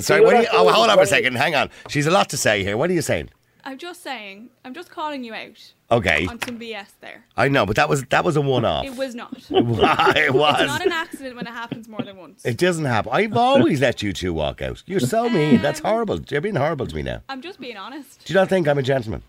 Sorry, 0.00 0.20
what 0.22 0.34
are 0.34 0.42
you, 0.42 0.48
oh, 0.52 0.68
hold 0.72 0.88
on 0.90 0.98
as 0.98 1.08
a 1.08 1.10
second. 1.10 1.36
Hang 1.36 1.54
on. 1.54 1.70
She's 1.88 2.06
a 2.06 2.10
lot 2.10 2.28
to 2.30 2.36
say 2.36 2.62
here. 2.64 2.76
What 2.76 2.90
are 2.90 2.94
you 2.94 3.02
saying? 3.02 3.30
I'm 3.64 3.78
just 3.78 4.02
saying, 4.02 4.50
I'm 4.64 4.74
just 4.74 4.90
calling 4.90 5.24
you 5.24 5.34
out 5.34 5.72
Okay, 5.94 6.26
on 6.26 6.40
some 6.42 6.58
BS 6.58 6.88
there. 7.00 7.24
I 7.36 7.48
know, 7.48 7.66
but 7.66 7.76
that 7.76 7.88
was 7.88 8.04
that 8.06 8.24
was 8.24 8.36
a 8.36 8.40
one-off. 8.40 8.84
It 8.84 8.96
was 8.96 9.14
not. 9.14 9.32
it 9.50 10.34
was. 10.34 10.60
It's 10.60 10.66
not 10.66 10.84
an 10.84 10.92
accident 10.92 11.36
when 11.36 11.46
it 11.46 11.52
happens 11.52 11.88
more 11.88 12.00
than 12.02 12.16
once. 12.16 12.44
It 12.44 12.56
doesn't 12.58 12.84
happen. 12.84 13.12
I've 13.12 13.36
always 13.36 13.80
let 13.80 14.02
you 14.02 14.12
two 14.12 14.32
walk 14.32 14.60
out. 14.60 14.82
You're 14.86 15.00
so 15.00 15.28
mean. 15.28 15.62
That's 15.62 15.80
horrible. 15.80 16.20
You're 16.28 16.40
being 16.40 16.56
horrible 16.56 16.86
to 16.86 16.94
me 16.94 17.02
now. 17.02 17.22
I'm 17.28 17.42
just 17.42 17.60
being 17.60 17.76
honest. 17.76 18.24
Do 18.24 18.32
you 18.32 18.38
not 18.38 18.48
think 18.48 18.66
I'm 18.66 18.78
a 18.78 18.82
gentleman? 18.82 19.22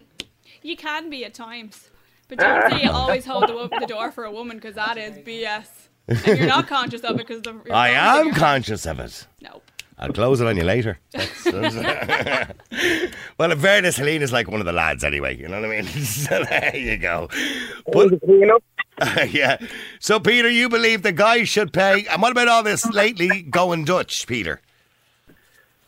You 0.63 0.75
can 0.75 1.11
be 1.11 1.23
at 1.25 1.35
times, 1.35 1.91
but 2.27 2.39
don't 2.39 2.71
say 2.71 2.83
you 2.83 2.89
always 2.89 3.25
hold 3.25 3.47
the, 3.47 3.79
the 3.79 3.85
door 3.85 4.11
for 4.11 4.23
a 4.23 4.31
woman 4.31 4.57
because 4.57 4.73
that 4.75 4.97
is 4.97 5.17
BS. 5.19 5.67
And 6.07 6.25
you're 6.39 6.47
not 6.47 6.67
conscious 6.67 7.01
of 7.01 7.19
it 7.19 7.27
because 7.27 7.41
the. 7.43 7.61
I 7.71 7.89
am 7.89 8.33
conscious 8.33 8.85
of 8.87 8.99
it. 8.99 9.27
No. 9.41 9.61
I'll 9.97 10.11
close 10.11 10.41
it 10.41 10.47
on 10.47 10.57
you 10.57 10.63
later. 10.63 10.99
Well, 13.37 13.51
in 13.51 13.59
fairness, 13.59 13.97
Helena's 13.97 14.31
like 14.31 14.49
one 14.49 14.61
of 14.61 14.65
the 14.65 14.71
lads 14.71 15.03
anyway. 15.03 15.35
You 15.35 15.49
know 15.49 15.59
what 15.59 15.69
I 15.69 15.81
mean? 15.81 15.85
so 16.05 16.43
there 16.45 16.75
you 16.75 16.97
go. 16.97 17.29
But 17.91 18.13
yeah. 19.29 19.57
So, 19.99 20.19
Peter, 20.19 20.49
you 20.49 20.69
believe 20.69 21.03
the 21.03 21.11
guys 21.11 21.49
should 21.49 21.73
pay. 21.73 22.05
And 22.07 22.21
what 22.21 22.31
about 22.31 22.47
all 22.47 22.63
this 22.63 22.85
lately 22.85 23.41
going 23.41 23.83
Dutch, 23.83 24.25
Peter? 24.25 24.61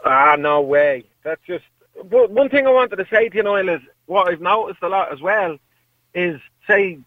Ah, 0.04 0.36
no 0.38 0.62
way. 0.62 1.06
That's 1.24 1.42
just. 1.48 1.64
But 2.04 2.32
one 2.32 2.50
thing 2.50 2.68
I 2.68 2.72
wanted 2.72 2.98
to 2.98 3.08
say 3.10 3.30
to 3.30 3.38
you, 3.38 3.44
Noel, 3.44 3.70
is 3.70 3.82
what 4.08 4.28
I've 4.30 4.42
noticed 4.42 4.84
a 4.84 4.90
lot 4.90 5.12
as 5.12 5.22
well 5.22 5.58
is, 6.14 6.40
say, 6.68 7.00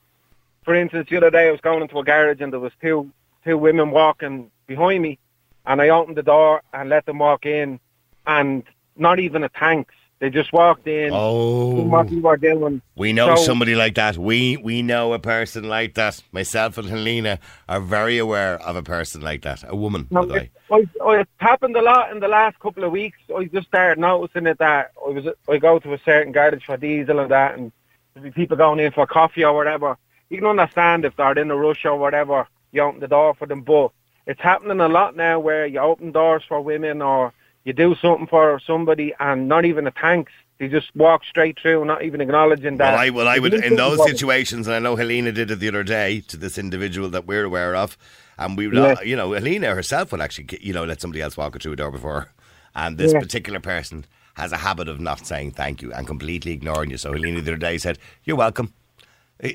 for 0.65 0.75
instance, 0.75 1.09
the 1.11 1.17
other 1.19 1.31
day 1.31 1.49
I 1.49 1.53
was 1.53 1.61
going 1.61 1.83
into 1.83 1.99
a 1.99 2.05
garage 2.05 2.41
and 2.41 2.53
there 2.53 2.61
was 2.61 2.73
two 2.81 3.13
two 3.45 3.57
women 3.57 3.91
walking 3.91 4.51
behind 4.67 5.03
me, 5.03 5.19
and 5.67 5.81
I 5.81 5.89
opened 5.89 6.17
the 6.17 6.23
door 6.23 6.63
and 6.73 6.89
let 6.89 7.07
them 7.07 7.19
walk 7.19 7.47
in, 7.47 7.81
and 8.27 8.63
not 8.97 9.19
even 9.21 9.45
a 9.45 9.49
thanks. 9.49 9.95
They 10.19 10.29
just 10.29 10.53
walked 10.53 10.87
in. 10.87 11.11
Oh. 11.15 11.81
What 11.85 12.11
we 12.11 12.21
were 12.21 12.37
doing. 12.37 12.83
We 12.95 13.15
know 13.15 13.37
So- 13.37 13.43
somebody 13.45 13.75
like 13.75 13.95
that. 13.95 14.19
We 14.19 14.59
we 14.59 14.83
know 14.83 15.15
a 15.15 15.19
person 15.19 15.65
like 15.67 15.95
that. 15.95 16.23
Myself 16.31 16.77
and 16.77 16.87
Helena 16.89 17.39
are 17.71 17.81
very 17.81 18.19
aware 18.19 18.61
of 18.61 18.77
a 18.77 18.83
person 18.83 19.23
like 19.23 19.41
that. 19.43 19.65
A 19.67 19.75
woman, 19.75 20.09
by 20.11 20.21
No, 20.21 20.27
the 20.27 20.35
way. 20.35 20.51
it, 20.71 20.89
I, 21.01 21.05
I, 21.07 21.21
it's 21.21 21.31
happened 21.39 21.75
a 21.75 21.81
lot 21.83 22.13
in 22.13 22.21
the 22.21 22.29
last 22.29 22.59
couple 22.61 22.85
of 22.85 22.93
weeks. 22.93 23.17
I 23.35 23.45
just 23.45 23.69
started 23.69 23.99
noticing 23.99 24.47
it 24.47 24.59
that 24.59 24.91
I 25.07 25.09
was 25.09 25.25
I 25.49 25.57
go 25.57 25.79
to 25.79 25.95
a 25.95 25.99
certain 26.05 26.33
garage 26.33 26.65
for 26.67 26.77
diesel 26.77 27.19
and 27.19 27.31
that, 27.31 27.57
and 27.57 27.73
there'll 28.13 28.29
be 28.29 28.31
people 28.31 28.59
going 28.59 28.79
in 28.79 28.93
for 28.93 29.07
coffee 29.07 29.43
or 29.45 29.55
whatever. 29.55 29.97
You 30.29 30.37
can 30.37 30.47
understand 30.49 31.07
if 31.07 31.17
they're 31.17 31.33
in 31.39 31.51
a 31.51 31.57
rush 31.57 31.87
or 31.87 31.97
whatever, 31.97 32.47
you 32.73 32.83
open 32.83 33.01
the 33.01 33.09
door 33.09 33.33
for 33.35 33.47
them. 33.47 33.63
But 33.63 33.91
it's 34.27 34.41
happening 34.43 34.81
a 34.81 34.89
lot 34.89 35.17
now 35.17 35.41
where 35.41 35.65
you 35.67 35.81
open 35.81 36.13
doors 36.13 36.43
for 36.47 36.61
women 36.61 37.01
or 37.01 37.33
you 37.71 37.89
do 37.89 37.95
something 38.01 38.27
for 38.27 38.59
somebody 38.67 39.15
and 39.21 39.49
not 39.49 39.65
even 39.65 39.87
a 39.87 39.91
thanks. 39.93 40.33
They 40.59 40.69
just 40.69 40.95
walk 40.95 41.25
straight 41.25 41.59
through, 41.59 41.85
not 41.87 42.03
even 42.03 42.21
acknowledging 42.21 42.77
that. 42.79 42.93
Well, 42.93 43.01
I 43.01 43.11
well, 43.11 43.29
I 43.29 43.39
would 43.39 43.55
in 43.55 43.77
those 43.77 43.97
something 43.97 43.97
for 43.97 44.05
them- 44.09 44.17
situations, 44.17 44.67
and 44.67 44.77
I 44.77 44.79
know 44.79 44.97
Helena 44.97 45.33
did 45.33 45.51
it 45.51 45.57
the 45.57 45.69
other 45.69 45.83
day 45.85 46.21
to 46.29 46.37
this 46.37 46.59
individual 46.59 47.09
that 47.11 47.27
we're 47.27 47.45
aware 47.45 47.75
of, 47.75 47.97
and 48.39 48.57
we, 48.59 48.67
would, 48.67 48.77
Yeah. 48.77 48.95
Uh, 48.99 49.01
you 49.03 49.17
know, 49.17 49.33
Helena 49.33 49.75
herself 49.75 50.13
would 50.13 50.21
actually, 50.21 50.49
you 50.61 50.75
know, 50.75 50.85
let 50.85 51.01
somebody 51.01 51.23
else 51.23 51.37
walk 51.37 51.55
her 51.55 51.59
through 51.61 51.73
a 51.73 51.77
door 51.77 51.91
before 51.91 52.21
her, 52.23 52.33
and 52.75 52.99
this 52.99 53.13
Yeah. 53.13 53.21
particular 53.21 53.61
person 53.61 54.05
has 54.35 54.53
a 54.53 54.59
habit 54.59 54.87
of 54.89 55.01
not 55.01 55.27
saying 55.27 55.53
thank 55.53 55.81
you 55.81 55.93
and 55.95 56.07
completely 56.07 56.53
ignoring 56.53 56.91
you. 56.91 56.99
So 56.99 57.13
Helena 57.13 57.41
the 57.41 57.53
other 57.53 57.59
day 57.59 57.79
said, 57.79 57.99
"You're 58.25 58.37
welcome." 58.37 58.75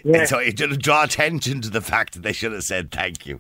Yeah. 0.03 0.25
So 0.25 0.39
it 0.39 0.57
should 0.57 0.81
draw 0.81 1.03
attention 1.03 1.61
to 1.61 1.69
the 1.69 1.81
fact 1.81 2.13
that 2.13 2.23
they 2.23 2.33
should 2.33 2.51
have 2.53 2.63
said 2.63 2.89
thank 2.91 3.27
you. 3.27 3.39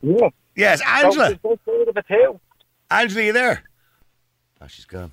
Yeah. 0.00 0.30
Yes, 0.54 0.80
Angela. 0.86 1.28
there's 1.28 1.38
no 1.44 1.58
side 1.66 1.88
of 1.88 1.96
it 1.98 2.06
too. 2.08 2.40
Angela, 2.90 3.22
you 3.22 3.32
there? 3.34 3.62
Oh, 4.60 4.66
she's 4.66 4.84
gone. 4.84 5.12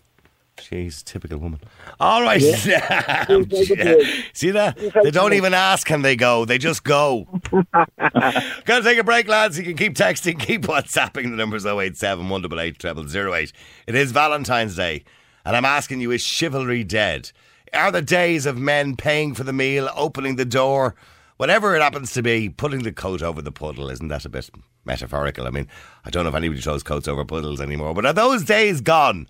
She's 0.59 1.01
a 1.01 1.05
typical 1.05 1.39
woman. 1.39 1.59
All 1.99 2.21
right. 2.21 2.39
good. 3.27 4.07
See 4.33 4.51
that? 4.51 4.77
They 5.03 5.11
don't 5.11 5.33
even 5.33 5.53
ask 5.53 5.85
can 5.87 6.03
they 6.03 6.15
go. 6.15 6.45
They 6.45 6.57
just 6.57 6.83
go. 6.83 7.27
Gotta 7.99 8.83
take 8.83 8.99
a 8.99 9.03
break, 9.03 9.27
lads. 9.27 9.57
You 9.57 9.63
can 9.63 9.75
keep 9.75 9.95
texting, 9.95 10.39
keep 10.47 10.63
WhatsApping. 10.63 11.23
The 11.23 11.29
number's 11.29 11.65
087 11.65 12.29
188 12.29 13.09
0008. 13.09 13.53
It 13.87 13.95
is 13.95 14.11
Valentine's 14.11 14.75
Day. 14.75 15.03
And 15.43 15.57
I'm 15.57 15.65
asking 15.65 16.01
you, 16.01 16.11
is 16.11 16.21
chivalry 16.21 16.83
dead? 16.83 17.31
Are 17.73 17.91
the 17.91 18.01
days 18.01 18.45
of 18.45 18.57
men 18.57 18.95
paying 18.95 19.33
for 19.33 19.43
the 19.43 19.53
meal, 19.53 19.89
opening 19.95 20.35
the 20.35 20.45
door, 20.45 20.95
whatever 21.37 21.75
it 21.75 21.81
happens 21.81 22.13
to 22.13 22.21
be, 22.21 22.47
putting 22.47 22.83
the 22.83 22.93
coat 22.93 23.23
over 23.23 23.41
the 23.41 23.51
puddle? 23.51 23.89
Isn't 23.89 24.07
that 24.09 24.25
a 24.25 24.29
bit 24.29 24.49
metaphorical? 24.85 25.47
I 25.47 25.49
mean, 25.49 25.67
I 26.05 26.09
don't 26.09 26.23
know 26.23 26.29
if 26.29 26.35
anybody 26.35 26.61
throws 26.61 26.83
coats 26.83 27.07
over 27.07 27.25
puddles 27.25 27.61
anymore, 27.61 27.93
but 27.93 28.05
are 28.05 28.13
those 28.13 28.43
days 28.43 28.81
gone? 28.81 29.27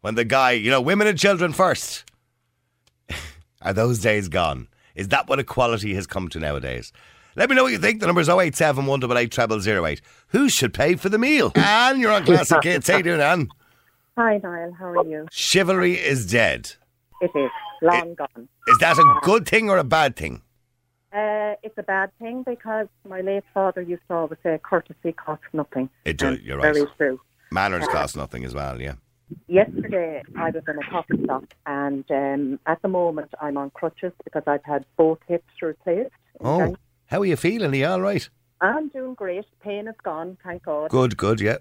When 0.00 0.16
the 0.16 0.24
guy, 0.24 0.52
you 0.52 0.70
know, 0.70 0.80
women 0.82 1.06
and 1.06 1.18
children 1.18 1.52
first. 1.54 2.04
Are 3.62 3.72
those 3.72 4.00
days 4.00 4.28
gone? 4.28 4.68
Is 4.94 5.08
that 5.08 5.28
what 5.28 5.38
equality 5.38 5.94
has 5.94 6.06
come 6.06 6.28
to 6.28 6.38
nowadays? 6.38 6.92
Let 7.36 7.48
me 7.48 7.56
know 7.56 7.62
what 7.62 7.72
you 7.72 7.78
think. 7.78 8.00
The 8.00 8.06
number's 8.06 8.28
087 8.28 8.84
188 8.84 9.62
0008. 9.62 10.00
Who 10.28 10.50
should 10.50 10.74
pay 10.74 10.96
for 10.96 11.08
the 11.08 11.16
meal? 11.18 11.52
Anne, 11.54 11.98
you're 12.00 12.12
on 12.12 12.24
Classic 12.26 12.62
Hits. 12.62 12.88
How 12.88 12.98
you 12.98 13.02
doing, 13.02 13.20
Anne? 13.22 13.48
Hi, 14.18 14.38
Niall. 14.42 14.72
How 14.78 14.90
are 14.90 15.06
you? 15.06 15.26
Chivalry 15.32 15.94
is 15.94 16.30
dead. 16.30 16.72
It 17.22 17.30
is 17.34 17.50
long 17.82 18.14
gone. 18.14 18.48
Is 18.68 18.78
that 18.78 18.98
a 18.98 19.20
good 19.22 19.48
thing 19.48 19.70
or 19.70 19.78
a 19.78 19.84
bad 19.84 20.16
thing? 20.16 20.42
Uh, 21.14 21.54
it's 21.62 21.78
a 21.78 21.82
bad 21.82 22.10
thing 22.18 22.42
because 22.42 22.88
my 23.08 23.20
late 23.20 23.44
father 23.54 23.80
used 23.80 24.02
to 24.08 24.14
always 24.14 24.38
say 24.42 24.58
courtesy 24.60 25.12
costs 25.12 25.44
nothing. 25.52 25.88
It 26.04 26.18
does, 26.18 26.40
you're 26.40 26.58
right. 26.58 26.74
Very 26.74 26.86
true. 26.96 27.20
Manners 27.52 27.86
cost 27.86 28.16
nothing 28.16 28.44
as 28.44 28.52
well, 28.52 28.80
yeah. 28.80 28.94
Yesterday, 29.46 30.22
I 30.36 30.50
was 30.50 30.64
in 30.66 30.76
a 30.76 30.90
coffee 30.90 31.24
shop, 31.24 31.44
and 31.66 32.04
um, 32.10 32.58
at 32.66 32.82
the 32.82 32.88
moment, 32.88 33.32
I'm 33.40 33.56
on 33.56 33.70
crutches 33.70 34.12
because 34.24 34.42
I've 34.48 34.64
had 34.64 34.84
both 34.96 35.18
hips 35.28 35.52
replaced. 35.62 36.10
Oh, 36.40 36.74
how 37.06 37.20
are 37.20 37.24
you 37.24 37.36
feeling? 37.36 37.72
Are 37.72 37.76
you 37.76 37.86
all 37.86 38.00
right? 38.00 38.28
I'm 38.60 38.88
doing 38.88 39.14
great. 39.14 39.44
Pain 39.62 39.86
is 39.86 39.94
gone, 40.02 40.36
thank 40.42 40.64
God. 40.64 40.90
Good, 40.90 41.16
good, 41.16 41.40
yeah. 41.40 41.58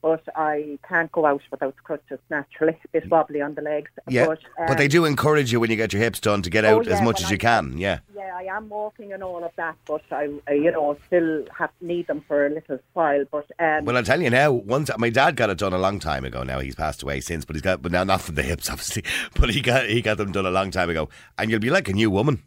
But 0.00 0.22
I 0.36 0.78
can't 0.88 1.10
go 1.10 1.26
out 1.26 1.42
without 1.50 1.74
crutches, 1.82 2.20
naturally. 2.30 2.78
A 2.84 2.88
bit 2.88 3.10
wobbly 3.10 3.40
on 3.40 3.54
the 3.56 3.62
legs. 3.62 3.90
Yeah, 4.08 4.26
But, 4.26 4.38
but 4.68 4.78
they 4.78 4.84
um, 4.84 4.90
do 4.90 5.04
encourage 5.04 5.50
you 5.50 5.58
when 5.58 5.70
you 5.70 5.76
get 5.76 5.92
your 5.92 6.00
hips 6.00 6.20
done 6.20 6.40
to 6.42 6.50
get 6.50 6.64
Oh, 6.64 6.76
out 6.78 6.86
as 6.86 7.02
much 7.02 7.20
as 7.20 7.30
you 7.30 7.34
I- 7.34 7.38
can, 7.38 7.76
yeah. 7.76 7.98
Yeah, 8.14 8.32
I 8.36 8.44
am 8.44 8.68
walking 8.68 9.12
and 9.12 9.22
all 9.24 9.42
of 9.42 9.50
that, 9.56 9.74
but 9.86 10.02
I, 10.12 10.28
I 10.46 10.52
you 10.52 10.70
know, 10.70 10.96
still 11.08 11.44
have 11.58 11.70
need 11.80 12.06
them 12.06 12.22
for 12.28 12.46
a 12.46 12.50
little 12.50 12.78
while. 12.92 13.24
But 13.30 13.46
um, 13.58 13.84
Well, 13.86 13.96
I'll 13.96 14.04
tell 14.04 14.22
you 14.22 14.30
now. 14.30 14.52
Once 14.52 14.88
my 14.98 15.10
dad 15.10 15.34
got 15.34 15.50
it 15.50 15.58
done 15.58 15.72
a 15.72 15.78
long 15.78 15.98
time 15.98 16.24
ago. 16.24 16.44
Now 16.44 16.60
he's 16.60 16.76
passed 16.76 17.02
away 17.02 17.20
since, 17.20 17.44
but 17.44 17.56
he's 17.56 17.62
got, 17.62 17.82
but 17.82 17.90
now 17.90 18.04
not 18.04 18.20
from 18.20 18.36
the 18.36 18.42
hips, 18.44 18.70
obviously. 18.70 19.02
But 19.38 19.50
he 19.50 19.60
got 19.60 19.86
he 19.86 20.00
got 20.00 20.18
them 20.18 20.30
done 20.30 20.46
a 20.46 20.50
long 20.50 20.70
time 20.70 20.90
ago, 20.90 21.08
and 21.36 21.50
you'll 21.50 21.58
be 21.60 21.70
like 21.70 21.88
a 21.88 21.92
new 21.92 22.10
woman. 22.10 22.42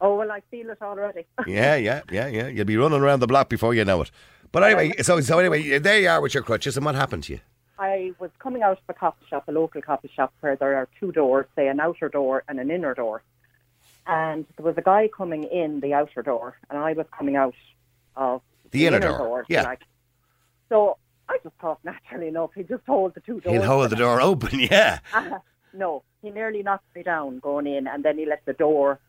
oh 0.00 0.16
well, 0.16 0.30
I 0.32 0.40
feel 0.50 0.70
it 0.70 0.78
already. 0.80 1.26
Yeah, 1.46 1.76
yeah, 1.76 2.00
yeah, 2.10 2.28
yeah. 2.28 2.48
You'll 2.48 2.64
be 2.64 2.76
running 2.78 3.00
around 3.02 3.20
the 3.20 3.26
block 3.26 3.48
before 3.50 3.74
you 3.74 3.84
know 3.84 4.00
it. 4.02 4.10
But 4.54 4.62
anyway, 4.62 5.02
so 5.02 5.20
so 5.20 5.38
anyway, 5.38 5.78
there 5.78 5.98
you 5.98 6.08
are 6.08 6.20
with 6.22 6.32
your 6.32 6.42
crutches, 6.44 6.76
and 6.76 6.86
what 6.86 6.94
happened 6.94 7.24
to 7.24 7.32
you? 7.34 7.40
I 7.78 8.12
was 8.20 8.30
coming 8.38 8.62
out 8.62 8.78
of 8.78 8.84
a 8.88 8.94
coffee 8.94 9.26
shop, 9.28 9.44
a 9.48 9.52
local 9.52 9.82
coffee 9.82 10.10
shop, 10.14 10.32
where 10.40 10.54
there 10.56 10.76
are 10.76 10.88
two 11.00 11.10
doors, 11.12 11.46
say 11.56 11.66
an 11.68 11.80
outer 11.80 12.08
door 12.08 12.44
and 12.48 12.60
an 12.60 12.70
inner 12.70 12.94
door. 12.94 13.22
And 14.06 14.46
there 14.56 14.64
was 14.64 14.76
a 14.78 14.82
guy 14.82 15.08
coming 15.14 15.44
in 15.44 15.80
the 15.80 15.92
outer 15.92 16.22
door, 16.22 16.56
and 16.70 16.78
I 16.78 16.92
was 16.92 17.06
coming 17.18 17.36
out 17.36 17.54
of 18.16 18.42
The 18.70 18.86
inner 18.86 19.00
door, 19.00 19.40
if 19.42 19.48
you 19.48 19.56
yeah. 19.56 19.62
like. 19.64 19.80
So 20.68 20.98
I 21.28 21.38
just 21.42 21.56
thought, 21.60 21.80
naturally 21.84 22.28
enough, 22.28 22.50
he 22.54 22.62
just 22.62 22.84
hold 22.86 23.14
the 23.14 23.20
two 23.20 23.40
doors. 23.40 23.56
He'll 23.56 23.66
hold 23.66 23.90
the 23.90 23.96
door 23.96 24.20
open, 24.20 24.60
yeah. 24.70 25.00
Uh, 25.12 25.38
no, 25.72 26.04
he 26.22 26.30
nearly 26.30 26.62
knocked 26.62 26.94
me 26.94 27.02
down 27.02 27.40
going 27.40 27.66
in, 27.66 27.86
and 27.88 28.04
then 28.04 28.18
he 28.18 28.24
let 28.26 28.44
the 28.44 28.52
door, 28.52 29.00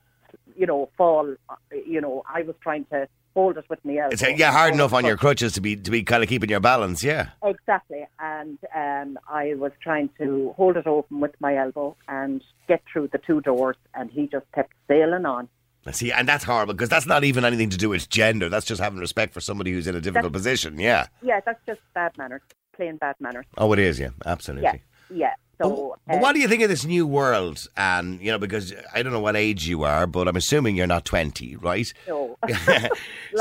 you 0.57 0.65
know, 0.65 0.89
fall. 0.97 1.35
uh, 1.49 1.55
You 1.85 2.01
know, 2.01 2.23
I 2.27 2.41
was 2.41 2.55
trying 2.61 2.85
to 2.85 3.07
hold 3.35 3.57
it 3.57 3.65
with 3.69 3.83
my 3.85 3.97
elbow. 3.97 4.13
It's 4.13 4.23
yeah 4.39 4.51
hard 4.51 4.73
enough 4.73 4.93
on 4.93 5.05
your 5.05 5.17
crutches 5.17 5.53
to 5.53 5.61
be 5.61 5.75
to 5.75 5.91
be 5.91 6.03
kind 6.03 6.23
of 6.23 6.29
keeping 6.29 6.49
your 6.49 6.59
balance, 6.59 7.03
yeah. 7.03 7.29
Exactly, 7.43 8.07
and 8.19 8.57
um, 8.73 9.19
I 9.29 9.53
was 9.55 9.71
trying 9.81 10.09
to 10.17 10.53
hold 10.57 10.77
it 10.77 10.87
open 10.87 11.19
with 11.19 11.35
my 11.39 11.57
elbow 11.57 11.95
and 12.07 12.41
get 12.67 12.81
through 12.91 13.09
the 13.11 13.19
two 13.19 13.41
doors, 13.41 13.75
and 13.93 14.09
he 14.09 14.27
just 14.27 14.45
kept 14.53 14.73
sailing 14.87 15.25
on. 15.25 15.49
See, 15.91 16.11
and 16.11 16.27
that's 16.27 16.43
horrible 16.43 16.73
because 16.73 16.89
that's 16.89 17.05
not 17.05 17.23
even 17.23 17.45
anything 17.45 17.69
to 17.69 17.77
do 17.77 17.89
with 17.89 18.09
gender. 18.09 18.49
That's 18.49 18.65
just 18.65 18.81
having 18.81 18.97
respect 18.97 19.33
for 19.33 19.41
somebody 19.41 19.71
who's 19.71 19.85
in 19.85 19.95
a 19.95 20.01
difficult 20.01 20.33
position. 20.33 20.79
Yeah. 20.79 21.05
Yeah, 21.21 21.41
that's 21.45 21.63
just 21.67 21.79
bad 21.93 22.17
manners, 22.17 22.41
plain 22.75 22.97
bad 22.97 23.15
manners. 23.19 23.45
Oh, 23.55 23.71
it 23.71 23.77
is. 23.77 23.99
Yeah, 23.99 24.09
absolutely. 24.25 24.63
Yeah, 24.63 24.77
yeah. 25.11 25.33
So, 25.61 25.95
But 26.05 26.15
uh, 26.15 26.19
what 26.19 26.33
do 26.33 26.39
you 26.41 26.47
think 26.47 26.61
of 26.63 26.69
this 26.69 26.85
new 26.85 27.07
world? 27.07 27.65
And 27.77 28.19
you 28.21 28.31
know, 28.31 28.37
because 28.37 28.73
I 28.93 29.01
don't 29.03 29.13
know 29.13 29.19
what 29.19 29.35
age 29.35 29.67
you 29.67 29.83
are, 29.83 30.05
but 30.07 30.27
I'm 30.27 30.35
assuming 30.35 30.75
you're 30.75 30.87
not 30.87 31.05
20, 31.05 31.55
right? 31.57 31.91
no, 32.07 32.37
So- 32.47 32.89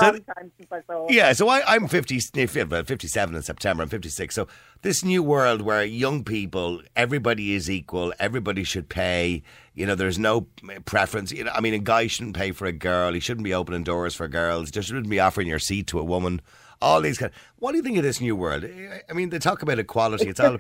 long 0.01 0.21
time 0.23 0.53
since 0.57 0.71
I 0.73 0.81
saw. 0.87 1.07
Yeah, 1.11 1.33
so 1.33 1.49
I, 1.49 1.63
I'm 1.67 1.89
50, 1.89 2.19
57 2.21 3.35
in 3.35 3.43
September. 3.43 3.83
I'm 3.83 3.89
56. 3.89 4.35
So 4.35 4.47
this 4.83 5.05
new 5.05 5.23
world 5.23 5.63
where 5.63 5.85
young 5.85 6.25
people, 6.25 6.83
everybody 6.95 7.55
is 7.55 7.69
equal, 7.71 8.13
everybody 8.19 8.65
should 8.65 8.89
pay. 8.89 9.43
You 9.75 9.87
know, 9.87 9.95
there's 9.95 10.19
no 10.19 10.47
preference. 10.85 11.33
You 11.33 11.45
know, 11.45 11.53
I 11.53 11.61
mean, 11.61 11.75
a 11.75 11.79
guy 11.79 12.07
shouldn't 12.07 12.37
pay 12.37 12.53
for 12.53 12.67
a 12.67 12.73
girl. 12.73 13.13
He 13.13 13.21
shouldn't 13.21 13.45
be 13.45 13.55
opening 13.55 13.83
doors 13.83 14.15
for 14.15 14.29
girls. 14.29 14.71
Just 14.71 14.89
shouldn't 14.89 15.09
be 15.11 15.19
offering 15.21 15.49
your 15.49 15.59
seat 15.59 15.89
to 15.89 15.99
a 15.99 16.05
woman. 16.05 16.41
All 16.81 17.01
these 17.01 17.19
kind. 17.19 17.33
what 17.57 17.73
do 17.73 17.79
you 17.79 17.83
think 17.83 17.97
of 17.97 18.03
this 18.03 18.21
new 18.21 18.37
world? 18.37 18.65
I 18.65 19.13
mean, 19.15 19.31
they 19.31 19.39
talk 19.39 19.63
about 19.63 19.79
equality. 19.79 20.29
It's 20.29 20.39
all. 20.41 20.59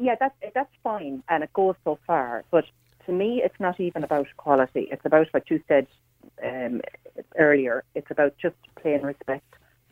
Yeah, 0.00 0.14
that's 0.18 0.34
that's 0.54 0.74
fine, 0.82 1.22
and 1.28 1.44
it 1.44 1.52
goes 1.52 1.76
so 1.84 1.98
far. 2.06 2.44
But 2.50 2.64
to 3.06 3.12
me, 3.12 3.42
it's 3.44 3.60
not 3.60 3.78
even 3.80 4.02
about 4.04 4.26
quality. 4.36 4.88
It's 4.90 5.04
about 5.04 5.28
what 5.32 5.50
you 5.50 5.62
said 5.68 5.86
um, 6.44 6.80
earlier. 7.36 7.84
It's 7.94 8.10
about 8.10 8.34
just 8.38 8.56
plain 8.80 9.02
respect. 9.02 9.44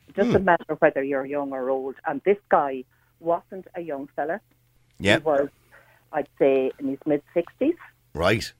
It 0.08 0.14
Hmm. 0.14 0.22
doesn't 0.22 0.44
matter 0.44 0.74
whether 0.78 1.02
you're 1.02 1.26
young 1.26 1.52
or 1.52 1.68
old. 1.70 1.96
And 2.06 2.20
this 2.24 2.38
guy 2.48 2.84
wasn't 3.20 3.66
a 3.74 3.80
young 3.80 4.08
fella. 4.16 4.40
Yeah, 4.98 5.18
He 5.18 5.24
was, 5.24 5.48
I'd 6.12 6.28
say, 6.38 6.72
in 6.78 6.88
his 6.88 6.98
mid 7.06 7.22
sixties, 7.34 7.76
right. 8.14 8.52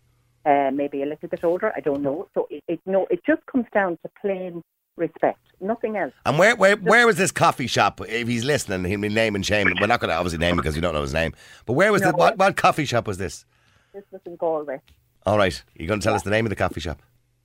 uh, 0.44 0.70
maybe 0.72 1.02
a 1.02 1.06
little 1.06 1.28
bit 1.28 1.44
older. 1.44 1.72
I 1.74 1.80
don't 1.80 2.02
know. 2.02 2.28
So 2.34 2.46
it, 2.50 2.62
it 2.68 2.80
no, 2.86 3.06
it 3.10 3.20
just 3.26 3.44
comes 3.46 3.66
down 3.72 3.98
to 4.02 4.10
plain 4.20 4.62
respect, 4.98 5.38
nothing 5.60 5.96
else. 5.96 6.12
And 6.26 6.38
where, 6.38 6.54
where 6.56 6.76
where 6.76 7.06
was 7.06 7.16
this 7.16 7.32
coffee 7.32 7.66
shop? 7.66 8.00
If 8.08 8.28
he's 8.28 8.44
listening, 8.44 8.84
he'll 8.84 9.00
be 9.00 9.08
name 9.08 9.34
and 9.34 9.44
shame. 9.44 9.72
We're 9.80 9.86
not 9.86 10.00
going 10.00 10.10
to 10.10 10.16
obviously 10.16 10.38
name 10.38 10.52
him 10.52 10.56
because 10.58 10.76
you 10.76 10.82
don't 10.82 10.94
know 10.94 11.02
his 11.02 11.14
name. 11.14 11.32
But 11.66 11.74
where 11.74 11.92
was 11.92 12.02
No. 12.02 12.10
the 12.10 12.16
what, 12.16 12.38
what 12.38 12.56
coffee 12.56 12.84
shop 12.84 13.06
was 13.06 13.18
this? 13.18 13.44
This 13.94 14.04
was 14.10 14.20
in 14.26 14.36
Galway. 14.36 14.80
All 15.26 15.38
right, 15.38 15.62
you're 15.74 15.88
going 15.88 16.00
to 16.00 16.04
tell 16.04 16.14
us 16.14 16.22
the 16.22 16.30
name 16.30 16.46
of 16.46 16.50
the 16.50 16.56
coffee 16.56 16.80
shop. 16.80 17.02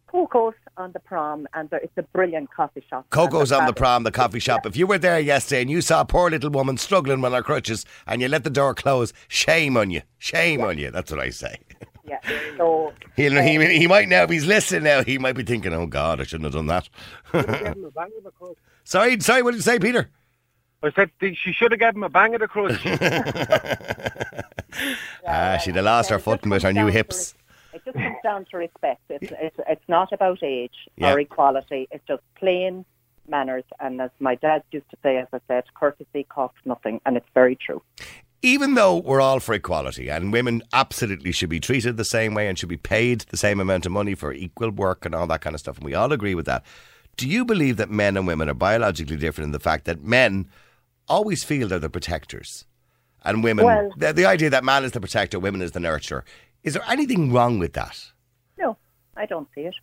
Coco's 0.08 0.54
on 0.78 0.92
the 0.92 1.00
prom, 1.00 1.48
and 1.56 1.68
it's 1.72 1.98
a 1.98 2.04
brilliant 2.04 2.52
coffee 2.52 2.84
shop. 2.88 3.10
Coco's 3.10 3.52
on 3.52 3.66
the 3.66 3.74
prom, 3.74 4.04
the 4.04 4.12
coffee 4.12 4.40
shop. 4.40 4.64
If 4.66 4.78
you 4.78 4.86
were 4.86 5.00
there 5.00 5.20
yesterday 5.20 5.62
and 5.62 5.72
you 5.72 5.82
saw 5.82 6.02
a 6.02 6.06
poor 6.06 6.30
little 6.30 6.52
woman 6.52 6.78
struggling 6.78 7.20
with 7.20 7.34
her 7.34 7.42
crutches 7.42 7.84
and 8.06 8.22
you 8.22 8.28
let 8.28 8.44
the 8.44 8.52
door 8.52 8.76
close, 8.76 9.12
shame 9.28 9.76
on 9.76 9.90
you. 9.90 10.02
Shame 10.20 10.62
on 10.62 10.78
you. 10.78 10.92
That's 10.92 11.10
what 11.10 11.20
I 11.20 11.30
say. 11.32 11.58
Yeah. 12.06 12.20
So 12.58 12.94
He'll, 13.16 13.42
he, 13.42 13.78
he 13.80 13.88
might 13.88 14.10
now, 14.10 14.24
if 14.24 14.30
he's 14.30 14.46
listening 14.46 14.84
now, 14.84 15.04
he 15.04 15.18
might 15.18 15.34
be 15.38 15.44
thinking, 15.44 15.74
oh 15.74 15.86
God, 15.88 16.20
I 16.20 16.24
shouldn't 16.24 16.54
have 16.54 16.66
done 16.66 16.68
that. 16.68 16.90
sorry, 18.84 19.20
sorry, 19.22 19.42
what 19.42 19.52
did 19.52 19.58
you 19.58 19.62
say, 19.64 19.80
Peter? 19.80 20.10
I 20.84 20.92
said 20.92 21.12
she 21.22 21.54
should 21.54 21.72
have 21.72 21.80
given 21.80 21.96
him 21.96 22.04
a 22.04 22.10
bang 22.10 22.34
of 22.36 22.42
the 22.42 22.48
crutch. 22.48 22.84
Ah, 25.26 25.58
she'd 25.64 25.76
have 25.76 25.86
lost 25.86 26.10
her 26.10 26.18
it 26.18 26.22
footing 26.22 26.50
with 26.50 26.64
her 26.64 26.74
new 26.74 26.88
hips. 26.88 27.36
res- 27.74 27.82
It 27.82 27.86
just 27.86 27.98
comes 27.98 28.18
down 28.24 28.46
to 28.52 28.58
respect. 28.58 29.02
It's 29.10 29.32
it's, 29.40 29.56
it's 29.70 29.88
not 29.88 30.12
about 30.12 30.44
age 30.44 30.90
Yeah. 30.98 31.14
or 31.14 31.20
equality. 31.20 31.88
It's 31.92 32.04
just 32.08 32.24
plain 32.36 32.84
manners. 33.30 33.64
And 33.80 34.02
as 34.02 34.10
my 34.20 34.36
dad 34.36 34.64
used 34.72 34.90
to 34.90 34.98
say, 35.04 35.18
as 35.18 35.28
I 35.32 35.40
said, 35.48 35.64
courtesy 35.76 36.24
costs 36.28 36.58
nothing, 36.66 37.00
and 37.06 37.16
it's 37.18 37.30
very 37.34 37.56
true. 37.56 37.82
Even 38.44 38.76
though 38.76 38.98
we're 38.98 39.22
all 39.22 39.40
for 39.40 39.54
equality 39.56 40.10
and 40.10 40.34
women 40.34 40.62
absolutely 40.74 41.32
should 41.32 41.50
be 41.50 41.62
treated 41.62 41.96
the 41.98 42.06
same 42.06 42.34
way 42.34 42.48
and 42.48 42.60
should 42.60 42.70
be 42.70 42.78
paid 42.78 43.22
the 43.30 43.38
same 43.38 43.60
amount 43.60 43.86
of 43.86 43.92
money 43.92 44.14
for 44.14 44.34
equal 44.34 44.70
work 44.70 45.06
and 45.06 45.16
all 45.16 45.26
that 45.26 45.42
kind 45.42 45.54
of 45.56 45.60
stuff, 45.62 45.78
and 45.78 45.86
we 45.86 45.96
all 45.96 46.12
agree 46.12 46.36
with 46.36 46.46
that, 46.46 46.64
do 47.16 47.28
you 47.28 47.46
believe 47.46 47.78
that 47.78 47.90
men 47.90 48.18
and 48.18 48.28
women 48.28 48.50
are 48.50 48.54
biologically 48.54 49.16
different 49.18 49.48
in 49.48 49.52
the 49.54 49.60
fact 49.60 49.86
that 49.86 50.04
men 50.04 50.48
always 51.08 51.44
feel 51.44 51.68
they're 51.70 51.80
the 51.80 51.90
protectors 51.90 52.66
and 53.24 53.44
women, 53.44 53.66
Well- 53.66 53.92
the, 53.98 54.12
the 54.14 54.26
idea 54.26 54.50
that 54.50 54.64
man 54.66 54.84
is 54.84 54.92
the 54.92 55.00
protector, 55.00 55.40
women 55.40 55.62
is 55.62 55.72
the 55.72 55.80
nurturer? 55.80 56.24
Is 56.64 56.74
there 56.74 56.84
anything 56.88 57.32
wrong 57.32 57.60
with 57.60 57.74
that? 57.74 58.12
No, 58.58 58.78
I 59.16 59.26
don't 59.26 59.48
see 59.56 59.62
it. 59.62 59.76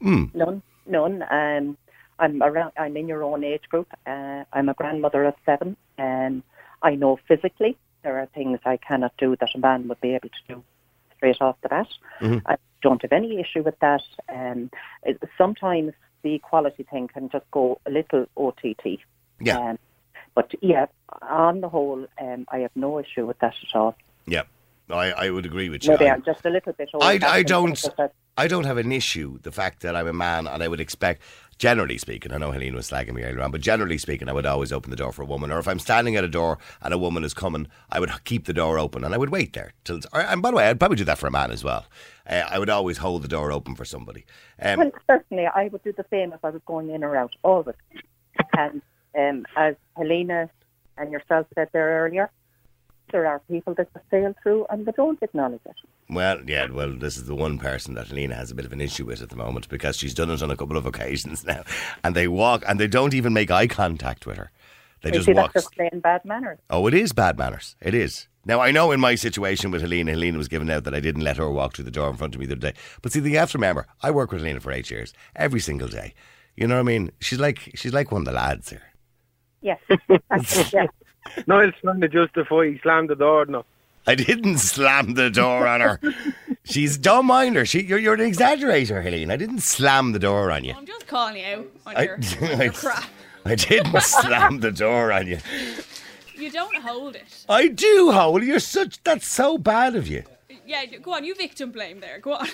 Hmm. 0.00 0.24
None, 0.34 0.62
none. 0.86 1.24
Um, 1.30 1.76
I'm 2.18 2.42
around. 2.42 2.72
I'm 2.76 2.96
in 2.96 3.08
your 3.08 3.22
own 3.22 3.44
age 3.44 3.62
group. 3.70 3.88
Uh, 4.06 4.44
I'm 4.52 4.68
a 4.68 4.74
grandmother 4.74 5.24
of 5.24 5.34
seven, 5.46 5.76
and 5.96 6.42
I 6.82 6.94
know 6.96 7.18
physically 7.28 7.76
there 8.02 8.18
are 8.18 8.26
things 8.26 8.60
I 8.64 8.76
cannot 8.76 9.12
do 9.18 9.36
that 9.36 9.50
a 9.54 9.58
man 9.58 9.88
would 9.88 10.00
be 10.00 10.14
able 10.14 10.28
to 10.28 10.54
do 10.54 10.64
straight 11.16 11.40
off 11.40 11.56
the 11.62 11.68
bat. 11.68 11.88
Mm-hmm. 12.20 12.46
I 12.46 12.56
don't 12.82 13.02
have 13.02 13.12
any 13.12 13.40
issue 13.40 13.62
with 13.62 13.78
that. 13.80 14.02
Um, 14.28 14.70
it, 15.02 15.20
sometimes 15.36 15.92
the 16.22 16.34
equality 16.34 16.84
thing 16.84 17.08
can 17.08 17.28
just 17.28 17.50
go 17.50 17.80
a 17.86 17.90
little 17.90 18.26
OTT. 18.36 19.00
Yeah. 19.40 19.58
Um, 19.58 19.78
but 20.34 20.52
yeah, 20.60 20.86
on 21.22 21.60
the 21.60 21.68
whole, 21.68 22.06
um, 22.20 22.46
I 22.50 22.58
have 22.58 22.70
no 22.74 22.98
issue 22.98 23.26
with 23.26 23.38
that 23.40 23.54
at 23.68 23.76
all. 23.76 23.96
Yeah. 24.26 24.42
I, 24.90 25.10
I 25.10 25.30
would 25.30 25.44
agree 25.44 25.68
with 25.68 25.84
you. 25.84 25.90
Maybe 25.90 26.08
I'm 26.08 26.22
just 26.22 26.44
a 26.46 26.50
little 26.50 26.72
bit. 26.72 26.88
I, 27.00 27.18
I 27.22 27.42
don't 27.42 27.70
most 27.70 27.88
of 27.88 27.98
us. 27.98 28.10
I 28.38 28.46
don't 28.46 28.64
have 28.64 28.78
an 28.78 28.92
issue 28.92 29.38
the 29.42 29.50
fact 29.50 29.82
that 29.82 29.96
I'm 29.96 30.06
a 30.06 30.12
man 30.12 30.46
and 30.46 30.62
I 30.62 30.68
would 30.68 30.80
expect 30.80 31.22
generally 31.58 31.98
speaking 31.98 32.32
I 32.32 32.38
know 32.38 32.52
Helene 32.52 32.74
was 32.74 32.90
slagging 32.90 33.14
me 33.14 33.22
earlier 33.22 33.42
on 33.42 33.50
but 33.50 33.60
generally 33.60 33.98
speaking 33.98 34.28
I 34.28 34.32
would 34.32 34.46
always 34.46 34.72
open 34.72 34.90
the 34.90 34.96
door 34.96 35.12
for 35.12 35.22
a 35.22 35.26
woman 35.26 35.50
or 35.50 35.58
if 35.58 35.68
I'm 35.68 35.78
standing 35.78 36.16
at 36.16 36.24
a 36.24 36.28
door 36.28 36.58
and 36.80 36.94
a 36.94 36.98
woman 36.98 37.24
is 37.24 37.34
coming 37.34 37.68
I 37.90 38.00
would 38.00 38.10
keep 38.24 38.46
the 38.46 38.52
door 38.52 38.78
open 38.78 39.04
and 39.04 39.14
I 39.14 39.18
would 39.18 39.30
wait 39.30 39.52
there 39.52 39.72
till 39.84 40.00
or, 40.12 40.20
and 40.20 40.40
by 40.40 40.50
the 40.50 40.56
way 40.56 40.68
I'd 40.68 40.78
probably 40.78 40.96
do 40.96 41.04
that 41.04 41.18
for 41.18 41.26
a 41.26 41.32
man 41.32 41.50
as 41.50 41.64
well 41.64 41.86
uh, 42.28 42.44
I 42.48 42.58
would 42.58 42.70
always 42.70 42.98
hold 42.98 43.22
the 43.22 43.28
door 43.28 43.50
open 43.52 43.74
for 43.74 43.84
somebody 43.84 44.24
um, 44.60 44.78
Well, 44.78 44.90
certainly, 45.08 45.46
I 45.46 45.68
would 45.68 45.82
do 45.82 45.92
the 45.92 46.04
same 46.10 46.32
if 46.32 46.44
I 46.44 46.50
was 46.50 46.60
going 46.66 46.90
in 46.90 47.02
or 47.02 47.16
out, 47.16 47.34
always. 47.42 47.76
And 48.56 48.82
um, 49.18 49.46
as 49.56 49.74
Helena 49.96 50.50
and 50.96 51.10
yourself 51.10 51.46
said 51.54 51.68
there 51.72 52.04
earlier, 52.04 52.30
there 53.10 53.26
are 53.26 53.40
people 53.50 53.74
that 53.74 53.92
just 53.92 54.04
sail 54.10 54.34
through 54.42 54.66
and 54.70 54.86
they 54.86 54.92
don't 54.92 55.22
acknowledge 55.22 55.60
it. 55.66 55.76
Well, 56.10 56.40
yeah, 56.46 56.70
well, 56.70 56.92
this 56.92 57.16
is 57.16 57.26
the 57.26 57.34
one 57.34 57.58
person 57.58 57.94
that 57.94 58.08
Helena 58.08 58.34
has 58.34 58.50
a 58.50 58.54
bit 58.54 58.64
of 58.64 58.72
an 58.72 58.80
issue 58.80 59.04
with 59.04 59.22
at 59.22 59.28
the 59.28 59.36
moment 59.36 59.68
because 59.68 59.96
she's 59.96 60.14
done 60.14 60.30
it 60.30 60.42
on 60.42 60.50
a 60.50 60.56
couple 60.56 60.76
of 60.76 60.86
occasions 60.86 61.44
now. 61.46 61.64
And 62.02 62.14
they 62.14 62.28
walk 62.28 62.64
and 62.66 62.78
they 62.78 62.86
don't 62.86 63.14
even 63.14 63.32
make 63.32 63.50
eye 63.50 63.66
contact 63.66 64.26
with 64.26 64.36
her. 64.36 64.50
They 65.02 65.10
just 65.10 65.28
walk. 65.28 65.52
that's 65.52 65.64
just 65.66 65.74
plain 65.74 66.00
bad 66.00 66.24
manners. 66.24 66.58
Oh, 66.70 66.86
it 66.88 66.94
is 66.94 67.12
bad 67.12 67.38
manners. 67.38 67.76
It 67.80 67.94
is. 67.94 68.26
Now, 68.44 68.60
I 68.60 68.70
know 68.70 68.92
in 68.92 69.00
my 69.00 69.14
situation 69.14 69.70
with 69.70 69.82
Helena, 69.82 70.12
Helena 70.12 70.38
was 70.38 70.48
given 70.48 70.70
out 70.70 70.84
that 70.84 70.94
I 70.94 71.00
didn't 71.00 71.22
let 71.22 71.36
her 71.36 71.50
walk 71.50 71.74
through 71.74 71.84
the 71.84 71.90
door 71.90 72.10
in 72.10 72.16
front 72.16 72.34
of 72.34 72.40
me 72.40 72.46
the 72.46 72.54
other 72.54 72.72
day. 72.72 72.78
But 73.02 73.12
see, 73.12 73.20
you 73.20 73.38
have 73.38 73.50
to 73.52 73.58
remember, 73.58 73.86
I 74.02 74.10
work 74.10 74.32
with 74.32 74.40
Helena 74.40 74.60
for 74.60 74.72
eight 74.72 74.90
years, 74.90 75.12
every 75.36 75.60
single 75.60 75.88
day. 75.88 76.14
You 76.56 76.66
know 76.66 76.74
what 76.74 76.80
I 76.80 76.84
mean? 76.84 77.12
She's 77.20 77.38
like 77.38 77.70
she's 77.76 77.92
like 77.92 78.10
one 78.10 78.22
of 78.22 78.24
the 78.26 78.32
lads 78.32 78.70
here. 78.70 78.82
Yes. 79.60 79.78
Yeah. 80.72 80.86
Niall's 81.46 81.74
trying 81.80 82.00
to 82.00 82.08
justify 82.08 82.66
he 82.66 82.78
slammed 82.82 83.10
the 83.10 83.16
door. 83.16 83.46
No. 83.46 83.64
I 84.06 84.14
didn't 84.14 84.58
slam 84.58 85.14
the 85.14 85.28
door 85.30 85.66
on 85.66 85.80
her. 85.82 86.00
She's 86.64 86.96
don't 86.96 87.26
mind 87.26 87.56
her. 87.56 87.66
She, 87.66 87.82
you're, 87.82 87.98
you're 87.98 88.14
an 88.14 88.20
exaggerator, 88.20 89.02
Helene. 89.02 89.30
I 89.30 89.36
didn't 89.36 89.60
slam 89.60 90.12
the 90.12 90.18
door 90.18 90.50
on 90.50 90.64
you. 90.64 90.74
I'm 90.76 90.86
just 90.86 91.06
calling 91.06 91.36
you 91.36 91.44
out 91.44 91.66
on 91.86 91.96
I- 91.96 92.02
your, 92.04 92.14
on 92.52 92.60
your 92.60 92.72
crap. 92.72 93.04
I 93.44 93.54
didn't 93.54 94.00
slam 94.02 94.60
the 94.60 94.72
door 94.72 95.12
on 95.12 95.26
you. 95.26 95.38
You 96.34 96.50
don't 96.50 96.76
hold 96.76 97.16
it. 97.16 97.44
I 97.48 97.68
do, 97.68 98.10
Howell. 98.12 98.44
You're 98.44 98.60
such. 98.60 99.02
That's 99.02 99.26
so 99.26 99.58
bad 99.58 99.96
of 99.96 100.06
you. 100.06 100.22
Yeah, 100.66 100.84
go 100.86 101.14
on. 101.14 101.24
You 101.24 101.34
victim 101.34 101.72
blame 101.72 102.00
there. 102.00 102.18
Go 102.20 102.34
on. 102.34 102.46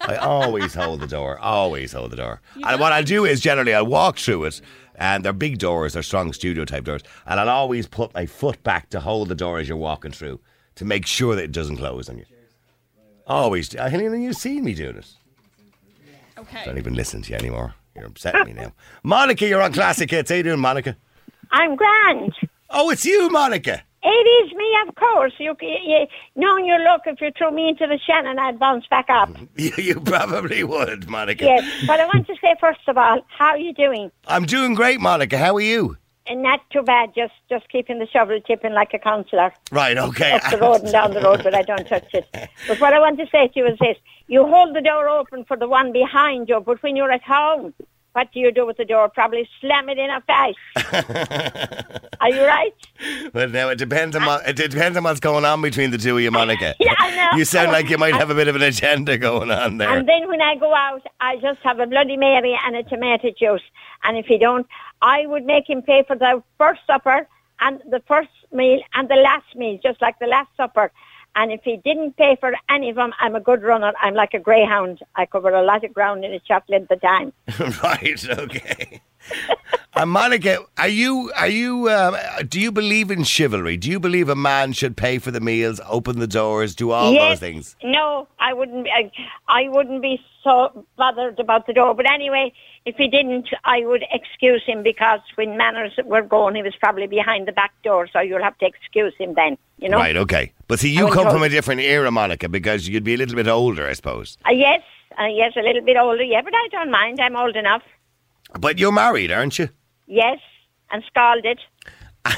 I 0.00 0.16
always 0.16 0.74
hold 0.74 1.00
the 1.00 1.06
door. 1.06 1.38
Always 1.38 1.92
hold 1.92 2.10
the 2.12 2.16
door. 2.16 2.40
And 2.66 2.80
what 2.80 2.92
I'll 2.92 3.02
do 3.04 3.24
is 3.26 3.40
generally 3.40 3.74
I'll 3.74 3.84
walk 3.86 4.18
through 4.18 4.44
it, 4.44 4.60
and 4.96 5.24
they're 5.24 5.32
big 5.32 5.58
doors, 5.58 5.92
they're 5.92 6.02
strong 6.02 6.32
studio 6.32 6.64
type 6.64 6.84
doors, 6.84 7.02
and 7.26 7.38
I'll 7.38 7.48
always 7.48 7.86
put 7.86 8.14
my 8.14 8.26
foot 8.26 8.62
back 8.62 8.90
to 8.90 9.00
hold 9.00 9.28
the 9.28 9.34
door 9.34 9.58
as 9.58 9.68
you're 9.68 9.76
walking 9.76 10.12
through 10.12 10.40
to 10.76 10.84
make 10.84 11.06
sure 11.06 11.34
that 11.34 11.44
it 11.44 11.52
doesn't 11.52 11.76
close 11.76 12.08
on 12.08 12.18
you. 12.18 12.24
Always. 13.26 13.74
Uh, 13.74 13.88
Helena, 13.88 14.16
you've 14.18 14.36
seen 14.36 14.64
me 14.64 14.74
do 14.74 14.92
this. 14.92 15.16
Okay. 16.38 16.62
Don't 16.64 16.78
even 16.78 16.94
listen 16.94 17.22
to 17.22 17.30
you 17.30 17.36
anymore. 17.36 17.74
You're 17.94 18.06
upsetting 18.06 18.44
me 18.44 18.52
now. 18.52 18.72
Monica, 19.02 19.46
you're 19.46 19.62
on 19.62 19.72
Classic 19.72 20.08
Hits. 20.08 20.30
How 20.30 20.36
you 20.36 20.42
doing, 20.42 20.60
Monica? 20.60 20.96
I'm 21.50 21.76
grand. 21.76 22.34
Oh, 22.70 22.90
it's 22.90 23.04
you, 23.04 23.28
Monica. 23.30 23.82
It 24.08 24.46
is 24.46 24.52
me, 24.54 24.76
of 24.86 24.94
course. 24.94 25.32
You, 25.38 25.56
you 25.60 26.06
knowing 26.36 26.64
your 26.64 26.78
luck, 26.84 27.02
if 27.06 27.20
you 27.20 27.32
threw 27.36 27.50
me 27.50 27.68
into 27.70 27.88
the 27.88 27.98
Shannon, 28.06 28.38
I'd 28.38 28.58
bounce 28.58 28.86
back 28.86 29.06
up. 29.10 29.30
You, 29.56 30.00
probably 30.00 30.62
would, 30.62 31.08
Monica. 31.10 31.44
Yes, 31.44 31.64
but 31.86 31.98
I 31.98 32.06
want 32.06 32.26
to 32.28 32.34
say 32.40 32.54
first 32.60 32.80
of 32.86 32.96
all, 32.96 33.20
how 33.36 33.46
are 33.48 33.58
you 33.58 33.72
doing? 33.74 34.12
I'm 34.28 34.44
doing 34.44 34.74
great, 34.74 35.00
Monica. 35.00 35.36
How 35.38 35.56
are 35.56 35.60
you? 35.60 35.96
And 36.28 36.42
not 36.42 36.60
too 36.70 36.82
bad. 36.82 37.14
Just 37.16 37.34
just 37.48 37.68
keeping 37.68 37.98
the 37.98 38.06
shovel 38.08 38.40
tipping 38.40 38.72
like 38.72 38.92
a 38.94 38.98
councillor 38.98 39.52
Right, 39.72 39.96
okay. 39.96 40.32
up 40.32 40.50
the 40.50 40.58
road 40.58 40.82
and 40.82 40.92
down 40.92 41.14
the 41.14 41.20
road, 41.20 41.42
but 41.44 41.54
I 41.54 41.62
don't 41.62 41.86
touch 41.86 42.12
it. 42.14 42.26
But 42.68 42.80
what 42.80 42.92
I 42.92 42.98
want 43.00 43.18
to 43.18 43.26
say 43.30 43.48
to 43.48 43.58
you 43.60 43.66
is 43.66 43.78
this: 43.80 43.96
you 44.28 44.44
hold 44.46 44.74
the 44.74 44.80
door 44.80 45.08
open 45.08 45.44
for 45.44 45.56
the 45.56 45.68
one 45.68 45.92
behind 45.92 46.48
you, 46.48 46.60
but 46.60 46.82
when 46.82 46.94
you're 46.96 47.12
at 47.12 47.22
home, 47.22 47.74
what 48.16 48.32
do 48.32 48.40
you 48.40 48.50
do 48.50 48.64
with 48.64 48.78
the 48.78 48.84
door? 48.86 49.10
Probably 49.10 49.46
slam 49.60 49.90
it 49.90 49.98
in 49.98 50.08
a 50.08 50.22
face. 50.22 50.56
are 52.20 52.30
you 52.30 52.46
right? 52.46 52.74
Well, 53.34 53.50
now 53.50 53.68
it 53.68 53.76
depends 53.76 54.16
on 54.16 54.24
what, 54.24 54.48
it 54.48 54.56
depends 54.56 54.96
on 54.96 55.04
what's 55.04 55.20
going 55.20 55.44
on 55.44 55.60
between 55.60 55.90
the 55.90 55.98
two 55.98 56.16
of 56.16 56.22
you, 56.22 56.30
Monica. 56.30 56.74
Yeah, 56.80 56.94
I 56.98 57.14
know. 57.14 57.38
You 57.38 57.44
sound 57.44 57.72
like 57.72 57.90
you 57.90 57.98
might 57.98 58.14
have 58.14 58.30
a 58.30 58.34
bit 58.34 58.48
of 58.48 58.56
an 58.56 58.62
agenda 58.62 59.18
going 59.18 59.50
on 59.50 59.76
there. 59.76 59.90
And 59.90 60.08
then 60.08 60.28
when 60.28 60.40
I 60.40 60.56
go 60.56 60.74
out, 60.74 61.02
I 61.20 61.36
just 61.36 61.60
have 61.60 61.78
a 61.78 61.86
Bloody 61.86 62.16
Mary 62.16 62.58
and 62.64 62.74
a 62.74 62.84
tomato 62.84 63.32
juice. 63.38 63.66
And 64.04 64.16
if 64.16 64.24
he 64.24 64.38
don't, 64.38 64.66
I 65.02 65.26
would 65.26 65.44
make 65.44 65.68
him 65.68 65.82
pay 65.82 66.02
for 66.06 66.16
the 66.16 66.42
first 66.56 66.80
supper 66.86 67.28
and 67.60 67.82
the 67.90 68.00
first 68.08 68.30
meal 68.50 68.80
and 68.94 69.10
the 69.10 69.16
last 69.16 69.54
meal, 69.54 69.78
just 69.82 70.00
like 70.00 70.18
the 70.20 70.26
last 70.26 70.48
supper. 70.56 70.90
And 71.36 71.52
if 71.52 71.60
he 71.62 71.76
didn't 71.76 72.16
pay 72.16 72.36
for 72.40 72.52
any 72.70 72.88
of 72.88 72.96
them, 72.96 73.12
I'm 73.20 73.36
a 73.36 73.40
good 73.40 73.62
runner. 73.62 73.92
I'm 74.00 74.14
like 74.14 74.32
a 74.32 74.38
greyhound. 74.38 75.02
I 75.14 75.26
cover 75.26 75.50
a 75.50 75.62
lot 75.62 75.84
of 75.84 75.92
ground 75.92 76.24
in 76.24 76.32
a 76.32 76.40
chocolate 76.40 76.82
at 76.82 76.88
the 76.88 76.96
time. 76.96 77.32
right, 77.84 78.28
okay. 78.28 79.02
And 79.94 80.10
Monica, 80.10 80.58
are 80.78 80.88
you 80.88 81.32
are 81.36 81.48
you 81.48 81.88
um, 81.90 82.16
do 82.48 82.60
you 82.60 82.70
believe 82.70 83.10
in 83.10 83.24
chivalry? 83.24 83.76
Do 83.76 83.90
you 83.90 83.98
believe 83.98 84.28
a 84.28 84.36
man 84.36 84.72
should 84.72 84.96
pay 84.96 85.18
for 85.18 85.30
the 85.30 85.40
meals, 85.40 85.80
open 85.88 86.18
the 86.18 86.26
doors, 86.26 86.74
do 86.74 86.90
all 86.90 87.12
yes, 87.12 87.32
those 87.32 87.40
things? 87.40 87.76
No, 87.82 88.28
I 88.38 88.52
wouldn't. 88.52 88.84
be- 88.84 88.90
I, 88.90 89.10
I 89.48 89.68
wouldn't 89.68 90.02
be 90.02 90.20
so 90.44 90.86
bothered 90.96 91.38
about 91.40 91.66
the 91.66 91.72
door. 91.72 91.94
But 91.94 92.10
anyway, 92.10 92.52
if 92.84 92.96
he 92.96 93.08
didn't, 93.08 93.48
I 93.64 93.84
would 93.84 94.04
excuse 94.12 94.62
him 94.64 94.82
because 94.82 95.20
when 95.34 95.56
manners 95.56 95.92
were 96.04 96.22
going, 96.22 96.54
he 96.54 96.62
was 96.62 96.74
probably 96.78 97.06
behind 97.06 97.48
the 97.48 97.52
back 97.52 97.72
door. 97.82 98.08
So 98.12 98.20
you'll 98.20 98.42
have 98.42 98.56
to 98.58 98.66
excuse 98.66 99.14
him 99.18 99.34
then. 99.34 99.58
You 99.78 99.88
know. 99.88 99.98
Right, 99.98 100.16
okay. 100.16 100.52
But 100.68 100.78
see, 100.78 100.90
you 100.90 101.08
come 101.10 101.30
from 101.30 101.42
a 101.42 101.48
different 101.48 101.82
era, 101.82 102.10
Monica, 102.10 102.48
because 102.48 102.88
you'd 102.88 103.04
be 103.04 103.14
a 103.14 103.18
little 103.18 103.36
bit 103.36 103.48
older, 103.48 103.86
I 103.86 103.92
suppose. 103.92 104.38
Uh, 104.46 104.52
yes, 104.52 104.80
uh, 105.20 105.26
yes, 105.26 105.52
a 105.56 105.60
little 105.60 105.82
bit 105.82 105.96
older. 105.96 106.22
Yeah, 106.22 106.42
but 106.42 106.54
I 106.54 106.68
don't 106.70 106.90
mind. 106.90 107.20
I'm 107.20 107.36
old 107.36 107.56
enough. 107.56 107.82
But 108.58 108.78
you're 108.78 108.92
married, 108.92 109.30
aren't 109.32 109.58
you? 109.58 109.68
Yes, 110.06 110.38
and 110.90 111.02
scalded, 111.06 111.58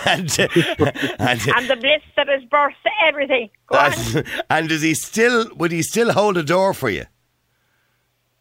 And 0.06 0.38
and, 0.38 1.40
and 1.48 1.70
the 1.70 1.76
bliss 1.80 2.02
that 2.16 2.28
has 2.28 2.44
burst 2.44 2.76
everything. 3.02 3.50
And, 3.70 4.24
and 4.50 4.68
does 4.68 4.82
he 4.82 4.94
still 4.94 5.48
would 5.56 5.72
he 5.72 5.82
still 5.82 6.12
hold 6.12 6.36
a 6.36 6.42
door 6.42 6.74
for 6.74 6.90
you? 6.90 7.04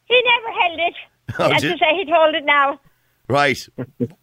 He 0.06 0.22
never 0.24 0.60
held 0.62 0.80
it. 0.80 0.94
Oh, 1.40 1.52
As 1.52 1.62
did- 1.62 1.74
to 1.74 1.78
say, 1.78 1.96
he'd 1.96 2.10
hold 2.10 2.36
it 2.36 2.46
now. 2.46 2.80
Right. 3.30 3.58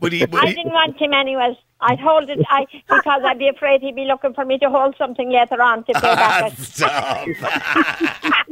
Would 0.01 0.13
he? 0.15 0.25
Would 0.25 0.35
I 0.43 0.47
he 0.49 0.55
didn't 0.55 0.73
want 0.73 0.99
him 0.99 1.13
anyways. 1.13 1.57
I'd 1.83 2.01
hold 2.01 2.31
it 2.31 2.39
I, 2.49 2.65
because 2.89 3.21
I'd 3.23 3.39
be 3.39 3.49
afraid 3.49 3.83
he'd 3.83 3.95
be 3.95 4.07
looking 4.07 4.33
for 4.33 4.47
me 4.47 4.57
to 4.61 4.71
hold 4.71 4.95
something 4.97 5.31
later 5.31 5.61
on 5.61 5.85
to 5.85 5.93
pay 5.93 6.01
back. 6.01 6.53
it. 6.59 6.59
Stop. 6.59 7.27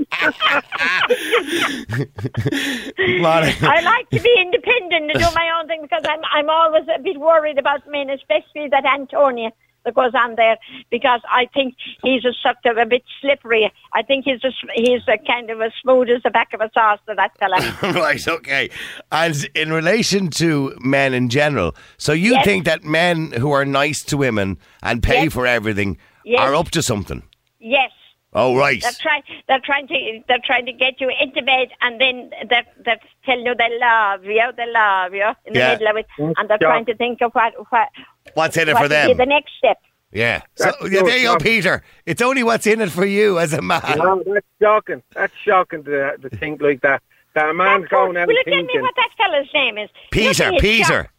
I 2.99 3.81
like 3.85 4.11
to 4.11 4.21
be 4.21 4.37
independent 4.41 5.11
and 5.11 5.19
do 5.21 5.27
my 5.35 5.51
own 5.59 5.69
thing 5.69 5.83
because 5.83 6.03
I'm 6.09 6.21
I'm 6.33 6.49
always 6.51 6.85
a 6.95 7.01
bit 7.01 7.19
worried 7.21 7.59
about 7.59 7.81
men, 7.89 8.11
especially 8.11 8.69
that 8.71 8.85
Antonia 8.85 9.51
that 9.85 9.95
goes 9.95 10.13
on 10.15 10.37
there 10.37 10.57
because 10.93 11.21
I 11.29 11.47
think 11.53 11.75
he's 12.05 12.25
a 12.25 12.33
sort 12.41 12.57
of 12.67 12.77
a 12.77 12.87
bit 12.87 13.03
slippery. 13.21 13.73
I 13.93 14.03
think 14.03 14.25
he's 14.27 14.43
a, 14.45 14.53
he's 14.75 15.01
a 15.09 15.19
kind 15.27 15.51
of 15.51 15.61
as 15.61 15.73
smooth 15.83 16.09
as 16.09 16.23
the 16.23 16.31
back 16.31 16.53
of 16.55 16.61
a 16.61 16.71
saucer. 16.73 17.17
That 17.17 17.37
fella. 17.39 17.59
right, 18.01 18.29
okay. 18.29 18.71
And 19.11 19.35
in 19.57 19.73
relation 19.73 20.29
to 20.31 20.77
men 20.81 21.15
in 21.15 21.29
general, 21.29 21.75
so 21.99 22.13
you 22.13 22.33
Yes. 22.33 22.45
think 22.45 22.65
that 22.67 22.85
men 22.85 23.33
who 23.33 23.51
are 23.51 23.65
nice 23.65 24.05
to 24.05 24.17
women 24.17 24.59
and 24.85 25.03
pay 25.03 25.25
Yes. 25.25 25.33
for 25.33 25.47
everything 25.49 25.99
Yes. 26.25 26.41
are 26.41 26.55
up 26.55 26.71
to 26.71 26.83
something? 26.83 27.23
yes. 27.59 27.91
Oh, 28.35 28.57
right. 28.57 28.81
They're 28.81 28.93
trying. 29.01 29.23
They're 29.47 29.61
trying 29.61 29.87
to. 29.89 30.23
They're 30.27 30.39
trying 30.45 30.65
to 30.67 30.73
get 30.73 31.01
you 31.01 31.11
into 31.21 31.43
bed, 31.43 31.69
and 31.83 32.01
then 32.01 32.31
they're 32.49 32.65
they're 32.85 33.01
telling 33.27 33.45
you 33.45 33.55
they 33.55 33.79
love 33.79 34.25
you. 34.25 34.43
They 34.57 34.67
love 34.73 35.13
you 35.15 35.27
in 35.45 35.53
the 35.53 35.59
Yeah. 35.59 35.73
middle 35.75 35.89
of 35.89 35.97
it, 35.97 36.07
and 36.19 36.35
they're 36.49 36.59
Yeah. 36.61 36.69
trying 36.69 36.87
to 36.87 36.95
think 36.95 37.21
of 37.21 37.33
what 37.35 37.53
what 37.71 37.89
What's 38.35 38.57
in 38.57 38.69
it 38.69 38.75
what 38.75 38.83
for 38.85 38.89
them? 38.89 39.17
the 39.17 39.27
next 39.27 39.53
step. 39.59 39.79
Yeah. 40.13 40.43
So, 40.57 40.71
yeah, 40.83 41.03
there 41.03 41.17
you 41.19 41.29
go. 41.29 41.37
Peter. 41.39 41.83
It's 42.07 42.21
only 42.23 42.43
what's 42.43 42.67
in 42.67 42.81
it 42.83 42.91
for 42.91 43.05
you 43.07 43.39
as 43.39 43.53
a 43.55 43.63
man. 43.63 43.81
No, 43.97 44.23
that's 44.27 44.47
shocking. 44.61 45.03
That's 45.15 45.33
shocking 45.45 45.85
to, 45.85 46.17
to 46.19 46.29
think 46.31 46.61
like 46.63 46.81
that. 46.83 47.03
That 47.35 47.49
a 47.49 47.55
man's 47.55 47.85
That's 47.85 47.91
going 47.93 48.13
good. 48.13 48.19
out 48.21 48.29
Will 48.29 48.35
you 48.35 48.45
tell 48.45 48.63
me 48.63 48.81
what 48.83 48.95
that 48.97 49.09
fella's 49.17 49.49
name 49.55 49.79
is? 49.79 49.89
Peter, 50.11 50.45
Nothing 50.45 50.61
Peter 50.61 50.85
shock- 50.85 51.11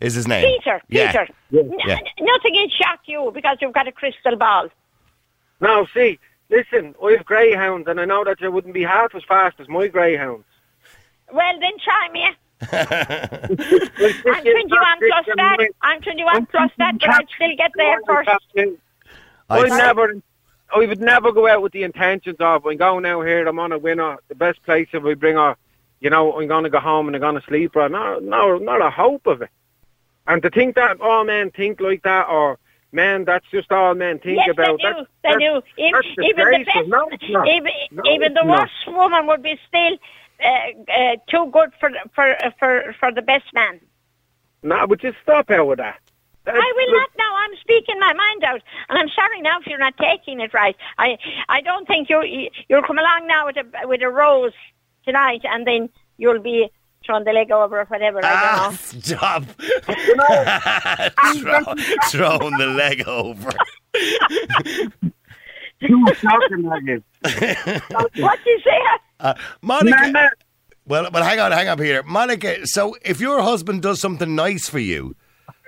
is 0.00 0.14
his 0.14 0.26
name. 0.26 0.44
Peter, 0.44 0.80
Yeah. 0.88 1.12
Peter. 1.12 1.28
Yeah. 1.50 1.60
N- 1.60 1.78
Yeah. 1.86 1.98
Nothing 2.20 2.52
will 2.54 2.68
shock 2.70 3.00
you 3.06 3.30
because 3.32 3.58
you've 3.60 3.72
got 3.72 3.86
a 3.86 3.92
crystal 3.92 4.34
ball. 4.34 4.68
Now, 5.60 5.86
see, 5.94 6.18
listen, 6.52 6.94
I 7.02 7.12
have 7.12 7.24
greyhounds, 7.24 7.88
and 7.88 7.98
I 8.00 8.04
know 8.04 8.22
that 8.24 8.38
they 8.40 8.46
wouldn't 8.48 8.74
be 8.74 8.82
half 8.82 9.14
as 9.16 9.24
fast 9.24 9.58
as 9.58 9.68
my 9.68 9.88
greyhounds. 9.88 10.44
Well, 11.32 11.58
then 11.58 11.72
try 11.82 12.08
me. 12.12 12.28
Well, 12.70 14.34
I'm 14.34 14.42
21 14.44 14.98
plus 15.00 15.26
that. 15.36 15.56
my- 15.58 15.68
I'm 15.82 16.00
21 16.00 16.46
plus 16.46 16.70
that, 16.78 16.98
but 17.00 17.08
I'd 17.10 17.26
still 17.34 17.56
get 17.56 17.72
there 17.76 17.98
first. 18.06 18.28
I 18.28 18.68
I'd- 19.50 19.70
never, 19.70 20.14
I 20.74 20.78
would 20.78 21.00
never 21.00 21.32
go 21.32 21.48
out 21.48 21.62
with 21.62 21.72
the 21.72 21.82
intentions 21.82 22.36
of 22.38 22.64
I'm 22.66 22.76
going 22.76 23.04
out 23.04 23.22
here. 23.26 23.46
I'm 23.46 23.58
on 23.58 23.72
a 23.72 23.78
winner. 23.78 24.18
The 24.28 24.34
best 24.36 24.62
place 24.62 24.88
if 24.92 25.02
we 25.02 25.14
bring 25.14 25.36
her, 25.36 25.56
you 26.00 26.10
know, 26.10 26.38
I'm 26.38 26.46
going 26.46 26.64
to 26.64 26.70
go 26.70 26.78
home 26.80 27.08
and 27.08 27.16
I'm 27.16 27.20
going 27.20 27.34
to 27.34 27.42
sleep. 27.46 27.74
Or 27.76 27.88
no, 27.88 28.18
no, 28.20 28.58
not 28.58 28.80
a 28.80 28.90
hope 28.90 29.26
of 29.26 29.42
it. 29.42 29.50
And 30.26 30.40
to 30.42 30.50
think 30.50 30.76
that 30.76 30.98
oh 31.00 31.10
all 31.10 31.24
men 31.24 31.50
think 31.50 31.80
like 31.80 32.02
that, 32.04 32.28
or 32.28 32.58
men, 32.92 33.24
that's 33.24 33.44
just 33.50 33.70
all 33.72 33.94
men 33.94 34.18
think 34.18 34.38
yes, 34.38 34.50
about. 34.50 34.78
they 34.78 34.88
do. 34.88 34.94
That's, 34.94 35.08
they 35.22 35.28
that's- 35.30 35.62
do. 35.76 35.82
Even, 35.82 35.92
that's 35.92 36.28
even 36.28 36.46
the 36.50 36.64
best, 36.64 36.88
No, 36.88 37.44
even, 37.46 37.72
No, 37.90 38.02
even 38.12 38.34
the 38.34 38.40
it's 38.40 38.46
not. 38.46 38.60
worst 38.60 38.72
woman 38.88 39.26
would 39.26 39.42
be 39.42 39.58
still 39.68 39.96
uh, 40.44 40.92
uh, 40.92 41.16
too 41.28 41.50
good 41.52 41.70
for 41.80 41.90
for 42.14 42.36
for 42.58 42.94
for 42.98 43.12
the 43.12 43.22
best 43.22 43.44
man. 43.54 43.80
No, 44.62 44.86
but 44.86 45.00
just 45.00 45.16
stop 45.22 45.50
out 45.50 45.66
with 45.66 45.78
that. 45.78 45.98
That's- 46.44 46.62
I 46.62 46.72
will 46.76 46.92
not 46.98 47.10
now. 47.18 47.34
I'm 47.36 47.56
speaking 47.60 47.98
my 48.00 48.12
mind 48.12 48.44
out, 48.44 48.62
and 48.88 48.98
I'm 48.98 49.08
sorry 49.10 49.40
now 49.40 49.60
if 49.60 49.66
you're 49.66 49.78
not 49.78 49.96
taking 49.96 50.40
it 50.40 50.52
right. 50.52 50.76
I 50.98 51.16
I 51.48 51.60
don't 51.60 51.86
think 51.86 52.10
you 52.10 52.22
you- 52.24 52.50
you'll 52.68 52.82
come 52.82 52.98
along 52.98 53.26
now 53.26 53.46
with 53.46 53.56
a 53.56 53.86
with 53.86 54.02
a 54.02 54.08
rose 54.10 54.52
tonight, 55.04 55.42
and 55.44 55.66
then 55.66 55.88
you'll 56.18 56.40
be 56.40 56.68
throwing 57.06 57.24
the 57.24 57.32
leg 57.32 57.50
over 57.50 57.80
or 57.80 57.84
whatever. 57.86 58.20
I 58.24 58.28
Ah, 58.32 58.78
don't 58.92 58.94
know. 58.94 59.00
stop. 59.00 59.44
Throw, 61.36 61.74
throwing 62.10 62.58
the 62.58 62.66
leg 62.66 63.06
over. 63.06 63.50
You 65.80 66.04
were 66.04 66.14
talking 66.14 66.62
like 66.62 66.84
it. 66.86 67.02
What 67.90 68.38
do 68.44 68.50
you 68.50 68.60
say? 68.64 68.78
Uh, 69.18 69.34
Monica. 69.62 69.96
Mama, 70.12 70.30
Well, 70.86 71.08
well, 71.12 71.22
hang 71.24 71.40
on, 71.40 71.52
hang 71.52 71.68
on, 71.68 71.76
Peter. 71.78 72.02
Monica, 72.04 72.66
so 72.66 72.96
if 73.04 73.20
your 73.20 73.42
husband 73.42 73.82
does 73.82 74.00
something 74.00 74.34
nice 74.34 74.68
for 74.68 74.78
you, 74.78 75.14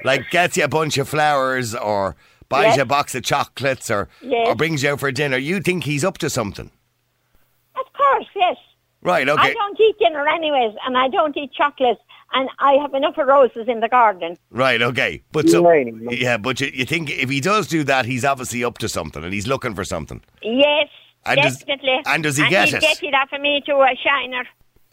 like 0.04 0.30
gets 0.30 0.56
you 0.56 0.64
a 0.64 0.68
bunch 0.68 0.98
of 0.98 1.08
flowers 1.08 1.74
or 1.74 2.14
buys 2.48 2.64
Yes. 2.66 2.76
you 2.76 2.82
a 2.82 2.86
box 2.86 3.14
of 3.14 3.22
chocolates 3.24 3.90
or 3.90 4.08
Yes. 4.22 4.48
or 4.48 4.54
brings 4.54 4.82
you 4.82 4.90
out 4.90 5.00
for 5.00 5.10
dinner, 5.10 5.36
you 5.36 5.60
think 5.60 5.84
he's 5.84 6.04
up 6.04 6.18
to 6.18 6.30
something, 6.30 6.70
Of 7.76 7.86
course, 7.92 8.26
yes. 8.36 8.56
Right? 9.04 9.28
Okay. 9.28 9.40
I 9.50 9.52
don't 9.52 9.78
eat 9.80 9.96
dinner 9.98 10.26
anyways, 10.26 10.74
and 10.86 10.96
I 10.98 11.08
don't 11.08 11.36
eat 11.36 11.52
chocolates, 11.52 12.00
and 12.32 12.48
I 12.58 12.72
have 12.74 12.94
enough 12.94 13.16
of 13.18 13.26
roses 13.28 13.68
in 13.68 13.80
the 13.80 13.88
garden. 13.88 14.36
right, 14.50 14.82
okay. 14.82 15.22
But 15.32 15.48
so, 15.48 15.62
Right. 15.62 15.86
yeah, 16.10 16.36
but 16.36 16.60
you, 16.60 16.68
you 16.74 16.84
think 16.84 17.10
if 17.10 17.30
he 17.30 17.40
does 17.40 17.66
do 17.68 17.84
that, 17.84 18.06
he's 18.06 18.24
obviously 18.24 18.64
up 18.64 18.78
to 18.78 18.88
something 18.88 19.22
and 19.22 19.32
he's 19.32 19.46
looking 19.46 19.74
for 19.74 19.84
something. 19.84 20.20
Yes, 20.42 20.88
And 21.26 21.40
does- 21.40 21.58
definitely. 21.58 22.00
and 22.06 22.22
does 22.22 22.36
he 22.36 22.48
get 22.48 22.68
he'd 22.68 22.74
it? 22.76 22.80
get 22.80 23.02
it 23.02 23.14
off 23.14 23.32
of 23.32 23.40
me 23.40 23.60
to 23.66 23.76
a 23.76 23.94
shiner. 24.02 24.44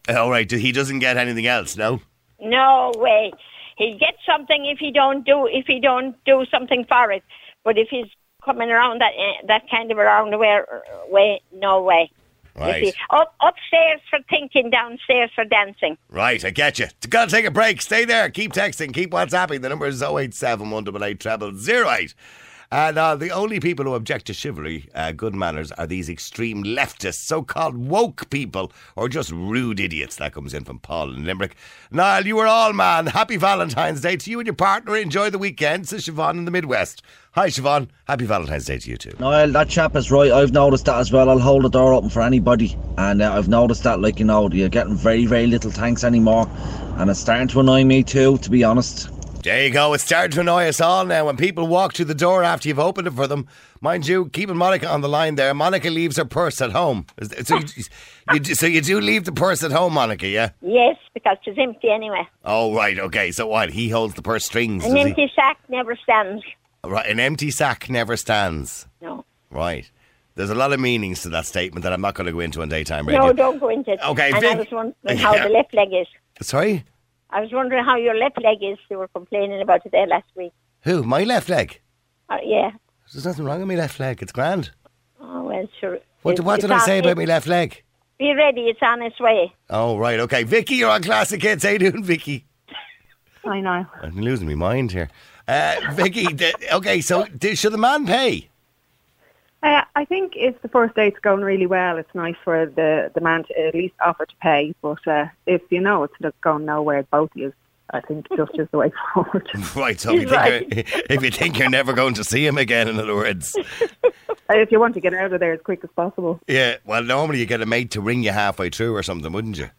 All 0.09 0.29
right, 0.29 0.49
he 0.51 0.71
doesn't 0.71 0.99
get 0.99 1.17
anything 1.17 1.47
else, 1.47 1.75
no? 1.77 2.01
No 2.39 2.91
way. 2.97 3.31
He'd 3.77 3.99
get 3.99 4.15
something 4.25 4.65
if 4.65 4.77
he 4.79 4.91
don't 4.91 5.25
do 5.25 5.47
if 5.47 5.65
he 5.67 5.79
don't 5.79 6.15
do 6.25 6.45
something 6.51 6.85
for 6.85 7.11
it. 7.11 7.23
But 7.63 7.77
if 7.77 7.87
he's 7.89 8.07
coming 8.43 8.69
around 8.71 8.99
that 9.01 9.13
uh, 9.17 9.45
that 9.47 9.69
kind 9.69 9.91
of 9.91 9.97
around 9.97 10.31
the 10.31 10.37
way, 10.37 10.59
way 11.09 11.41
no 11.53 11.81
way. 11.81 12.11
Right, 12.55 12.93
up, 13.09 13.33
upstairs 13.41 14.01
for 14.09 14.19
thinking, 14.29 14.69
downstairs 14.69 15.31
for 15.33 15.45
dancing. 15.45 15.97
right, 16.09 16.43
I 16.43 16.49
get 16.49 16.79
you. 16.79 16.87
Gotta 17.09 17.31
take 17.31 17.45
a 17.45 17.51
break. 17.51 17.81
Stay 17.81 18.05
there. 18.05 18.29
Keep 18.29 18.53
texting. 18.53 18.93
Keep 18.93 19.11
WhatsApping. 19.11 19.61
The 19.61 19.69
number 19.69 19.87
is 19.87 20.01
087 20.03 20.69
188 20.69 21.19
treble 21.19 21.53
08. 21.57 22.13
And 22.73 22.97
uh, 22.97 23.15
the 23.17 23.31
only 23.31 23.59
people 23.59 23.83
who 23.83 23.95
object 23.95 24.27
to 24.27 24.33
chivalry, 24.33 24.87
uh, 24.95 25.11
good 25.11 25.35
manners, 25.35 25.73
are 25.73 25.85
these 25.85 26.07
extreme 26.07 26.63
leftists, 26.63 27.15
so 27.15 27.41
called 27.43 27.75
woke 27.75 28.29
people, 28.29 28.71
or 28.95 29.09
just 29.09 29.29
rude 29.29 29.77
idiots. 29.81 30.15
That 30.15 30.33
comes 30.33 30.53
in 30.53 30.63
from 30.63 30.79
Paul 30.79 31.13
in 31.13 31.25
Limerick. 31.25 31.57
Niall, 31.91 32.25
you 32.25 32.37
were 32.37 32.47
all 32.47 32.71
man. 32.71 33.07
Happy 33.07 33.35
Valentine's 33.35 33.99
Day 33.99 34.15
to 34.15 34.31
you 34.31 34.39
and 34.39 34.47
your 34.47 34.55
partner. 34.55 34.95
Enjoy 34.95 35.29
the 35.29 35.37
weekend, 35.37 35.89
says 35.89 36.05
Siobhan 36.05 36.37
in 36.37 36.45
the 36.45 36.51
Midwest. 36.51 37.01
Hi, 37.33 37.47
Siobhan. 37.47 37.87
Happy 38.09 38.25
Valentine's 38.25 38.65
Day 38.65 38.77
to 38.77 38.89
you 38.89 38.97
too. 38.97 39.13
Niall, 39.19 39.51
that 39.53 39.69
chap 39.69 39.95
is 39.95 40.11
right. 40.11 40.31
I've 40.31 40.51
noticed 40.51 40.83
that 40.85 40.97
as 40.99 41.13
well. 41.13 41.29
I'll 41.29 41.39
hold 41.39 41.63
the 41.63 41.69
door 41.69 41.93
open 41.93 42.09
for 42.09 42.21
anybody, 42.21 42.77
and 42.97 43.21
uh, 43.21 43.33
I've 43.33 43.47
noticed 43.47 43.83
that, 43.83 44.01
like 44.01 44.19
you 44.19 44.25
know, 44.25 44.49
you're 44.49 44.67
getting 44.67 44.95
very, 44.95 45.25
very 45.25 45.47
little 45.47 45.71
thanks 45.71 46.03
anymore, 46.03 46.49
and 46.97 47.09
it's 47.09 47.21
starting 47.21 47.47
to 47.49 47.61
annoy 47.61 47.85
me 47.85 48.03
too, 48.03 48.37
to 48.39 48.49
be 48.49 48.65
honest. 48.65 49.09
There 49.43 49.63
you 49.65 49.71
go. 49.71 49.93
It's 49.93 50.03
starting 50.03 50.31
to 50.31 50.41
annoy 50.41 50.67
us 50.67 50.81
all 50.81 51.05
now 51.05 51.25
when 51.25 51.37
people 51.37 51.67
walk 51.67 51.93
through 51.93 52.05
the 52.05 52.13
door 52.13 52.43
after 52.43 52.67
you've 52.67 52.77
opened 52.79 53.07
it 53.07 53.13
for 53.13 53.25
them. 53.27 53.47
Mind 53.79 54.07
you, 54.07 54.27
keeping 54.29 54.57
Monica 54.57 54.87
on 54.89 54.99
the 55.01 55.09
line 55.09 55.33
there. 55.35 55.53
Monica 55.53 55.89
leaves 55.89 56.17
her 56.17 56.25
purse 56.25 56.61
at 56.61 56.71
home. 56.73 57.07
So 57.43 57.57
you, 57.57 57.65
you, 58.33 58.39
do- 58.39 58.53
so 58.55 58.67
you 58.67 58.81
do 58.81 58.99
leave 58.99 59.23
the 59.23 59.31
purse 59.31 59.63
at 59.63 59.71
home, 59.71 59.93
Monica, 59.93 60.27
yeah? 60.27 60.49
Yes, 60.61 60.97
because 61.15 61.37
it's 61.47 61.57
empty 61.57 61.89
anyway. 61.89 62.27
Oh, 62.45 62.75
right, 62.75 62.99
okay. 62.99 63.31
So 63.31 63.47
what? 63.47 63.71
He 63.71 63.89
holds 63.89 64.13
the 64.15 64.21
purse 64.21 64.45
strings, 64.45 64.83
An 64.85 64.93
does 64.95 65.07
empty 65.07 65.31
sack 65.33 65.57
never 65.69 65.95
stands. 65.95 66.43
He? 66.83 66.89
Right, 66.89 67.09
an 67.09 67.19
empty 67.19 67.51
sack 67.51 67.89
never 67.89 68.15
stands. 68.17 68.87
No. 69.01 69.25
Right. 69.49 69.89
There's 70.35 70.49
a 70.49 70.55
lot 70.55 70.71
of 70.73 70.79
meanings 70.79 71.21
to 71.23 71.29
that 71.29 71.45
statement 71.45 71.83
that 71.83 71.91
I'm 71.93 72.01
not 72.01 72.15
going 72.15 72.25
to 72.27 72.31
go 72.31 72.39
into 72.39 72.61
on 72.61 72.69
daytime 72.69 73.05
radio. 73.07 73.27
No, 73.27 73.33
don't 73.33 73.59
go 73.59 73.69
into 73.69 73.91
it. 73.91 73.99
Okay, 74.05 74.27
And 74.27 74.37
I 74.37 74.39
Vic- 74.39 74.57
was 74.59 74.67
wondering 74.71 75.17
how 75.17 75.35
Yeah. 75.35 75.43
the 75.47 75.49
left 75.53 75.73
leg 75.73 75.89
is. 75.93 76.07
Sorry? 76.41 76.85
I 77.29 77.41
was 77.41 77.51
wondering 77.51 77.83
how 77.83 77.97
your 77.97 78.15
left 78.15 78.41
leg 78.41 78.57
is. 78.61 78.77
You 78.89 78.97
were 78.97 79.07
complaining 79.09 79.61
about 79.61 79.85
it 79.85 79.91
there 79.91 80.07
last 80.07 80.27
week. 80.35 80.53
Who? 80.83 81.03
My 81.03 81.23
left 81.23 81.49
leg? 81.49 81.79
Uh, 82.29 82.37
yeah. 82.43 82.71
There's 83.13 83.25
nothing 83.25 83.43
wrong 83.45 83.59
with 83.59 83.67
my 83.67 83.75
left 83.75 83.99
leg. 83.99 84.21
It's 84.21 84.31
grand. 84.31 84.71
Oh, 85.19 85.43
well, 85.43 85.67
sure. 85.79 85.99
What, 86.21 86.31
It's- 86.33 86.45
what 86.45 86.55
it's 86.55 86.61
did 86.63 86.71
I 86.71 86.79
say 86.79 86.99
about 86.99 87.09
it- 87.11 87.17
my 87.17 87.25
left 87.25 87.47
leg? 87.47 87.83
Be 88.17 88.33
ready, 88.33 88.67
it's 88.69 88.79
on 88.83 89.01
its 89.01 89.19
way. 89.19 89.51
Oh, 89.69 89.97
right, 89.97 90.19
okay. 90.21 90.43
Vicky, 90.43 90.75
you're 90.75 90.91
on 90.91 91.01
Classic 91.03 91.41
Hits. 91.41 91.63
How 91.63 91.71
you 91.71 91.79
doing, 91.79 92.03
Vicky? 92.03 92.45
I 93.43 93.59
know. 93.59 93.85
I'm 94.01 94.15
losing 94.21 94.47
my 94.47 94.53
mind 94.55 94.91
here. 94.91 95.09
Uh, 95.47 95.75
Vicky, 95.93 96.27
okay, 96.71 97.01
so 97.01 97.25
should 97.53 97.73
the 97.73 97.77
man 97.77 98.05
pay? 98.05 98.49
Uh, 99.63 99.83
I 99.95 100.05
think 100.05 100.33
if 100.35 100.59
the 100.61 100.69
first 100.69 100.95
date's 100.95 101.19
going 101.19 101.41
really 101.41 101.67
well, 101.67 101.97
it's 101.97 102.13
nice 102.15 102.35
for 102.43 102.65
the, 102.65 103.11
the 103.13 103.21
man 103.21 103.43
to 103.43 103.67
at 103.67 103.75
least 103.75 103.93
offer 104.03 104.25
to 104.25 104.35
pay. 104.41 104.73
But 104.81 105.05
uh, 105.07 105.27
if 105.45 105.61
you 105.69 105.79
know 105.79 106.03
it's 106.03 106.15
going 106.41 106.65
nowhere, 106.65 107.03
both 107.03 107.29
of 107.31 107.37
you, 107.37 107.53
I 107.91 108.01
think 108.01 108.27
just 108.35 108.57
is 108.57 108.67
the 108.71 108.77
way 108.79 108.91
forward. 109.13 109.47
Right, 109.75 109.99
so 109.99 110.15
if 110.15 110.21
you, 110.21 110.29
think 110.29 110.75
you're, 110.75 111.03
if 111.09 111.23
you 111.23 111.31
think 111.31 111.59
you're 111.59 111.69
never 111.69 111.93
going 111.93 112.15
to 112.15 112.23
see 112.23 112.45
him 112.45 112.57
again, 112.57 112.87
in 112.87 112.99
other 112.99 113.15
words. 113.15 113.55
If 114.53 114.69
you 114.69 114.81
want 114.81 114.95
to 114.95 114.99
get 114.99 115.13
out 115.13 115.31
of 115.31 115.39
there 115.39 115.53
as 115.53 115.61
quick 115.61 115.81
as 115.81 115.89
possible. 115.95 116.41
Yeah, 116.45 116.75
well, 116.83 117.01
normally 117.01 117.39
you 117.39 117.45
get 117.45 117.61
a 117.61 117.65
mate 117.65 117.91
to 117.91 118.01
ring 118.01 118.21
you 118.21 118.31
halfway 118.31 118.69
through 118.69 118.93
or 118.93 119.01
something, 119.01 119.31
wouldn't 119.31 119.57
you? 119.57 119.69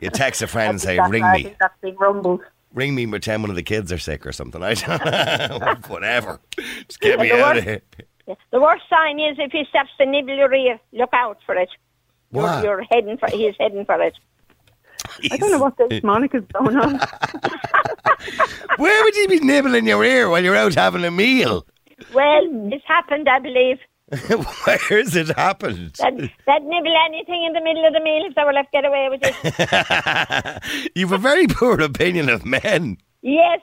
You 0.00 0.08
text 0.08 0.40
a 0.40 0.46
friend 0.46 0.70
and 0.70 0.80
say, 0.80 0.98
ring 1.10 1.22
I 1.22 1.36
me. 1.36 1.42
think 1.42 1.58
that's 1.58 1.74
rumbled. 2.00 2.40
Ring 2.74 2.94
me 2.94 3.06
pretend 3.06 3.42
one 3.42 3.50
of 3.50 3.56
the 3.56 3.62
kids 3.62 3.90
are 3.92 3.98
sick 3.98 4.26
or 4.26 4.32
something. 4.32 4.62
I 4.62 4.74
don't 4.74 5.60
know. 5.60 5.74
Whatever. 5.88 6.40
Just 6.86 7.00
get 7.00 7.18
me 7.18 7.30
Well, 7.32 7.38
the 7.54 7.60
of 7.60 7.64
worst- 7.64 7.66
here. 7.66 7.82
The 8.52 8.60
worst 8.60 8.82
sign 8.90 9.18
is 9.18 9.38
if 9.38 9.52
he 9.52 9.64
stops 9.70 9.88
to 9.98 10.04
nibble 10.04 10.36
your 10.36 10.52
ear, 10.52 10.78
look 10.92 11.08
out 11.14 11.38
for 11.46 11.54
it. 11.54 11.70
You're, 12.30 12.62
you're 12.62 12.84
heading 12.90 13.16
for, 13.16 13.26
he's 13.30 13.54
heading 13.58 13.86
for 13.86 13.98
it. 14.02 14.14
I 15.32 15.38
don't 15.38 15.50
know 15.50 15.58
what 15.60 15.78
this 15.78 16.02
Monica's 16.02 16.44
going 16.52 16.76
on. 16.76 17.00
Where 18.76 19.02
would 19.04 19.16
you 19.16 19.28
be 19.28 19.40
nibbling 19.40 19.86
your 19.86 20.04
ear 20.04 20.28
while 20.28 20.44
you're 20.44 20.54
out 20.56 20.74
having 20.74 21.04
a 21.04 21.10
meal? 21.10 21.64
Well, 22.12 22.42
it's 22.70 22.84
happened, 22.86 23.30
I 23.30 23.38
believe. 23.38 23.78
Where's 24.64 25.14
it 25.16 25.28
happened? 25.36 25.94
That, 25.98 26.62
nibble 26.62 26.96
anything 27.06 27.44
in 27.44 27.52
the 27.52 27.60
middle 27.60 27.84
of 27.86 27.92
the 27.92 28.00
meal 28.00 28.24
if 28.24 28.34
they 28.34 28.44
were 28.44 28.54
left 28.54 28.72
get 28.72 28.84
away 28.86 29.08
with 29.10 29.20
it. 29.22 30.90
You've 30.94 31.12
a 31.12 31.18
very 31.18 31.46
poor 31.46 31.80
opinion 31.80 32.30
of 32.30 32.46
men. 32.46 32.96
yes, 33.20 33.60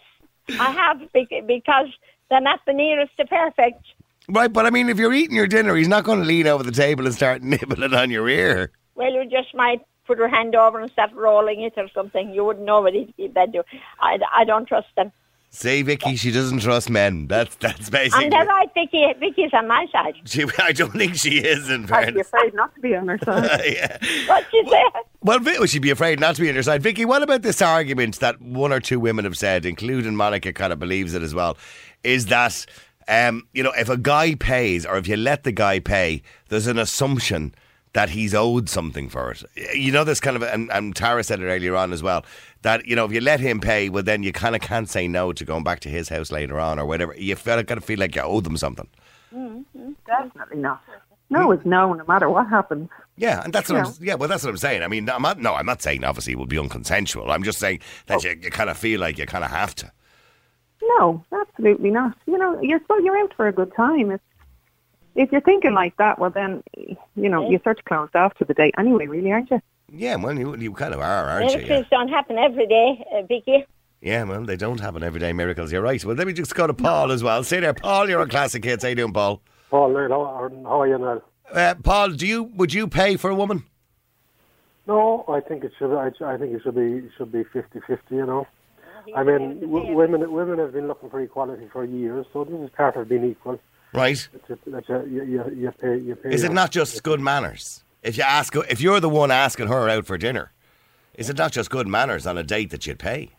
I 0.60 0.72
have, 0.72 1.02
because 1.48 1.88
they're 2.30 2.42
not 2.42 2.60
the 2.68 2.74
nearest 2.74 3.18
to 3.18 3.26
perfect. 3.26 3.84
Right, 4.30 4.52
but 4.52 4.66
I 4.66 4.70
mean, 4.70 4.90
if 4.90 4.98
you're 5.00 5.14
eating 5.14 5.36
your 5.36 5.48
dinner, 5.48 5.76
he's 5.76 5.88
not 5.88 6.04
going 6.04 6.20
to 6.20 6.26
lean 6.26 6.48
over 6.48 6.64
the 6.64 6.72
table 6.72 7.06
and 7.06 7.16
start 7.16 7.42
nibbling 7.44 7.94
on 7.94 8.12
your 8.12 8.28
ear. 8.30 8.72
Well, 8.94 9.12
you 9.12 9.28
just 9.30 9.54
might 9.56 9.82
put 10.06 10.20
her 10.20 10.28
hand 10.28 10.56
over 10.56 10.80
and 10.80 10.92
start 10.92 11.12
rolling 11.14 11.62
it 11.62 11.74
or 11.78 11.90
something. 11.94 12.32
You 12.32 12.46
wouldn't 12.46 12.66
know 12.66 12.82
what 12.82 12.94
he'd 12.94 13.14
do. 13.18 13.64
I, 14.00 14.20
I 14.32 14.46
don't 14.46 14.68
trust 14.68 14.88
them. 14.96 15.12
Say, 15.56 15.84
Vicky, 15.84 16.18
she 16.18 16.32
doesn't 16.32 16.60
trust 16.60 16.90
men. 16.90 17.28
That's 17.28 17.56
that's 17.56 17.90
basically. 17.90 18.26
And 18.26 18.34
they're 18.34 18.46
right, 18.46 18.70
Vicky. 18.74 19.06
Vicky's 19.18 19.52
on 19.54 19.70
my 19.70 19.86
side. 19.90 20.16
She, 20.26 20.44
I 20.60 20.74
don't 20.74 20.92
think 20.92 21.16
she 21.16 21.38
is, 21.38 21.70
in 21.70 21.90
I'd 21.94 22.14
be 22.14 22.20
afraid 22.20 22.54
not 22.54 22.76
to 22.76 22.82
be 22.82 22.94
on 22.94 23.08
her 23.08 23.18
side. 23.24 23.62
yeah. 23.66 23.98
What 24.28 24.46
you 24.52 24.70
say? 24.70 24.84
Well, 25.22 25.40
Vic, 25.40 25.60
would 25.60 25.70
she 25.70 25.80
be 25.80 25.92
afraid 25.92 26.20
not 26.20 26.36
to 26.36 26.42
be 26.42 26.50
on 26.50 26.56
her 26.56 26.64
side? 26.64 26.84
Vicky, 26.84 27.06
what 27.06 27.24
about 27.24 27.42
this 27.42 27.62
argument 27.62 28.20
that 28.20 28.42
one 28.42 28.74
or 28.74 28.82
two 28.82 29.00
women 29.00 29.24
have 29.24 29.38
said, 29.38 29.66
including 29.66 30.14
Monica 30.18 30.52
kind 30.52 30.74
of 30.74 30.80
believes 30.80 31.14
it 31.14 31.24
as 31.24 31.34
well, 31.34 31.58
is 32.04 32.26
that, 32.26 32.66
um, 33.08 33.48
you 33.54 33.64
know, 33.64 33.72
if 33.78 33.88
a 33.88 33.98
guy 33.98 34.36
pays 34.36 34.86
or 34.86 34.98
if 34.98 35.08
you 35.08 35.16
let 35.16 35.46
the 35.46 35.54
guy 35.54 35.80
pay, 35.80 36.22
there's 36.50 36.68
an 36.68 36.78
assumption 36.78 37.56
that 37.96 38.10
he's 38.10 38.36
owed 38.36 38.68
something 38.68 39.08
for 39.08 39.32
it. 39.32 39.42
You 39.74 39.90
know, 39.90 40.04
this 40.04 40.20
kind 40.20 40.36
of, 40.36 40.44
and, 40.44 40.70
and 40.70 40.94
Tara 40.94 41.24
said 41.24 41.40
it 41.40 41.46
earlier 41.46 41.78
on 41.78 41.94
as 41.94 42.04
well, 42.04 42.26
that, 42.62 42.86
you 42.86 42.94
know, 42.94 43.06
if 43.06 43.14
you 43.14 43.22
let 43.22 43.40
him 43.40 43.62
pay, 43.62 43.88
well, 43.88 44.04
then 44.04 44.22
you 44.22 44.34
kind 44.34 44.54
of 44.54 44.60
can't 44.60 44.90
say 44.90 45.08
no 45.08 45.32
to 45.32 45.46
going 45.46 45.64
back 45.64 45.80
to 45.80 45.90
his 45.90 46.10
house 46.10 46.30
later 46.30 46.60
on 46.60 46.78
or 46.78 46.86
whatever. 46.86 47.16
You 47.18 47.38
feel, 47.38 47.64
kind 47.64 47.78
of 47.78 47.86
feel 47.86 47.98
like 47.98 48.14
you 48.14 48.22
owe 48.22 48.42
them 48.42 48.58
something. 48.58 48.90
Mm-hmm. 49.34 49.92
Definitely 50.06 50.58
not. 50.58 50.84
No 51.30 51.54
is 51.54 51.62
no, 51.64 51.94
no 51.94 52.04
matter 52.06 52.30
what 52.30 52.50
happens. 52.50 52.90
Yeah, 53.16 53.42
and 53.46 53.54
that's 53.54 53.70
what 53.70 53.78
Yeah. 53.78 53.86
I'm, 53.86 53.94
yeah, 54.02 54.16
well, 54.16 54.28
that's 54.28 54.44
what 54.44 54.50
I'm 54.50 54.58
saying. 54.58 54.84
I 54.84 54.90
mean, 54.90 55.10
I'm 55.10 55.22
not, 55.22 55.40
no, 55.40 55.54
I'm 55.54 55.66
not 55.66 55.82
saying 55.82 56.04
obviously 56.04 56.34
it 56.34 56.40
would 56.40 56.50
be 56.50 56.58
unconsensual. 56.58 57.30
I'm 57.34 57.44
just 57.44 57.60
saying 57.60 57.80
that 58.08 58.26
you, 58.26 58.32
you 58.42 58.52
kind 58.52 58.70
of 58.70 58.78
feel 58.78 59.00
like 59.00 59.18
you 59.18 59.26
kind 59.26 59.46
of 59.46 59.52
have 59.52 59.74
to. 59.76 59.90
No, 60.84 61.24
absolutely 61.32 61.92
not. 61.92 62.18
You 62.28 62.38
know, 62.38 62.60
you're 62.62 62.82
well, 62.90 63.02
you're 63.02 63.18
out 63.18 63.34
for 63.38 63.48
a 63.48 63.54
good 63.54 63.74
time. 63.74 64.12
If 64.12 64.20
if 65.16 65.32
you're 65.32 65.42
thinking 65.42 65.74
like 65.74 65.96
that, 65.98 66.20
well 66.20 66.30
then, 66.30 66.64
you 67.16 67.30
know, 67.30 67.50
you 67.50 67.60
start 67.60 67.78
to 67.78 67.84
close 67.84 68.10
off 68.16 68.34
to 68.36 68.46
the 68.46 68.54
day 68.54 68.72
anyway, 68.78 69.08
really, 69.08 69.32
aren't 69.32 69.50
you? 69.52 69.62
Yeah, 69.92 70.16
well, 70.16 70.38
you, 70.38 70.56
you 70.58 70.74
kind 70.74 70.94
of 70.94 71.00
are, 71.00 71.30
aren't 71.30 71.52
you? 71.52 71.60
Yeah. 71.62 71.68
Miracles 71.68 71.88
don't 71.92 72.08
happen 72.10 72.38
every 72.38 72.68
day, 72.68 73.06
uh, 73.14 73.22
Vicky. 73.24 73.66
Yeah, 74.02 74.24
well, 74.24 74.44
they 74.44 74.58
don't 74.58 74.80
happen 74.80 75.04
everyday 75.04 75.34
miracles. 75.34 75.72
You're 75.72 75.82
right. 75.82 76.04
Well, 76.04 76.16
let 76.16 76.28
me 76.28 76.34
just 76.34 76.54
go 76.54 76.68
to 76.68 76.74
Paul 76.74 77.12
as 77.12 77.24
well. 77.24 77.44
Stay 77.44 77.60
there, 77.62 77.74
Paul. 77.74 78.10
You're 78.10 78.22
a 78.22 78.28
Classic 78.28 78.64
Hits. 78.64 78.84
How 78.84 78.90
you 78.90 78.96
doing, 78.96 79.14
Paul? 79.14 79.42
Paul, 79.72 79.94
Niall, 79.94 80.26
how, 80.26 80.64
how 80.64 80.82
are 80.82 80.88
you 80.88 80.98
now? 80.98 81.22
Uh, 81.52 81.76
Paul, 81.76 82.12
do 82.12 82.28
you 82.28 82.44
would 82.44 82.74
you 82.74 82.88
pay 82.88 83.16
for 83.16 83.30
a 83.30 83.36
woman? 83.36 83.64
No, 84.88 85.26
I 85.28 85.40
think 85.40 85.64
it 85.64 85.72
should. 85.80 85.96
I, 85.96 86.12
I 86.24 86.38
think 86.38 86.54
it 86.54 86.62
should 86.64 86.76
be 86.76 87.06
it 87.06 87.12
should 87.18 87.32
be 87.32 87.44
50-50, 87.44 88.00
You 88.12 88.26
know, 88.26 88.48
I 89.16 89.24
mean, 89.24 89.62
w- 89.62 89.96
women 89.96 90.32
women 90.32 90.60
have 90.60 90.74
been 90.74 90.88
looking 90.88 91.10
for 91.10 91.20
equality 91.22 91.68
for 91.72 91.84
years, 91.86 92.26
so 92.34 92.44
this 92.44 92.60
is 92.60 92.70
part 92.76 92.96
of 92.96 93.10
being 93.10 93.24
equal. 93.24 93.60
Right. 93.96 94.28
It's 94.34 94.50
a, 94.50 94.78
it's 94.78 94.90
a, 94.90 95.04
you, 95.08 95.24
you, 95.24 95.56
you 95.56 95.72
pay. 95.72 95.98
You 95.98 96.16
pay 96.16 96.34
Is 96.34 96.44
it 96.44 96.52
not 96.52 96.72
just 96.72 97.02
good 97.04 97.20
manners? 97.20 97.84
If 98.04 98.18
you 98.18 98.24
ask, 98.24 98.56
if 98.56 98.82
you're 98.82 99.00
the 99.00 99.10
one 99.10 99.32
asking 99.32 99.68
her 99.68 99.90
out 99.90 100.06
for 100.06 100.18
dinner, 100.18 100.52
is 101.16 101.30
it 101.30 101.38
not 101.38 101.52
just 101.52 101.70
good 101.70 101.88
manners 101.88 102.28
on 102.28 102.38
a 102.38 102.44
date 102.44 102.70
that 102.70 102.86
you'd 102.86 103.00
pay? 103.00 103.32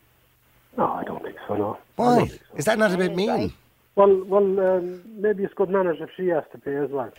No, 0.77 0.87
I 0.87 1.05
don't 1.05 1.23
think 1.23 1.37
so. 1.47 1.55
No. 1.55 1.79
Why? 1.97 2.31
Is 2.57 2.65
that 2.65 2.79
not 2.79 2.93
a 2.93 2.99
bit 2.99 3.15
mean? 3.15 3.53
Well, 3.95 4.25
well, 4.25 4.61
um, 4.61 5.03
maybe 5.07 5.45
it's 5.45 5.55
good 5.55 5.71
manners 5.71 5.99
if 6.01 6.11
she 6.17 6.27
has 6.29 6.45
to 6.53 6.59
pay 6.59 6.77
as 6.77 6.91
well. 6.91 7.13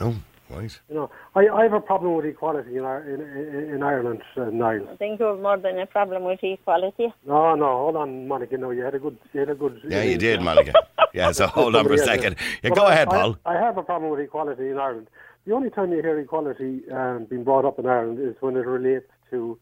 Oh, 0.00 0.16
right. 0.50 0.80
You 0.88 0.94
know, 0.94 1.10
I, 1.34 1.48
I 1.48 1.62
have 1.64 1.72
a 1.72 1.80
problem 1.80 2.14
with 2.14 2.24
equality 2.26 2.76
in 2.76 2.84
Ar- 2.84 3.02
in, 3.08 3.20
in, 3.20 3.74
in 3.74 3.82
Ireland, 3.82 4.22
uh, 4.36 4.44
Niall. 4.44 4.88
I 4.92 4.96
think 4.96 5.20
you 5.20 5.26
have 5.26 5.38
more 5.40 5.56
than 5.58 5.78
a 5.78 5.86
problem 5.86 6.24
with 6.24 6.40
equality. 6.42 7.12
No, 7.26 7.54
no, 7.54 7.66
hold 7.66 7.96
on, 7.96 8.28
Monica. 8.28 8.56
No, 8.58 8.70
you 8.70 8.82
had 8.82 8.94
a 8.94 8.98
good, 8.98 9.16
you 9.32 9.40
had 9.40 9.50
a 9.50 9.54
good. 9.54 9.80
Yeah, 9.88 10.02
you 10.02 10.18
did, 10.28 10.40
Monica. 10.42 10.72
Yeah, 11.14 11.32
so 11.32 11.46
hold 11.46 11.74
on 11.76 11.84
for 11.86 11.94
a 11.94 11.98
Somebody 11.98 12.10
else, 12.12 12.22
second. 12.22 12.36
Yeah, 12.62 12.70
But 12.70 12.78
go 12.78 12.84
I- 12.84 12.92
ahead, 12.92 13.08
I- 13.08 13.10
Paul. 13.10 13.36
I, 13.46 13.54
have 13.54 13.78
a 13.78 13.82
problem 13.82 14.10
with 14.10 14.20
equality 14.20 14.68
in 14.68 14.78
Ireland. 14.78 15.08
The 15.46 15.52
only 15.54 15.70
time 15.70 15.90
you 15.92 16.02
hear 16.02 16.18
equality 16.18 16.82
um, 16.92 17.24
being 17.28 17.44
brought 17.44 17.64
up 17.64 17.78
in 17.78 17.86
Ireland 17.86 18.18
is 18.20 18.36
when 18.40 18.56
it 18.56 18.66
relates 18.66 19.06
to 19.30 19.58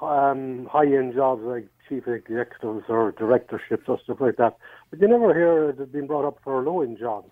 um, 0.00 0.66
high-end 0.70 1.14
jobs 1.14 1.42
like 1.44 1.68
chief 1.88 2.08
executives 2.08 2.84
or 2.88 3.12
directorships 3.12 3.84
or 3.88 4.00
stuff 4.02 4.20
like 4.20 4.36
that. 4.36 4.56
But 4.90 5.00
you 5.00 5.08
never 5.08 5.32
hear 5.34 5.70
it 5.70 5.92
being 5.92 6.06
brought 6.06 6.26
up 6.26 6.38
for 6.42 6.62
low-end 6.62 6.98
jobs. 6.98 7.30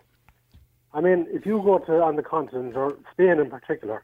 I 0.92 1.00
mean, 1.00 1.26
if 1.30 1.46
you 1.46 1.62
go 1.64 1.78
to 1.78 2.02
on 2.02 2.16
the 2.16 2.22
continent 2.22 2.76
or 2.76 2.96
Spain 3.12 3.38
in 3.38 3.48
particular, 3.50 4.02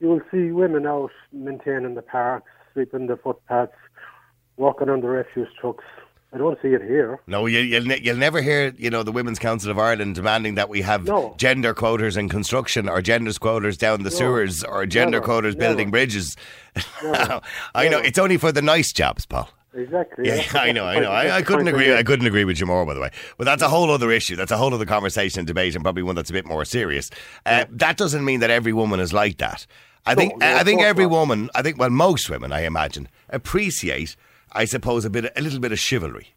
you 0.00 0.08
will 0.08 0.20
see 0.30 0.50
women 0.52 0.86
out 0.86 1.10
maintaining 1.32 1.94
the 1.94 2.02
parks, 2.02 2.48
sweeping 2.72 3.06
the 3.08 3.16
footpaths, 3.16 3.72
walking 4.56 4.88
on 4.88 5.00
the 5.00 5.08
refuse 5.08 5.48
trucks. 5.60 5.84
I 6.32 6.38
don't 6.38 6.56
see 6.62 6.68
it 6.68 6.82
here. 6.82 7.18
No, 7.26 7.46
you, 7.46 7.58
you'll, 7.58 7.84
ne- 7.86 7.98
you'll 8.00 8.16
never 8.16 8.40
hear, 8.40 8.72
you 8.78 8.88
know, 8.88 9.02
the 9.02 9.10
Women's 9.10 9.40
Council 9.40 9.68
of 9.72 9.80
Ireland 9.80 10.14
demanding 10.14 10.54
that 10.54 10.68
we 10.68 10.80
have 10.82 11.04
No. 11.04 11.34
gender 11.36 11.74
quotas 11.74 12.16
in 12.16 12.28
construction 12.28 12.88
or 12.88 13.02
gender 13.02 13.32
quotas 13.32 13.76
down 13.76 14.04
the 14.04 14.10
No. 14.10 14.16
sewers 14.16 14.62
or 14.62 14.86
gender 14.86 15.16
Never. 15.18 15.24
quotas 15.24 15.56
building 15.56 15.88
Never. 15.88 15.90
bridges. 15.90 16.36
Never. 17.02 17.40
I 17.74 17.88
know, 17.88 17.98
it's 17.98 18.18
only 18.18 18.36
for 18.36 18.52
the 18.52 18.62
nice 18.62 18.92
jobs, 18.92 19.26
Paul. 19.26 19.48
Exactly. 19.72 20.26
Yeah, 20.26 20.36
that's- 20.36 20.54
I 20.56 20.72
know, 20.72 20.84
I 20.84 20.98
know. 21.00 21.10
I, 21.10 21.36
I 21.36 21.42
couldn't 21.42 21.68
agree. 21.68 21.94
I 21.94 22.02
couldn't 22.02 22.26
agree 22.26 22.44
with 22.44 22.58
you 22.58 22.66
more, 22.66 22.84
by 22.84 22.94
the 22.94 23.00
way. 23.00 23.10
But 23.38 23.44
that's 23.44 23.62
a 23.62 23.68
whole 23.68 23.90
other 23.90 24.10
issue. 24.10 24.34
That's 24.36 24.50
a 24.50 24.56
whole 24.56 24.74
other 24.74 24.86
conversation, 24.86 25.40
and 25.40 25.46
debate, 25.46 25.74
and 25.74 25.84
probably 25.84 26.02
one 26.02 26.16
that's 26.16 26.30
a 26.30 26.32
bit 26.32 26.44
more 26.46 26.64
serious. 26.64 27.10
Uh, 27.46 27.66
that 27.70 27.96
doesn't 27.96 28.24
mean 28.24 28.40
that 28.40 28.50
every 28.50 28.72
woman 28.72 28.98
is 29.00 29.12
like 29.12 29.38
that. 29.38 29.66
I 30.06 30.14
think. 30.14 30.38
no, 30.38 30.56
I 30.56 30.64
think 30.64 30.80
every 30.82 31.04
not. 31.04 31.10
woman. 31.12 31.50
I 31.54 31.62
think. 31.62 31.78
Well, 31.78 31.90
most 31.90 32.28
women, 32.30 32.52
I 32.52 32.62
imagine, 32.62 33.08
appreciate. 33.28 34.16
I 34.52 34.64
suppose 34.64 35.04
a 35.04 35.10
bit, 35.10 35.32
a 35.36 35.40
little 35.40 35.60
bit 35.60 35.70
of 35.70 35.78
chivalry. 35.78 36.28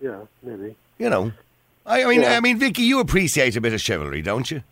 Yeah, 0.00 0.20
maybe. 0.42 0.76
You 0.98 1.10
know. 1.10 1.32
I, 1.84 2.04
I 2.04 2.06
mean, 2.06 2.20
Yeah. 2.22 2.36
I 2.36 2.40
mean, 2.40 2.58
Vicky, 2.58 2.82
you 2.82 3.00
appreciate 3.00 3.56
a 3.56 3.60
bit 3.60 3.72
of 3.72 3.80
chivalry, 3.80 4.22
don't 4.22 4.48
you? 4.50 4.62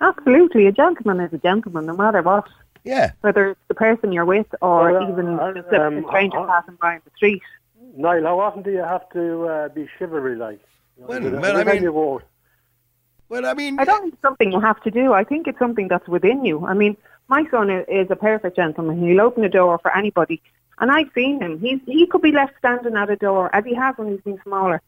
Absolutely, 0.00 0.66
a 0.66 0.72
gentleman 0.72 1.20
is 1.20 1.32
a 1.32 1.38
gentleman, 1.38 1.86
no 1.86 1.94
matter 1.96 2.22
what. 2.22 2.46
Yeah. 2.84 3.12
Whether 3.22 3.50
it's 3.50 3.60
the 3.68 3.74
person 3.74 4.12
you're 4.12 4.24
with 4.24 4.46
or 4.60 4.92
Well, 4.92 5.02
uh, 5.04 5.12
even 5.12 5.38
uh, 5.40 5.52
just 5.54 5.68
a, 5.72 5.86
um, 5.86 6.04
a 6.04 6.08
stranger 6.08 6.38
uh, 6.38 6.46
passing 6.46 6.76
by 6.80 6.94
in 6.96 7.00
the 7.04 7.10
street. 7.16 7.42
Niall, 7.96 8.22
how 8.24 8.40
often 8.40 8.62
do 8.62 8.70
you 8.70 8.78
have 8.78 9.08
to 9.10 9.46
uh, 9.46 9.68
be 9.68 9.88
chivalry 9.98 10.36
like? 10.36 10.60
Well, 10.96 11.16
Every 11.16 11.38
well, 11.38 11.56
I 11.56 11.64
mean- 11.64 11.82
you 11.82 11.92
go 11.92 12.14
out. 12.16 12.24
Well, 13.30 13.46
I 13.46 13.54
mean, 13.54 13.80
I 13.80 13.84
don't 13.84 14.02
think 14.02 14.12
it's 14.14 14.22
something 14.22 14.52
you 14.52 14.60
have 14.60 14.80
to 14.82 14.90
do. 14.90 15.14
I 15.14 15.24
think 15.24 15.48
it's 15.48 15.58
something 15.58 15.88
that's 15.88 16.06
within 16.06 16.44
you. 16.44 16.66
I 16.66 16.74
mean, 16.74 16.94
my 17.28 17.44
son 17.50 17.70
is 17.70 18.08
a 18.10 18.16
perfect 18.16 18.54
gentleman. 18.54 19.00
He'll 19.00 19.22
open 19.22 19.42
a 19.44 19.48
door 19.48 19.78
for 19.78 19.96
anybody. 19.96 20.42
And 20.78 20.90
I've 20.90 21.10
seen 21.14 21.40
him. 21.40 21.58
He's, 21.58 21.80
he 21.86 22.06
could 22.06 22.20
be 22.20 22.32
left 22.32 22.52
standing 22.58 22.96
at 22.96 23.08
a 23.08 23.16
door, 23.16 23.52
as 23.56 23.64
he 23.64 23.74
has 23.74 23.96
when 23.96 24.08
he's 24.12 24.20
been 24.20 24.38
smaller. 24.42 24.82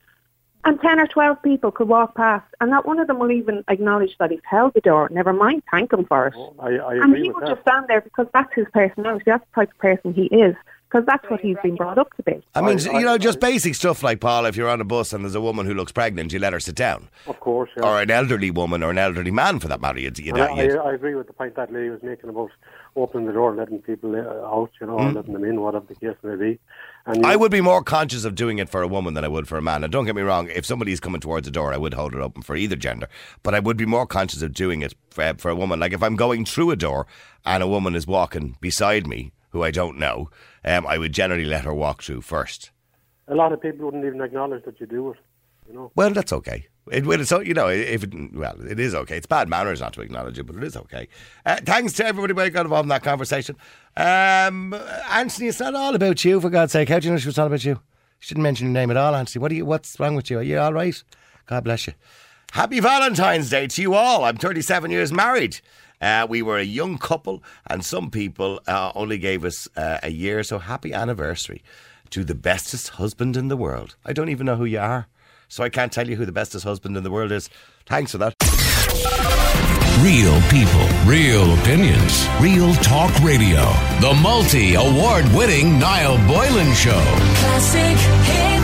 And 0.67 0.81
10 0.81 0.99
or 0.99 1.07
12 1.07 1.43
people 1.45 1.71
could 1.71 1.87
walk 1.87 2.17
past, 2.17 2.45
and 2.61 2.69
not 2.71 2.87
one 2.87 2.99
of 2.99 3.07
them 3.07 3.21
will 3.21 3.31
even 3.31 3.63
acknowledge 3.69 4.17
that 4.19 4.33
he's 4.33 4.41
held 4.43 4.75
the 4.75 4.81
door, 4.81 5.09
never 5.13 5.33
mind 5.33 5.63
thank 5.71 5.93
him 5.93 6.05
for 6.07 6.27
it. 6.27 6.35
Oh, 6.37 6.57
I, 6.59 6.71
I 6.71 6.95
and 6.95 7.17
he 7.17 7.31
would 7.31 7.45
that. 7.45 7.51
just 7.51 7.61
stand 7.63 7.87
there 7.87 8.01
because 8.01 8.27
that's 8.35 8.53
his 8.53 8.67
personality. 8.73 9.23
That's 9.27 9.45
the 9.55 9.61
type 9.61 9.71
of 9.71 9.79
person 9.79 10.13
he 10.13 10.25
is, 10.25 10.57
because 10.97 11.07
that's 11.07 11.31
what 11.31 11.41
he's 11.41 11.57
been 11.63 11.77
brought 11.77 11.99
up 11.99 12.13
to 12.17 12.23
be. 12.23 12.43
I 12.55 12.63
mean, 12.63 12.79
you 12.79 13.03
know, 13.03 13.19
just 13.19 13.39
basic 13.41 13.75
stuff 13.75 14.03
like 14.03 14.21
Paul. 14.21 14.47
If 14.47 14.57
you're 14.57 14.69
on 14.69 14.81
a 14.81 14.85
bus 14.85 15.13
and 15.13 15.25
there's 15.25 15.35
a 15.35 15.41
woman 15.41 15.67
who 15.67 15.75
looks 15.75 15.93
pregnant, 15.93 16.33
you 16.33 16.39
let 16.39 16.53
her 16.53 16.61
sit 16.61 16.75
down, 16.75 17.09
Of 17.27 17.39
course, 17.41 17.71
yeah. 17.77 17.85
or 17.85 18.01
an 18.01 18.11
elderly 18.11 18.51
woman, 18.51 18.83
or 18.83 18.91
an 18.91 18.99
elderly 18.99 19.31
man, 19.31 19.59
for 19.61 19.69
that 19.69 19.81
matter. 19.81 20.01
You, 20.01 20.11
you 20.17 20.29
And 20.35 20.37
know, 20.39 20.45
I, 20.47 20.63
you- 20.63 20.81
I, 20.81 20.91
I 20.91 20.95
agree 20.95 21.15
with 21.15 21.27
the 21.27 21.33
point 21.35 21.55
that 21.57 21.73
lady 21.73 21.91
was 21.91 22.03
making 22.03 22.31
about 22.31 22.51
opening 22.97 23.27
the 23.27 23.33
door 23.35 23.51
and 23.51 23.59
letting 23.59 23.81
people 23.83 24.15
uh, 24.17 24.47
out, 24.47 24.71
you 24.81 24.87
know, 24.87 24.95
or 24.95 25.13
letting 25.13 25.35
them 25.35 25.45
in, 25.45 25.61
whatever 25.61 25.85
the 25.87 25.95
case 25.97 26.17
may 26.23 26.37
be. 26.37 26.59
And 27.05 27.19
you-. 27.19 27.23
I 27.25 27.37
would 27.37 27.53
be 27.53 27.61
more 27.61 27.83
conscious 27.83 28.25
of 28.25 28.35
doing 28.35 28.59
it 28.59 28.71
for 28.71 28.81
a 28.81 28.89
woman 28.89 29.13
than 29.15 29.25
I 29.25 29.29
would 29.29 29.47
for 29.47 29.59
a 29.59 29.63
man. 29.63 29.85
And 29.85 29.93
don't 29.93 30.07
get 30.07 30.17
me 30.17 30.23
wrong, 30.23 30.49
if 30.49 30.65
somebody's 30.65 31.01
coming 31.01 31.21
towards 31.21 31.45
the 31.45 31.51
door, 31.51 31.75
I 31.75 31.77
would 31.77 31.93
hold 31.95 32.15
it 32.15 32.21
open 32.21 32.41
for 32.43 32.57
either 32.57 32.77
gender. 32.77 33.09
But 33.43 33.55
I 33.55 33.61
would 33.61 33.77
be 33.77 33.85
more 33.87 34.07
conscious 34.07 34.41
of 34.41 34.55
doing 34.55 34.81
it 34.81 34.95
for, 35.11 35.35
for 35.37 35.51
a 35.51 35.57
woman. 35.57 35.79
Like 35.79 35.93
if 35.93 36.03
I'm 36.03 36.17
going 36.17 36.47
through 36.47 36.71
a 36.71 36.77
door 36.77 37.07
and 37.45 37.63
a 37.63 37.69
woman 37.69 37.95
is 37.95 38.07
walking 38.07 38.57
beside 38.63 39.07
me, 39.07 39.33
who 39.51 39.63
I 39.63 39.71
don't 39.71 39.99
know, 39.99 40.31
um, 40.67 40.87
I 40.87 40.99
would 40.99 41.13
generally 41.13 41.45
let 41.45 41.65
her 41.65 41.75
walk 41.75 42.03
through 42.03 42.23
first. 42.23 42.71
a 43.29 43.35
lot 43.35 43.53
of 43.53 43.61
people 43.61 43.87
wouldn't 43.87 44.05
even 44.05 44.21
acknowledge 44.21 44.65
that 44.65 44.79
you 44.81 44.87
do 44.87 45.11
it, 45.13 45.19
you 45.69 45.75
know. 45.75 45.91
Well, 45.95 46.11
that's 46.11 46.33
okay. 46.33 46.67
It, 46.93 47.05
well, 47.05 47.21
it's, 47.21 47.33
you 47.33 47.55
know, 47.55 47.67
if 47.69 48.05
it, 48.05 48.13
well, 48.33 48.57
it 48.63 48.79
is 48.79 48.95
okay. 48.95 49.17
It's 49.17 49.27
bad 49.27 49.49
manners 49.49 49.81
not 49.81 49.93
to 49.95 50.01
acknowledge 50.03 50.39
it, 50.39 50.45
but 50.45 50.55
it 50.55 50.63
is 50.63 50.77
okay. 50.77 51.09
Uh, 51.45 51.57
thanks 51.65 51.93
to 51.95 52.07
everybody 52.07 52.35
who 52.35 52.51
got 52.51 52.67
involved 52.67 52.85
in 52.85 52.91
that 52.91 53.03
conversation. 53.03 53.57
Um, 53.97 54.73
Anthony, 55.11 55.49
it's 55.49 55.59
not 55.59 55.75
all 55.75 55.97
about 55.97 56.25
you, 56.25 56.41
for 56.41 56.51
God's 56.51 56.73
sake. 56.73 56.89
How 56.89 57.01
do 57.01 57.07
you 57.09 57.13
know 57.13 57.19
she 57.19 57.27
was 57.27 57.39
all 57.39 57.49
about 57.49 57.65
you? 57.65 57.81
She 58.21 58.35
didn't 58.35 58.45
mention 58.45 58.69
your 58.69 58.75
name 58.75 58.91
at 58.93 58.97
all, 58.97 59.17
Anthony. 59.17 59.43
What 59.43 59.51
are 59.51 59.57
you? 59.57 59.67
What's 59.67 59.99
wrong 59.99 60.15
with 60.15 60.31
you? 60.31 60.39
Are 60.39 60.43
you 60.45 60.59
all 60.59 60.73
right? 60.73 61.03
God 61.47 61.65
bless 61.65 61.89
you. 61.89 61.95
Happy 62.53 62.79
Valentine's 62.81 63.51
Day 63.51 63.67
to 63.67 63.83
you 63.83 63.95
all. 63.95 64.25
I'm 64.25 64.37
37 64.37 64.91
years 64.91 65.13
married. 65.13 65.61
Uh, 66.01 66.27
we 66.29 66.43
were 66.43 66.59
a 66.59 66.65
young 66.65 66.99
couple, 66.99 67.43
and 67.67 67.85
some 67.85 68.11
people 68.11 68.61
uh, 68.67 68.93
only 68.95 69.19
gave 69.19 69.45
us 69.45 69.69
uh, 69.77 69.99
a 70.03 70.11
year. 70.11 70.43
So 70.43 70.59
happy 70.59 70.93
anniversary 70.93 71.63
to 72.11 72.25
the 72.25 72.35
bestest 72.35 72.91
husband 72.91 73.37
in 73.37 73.49
the 73.49 73.57
world. 73.57 73.97
I 74.05 74.13
don't 74.13 74.29
even 74.29 74.47
know 74.47 74.57
who 74.57 74.65
you 74.65 74.79
are, 74.79 75.09
so 75.49 75.65
I 75.65 75.69
can't 75.69 75.93
tell 75.93 76.09
you 76.09 76.17
who 76.17 76.27
the 76.27 76.33
bestest 76.33 76.65
husband 76.65 76.97
in 76.97 77.03
the 77.03 77.11
world 77.11 77.33
is. 77.33 77.49
Thanks 77.87 78.13
for 78.13 78.19
that. 78.19 78.35
Real 80.03 80.41
people, 80.51 80.87
real 81.07 81.59
opinions, 81.59 82.29
real 82.39 82.75
talk 82.75 83.11
radio. 83.21 83.65
The 84.01 84.17
multi 84.23 84.75
award 84.75 85.25
winning 85.35 85.79
Niall 85.79 86.19
Boylan 86.29 86.75
Show. 86.75 87.03
Classic 87.41 88.56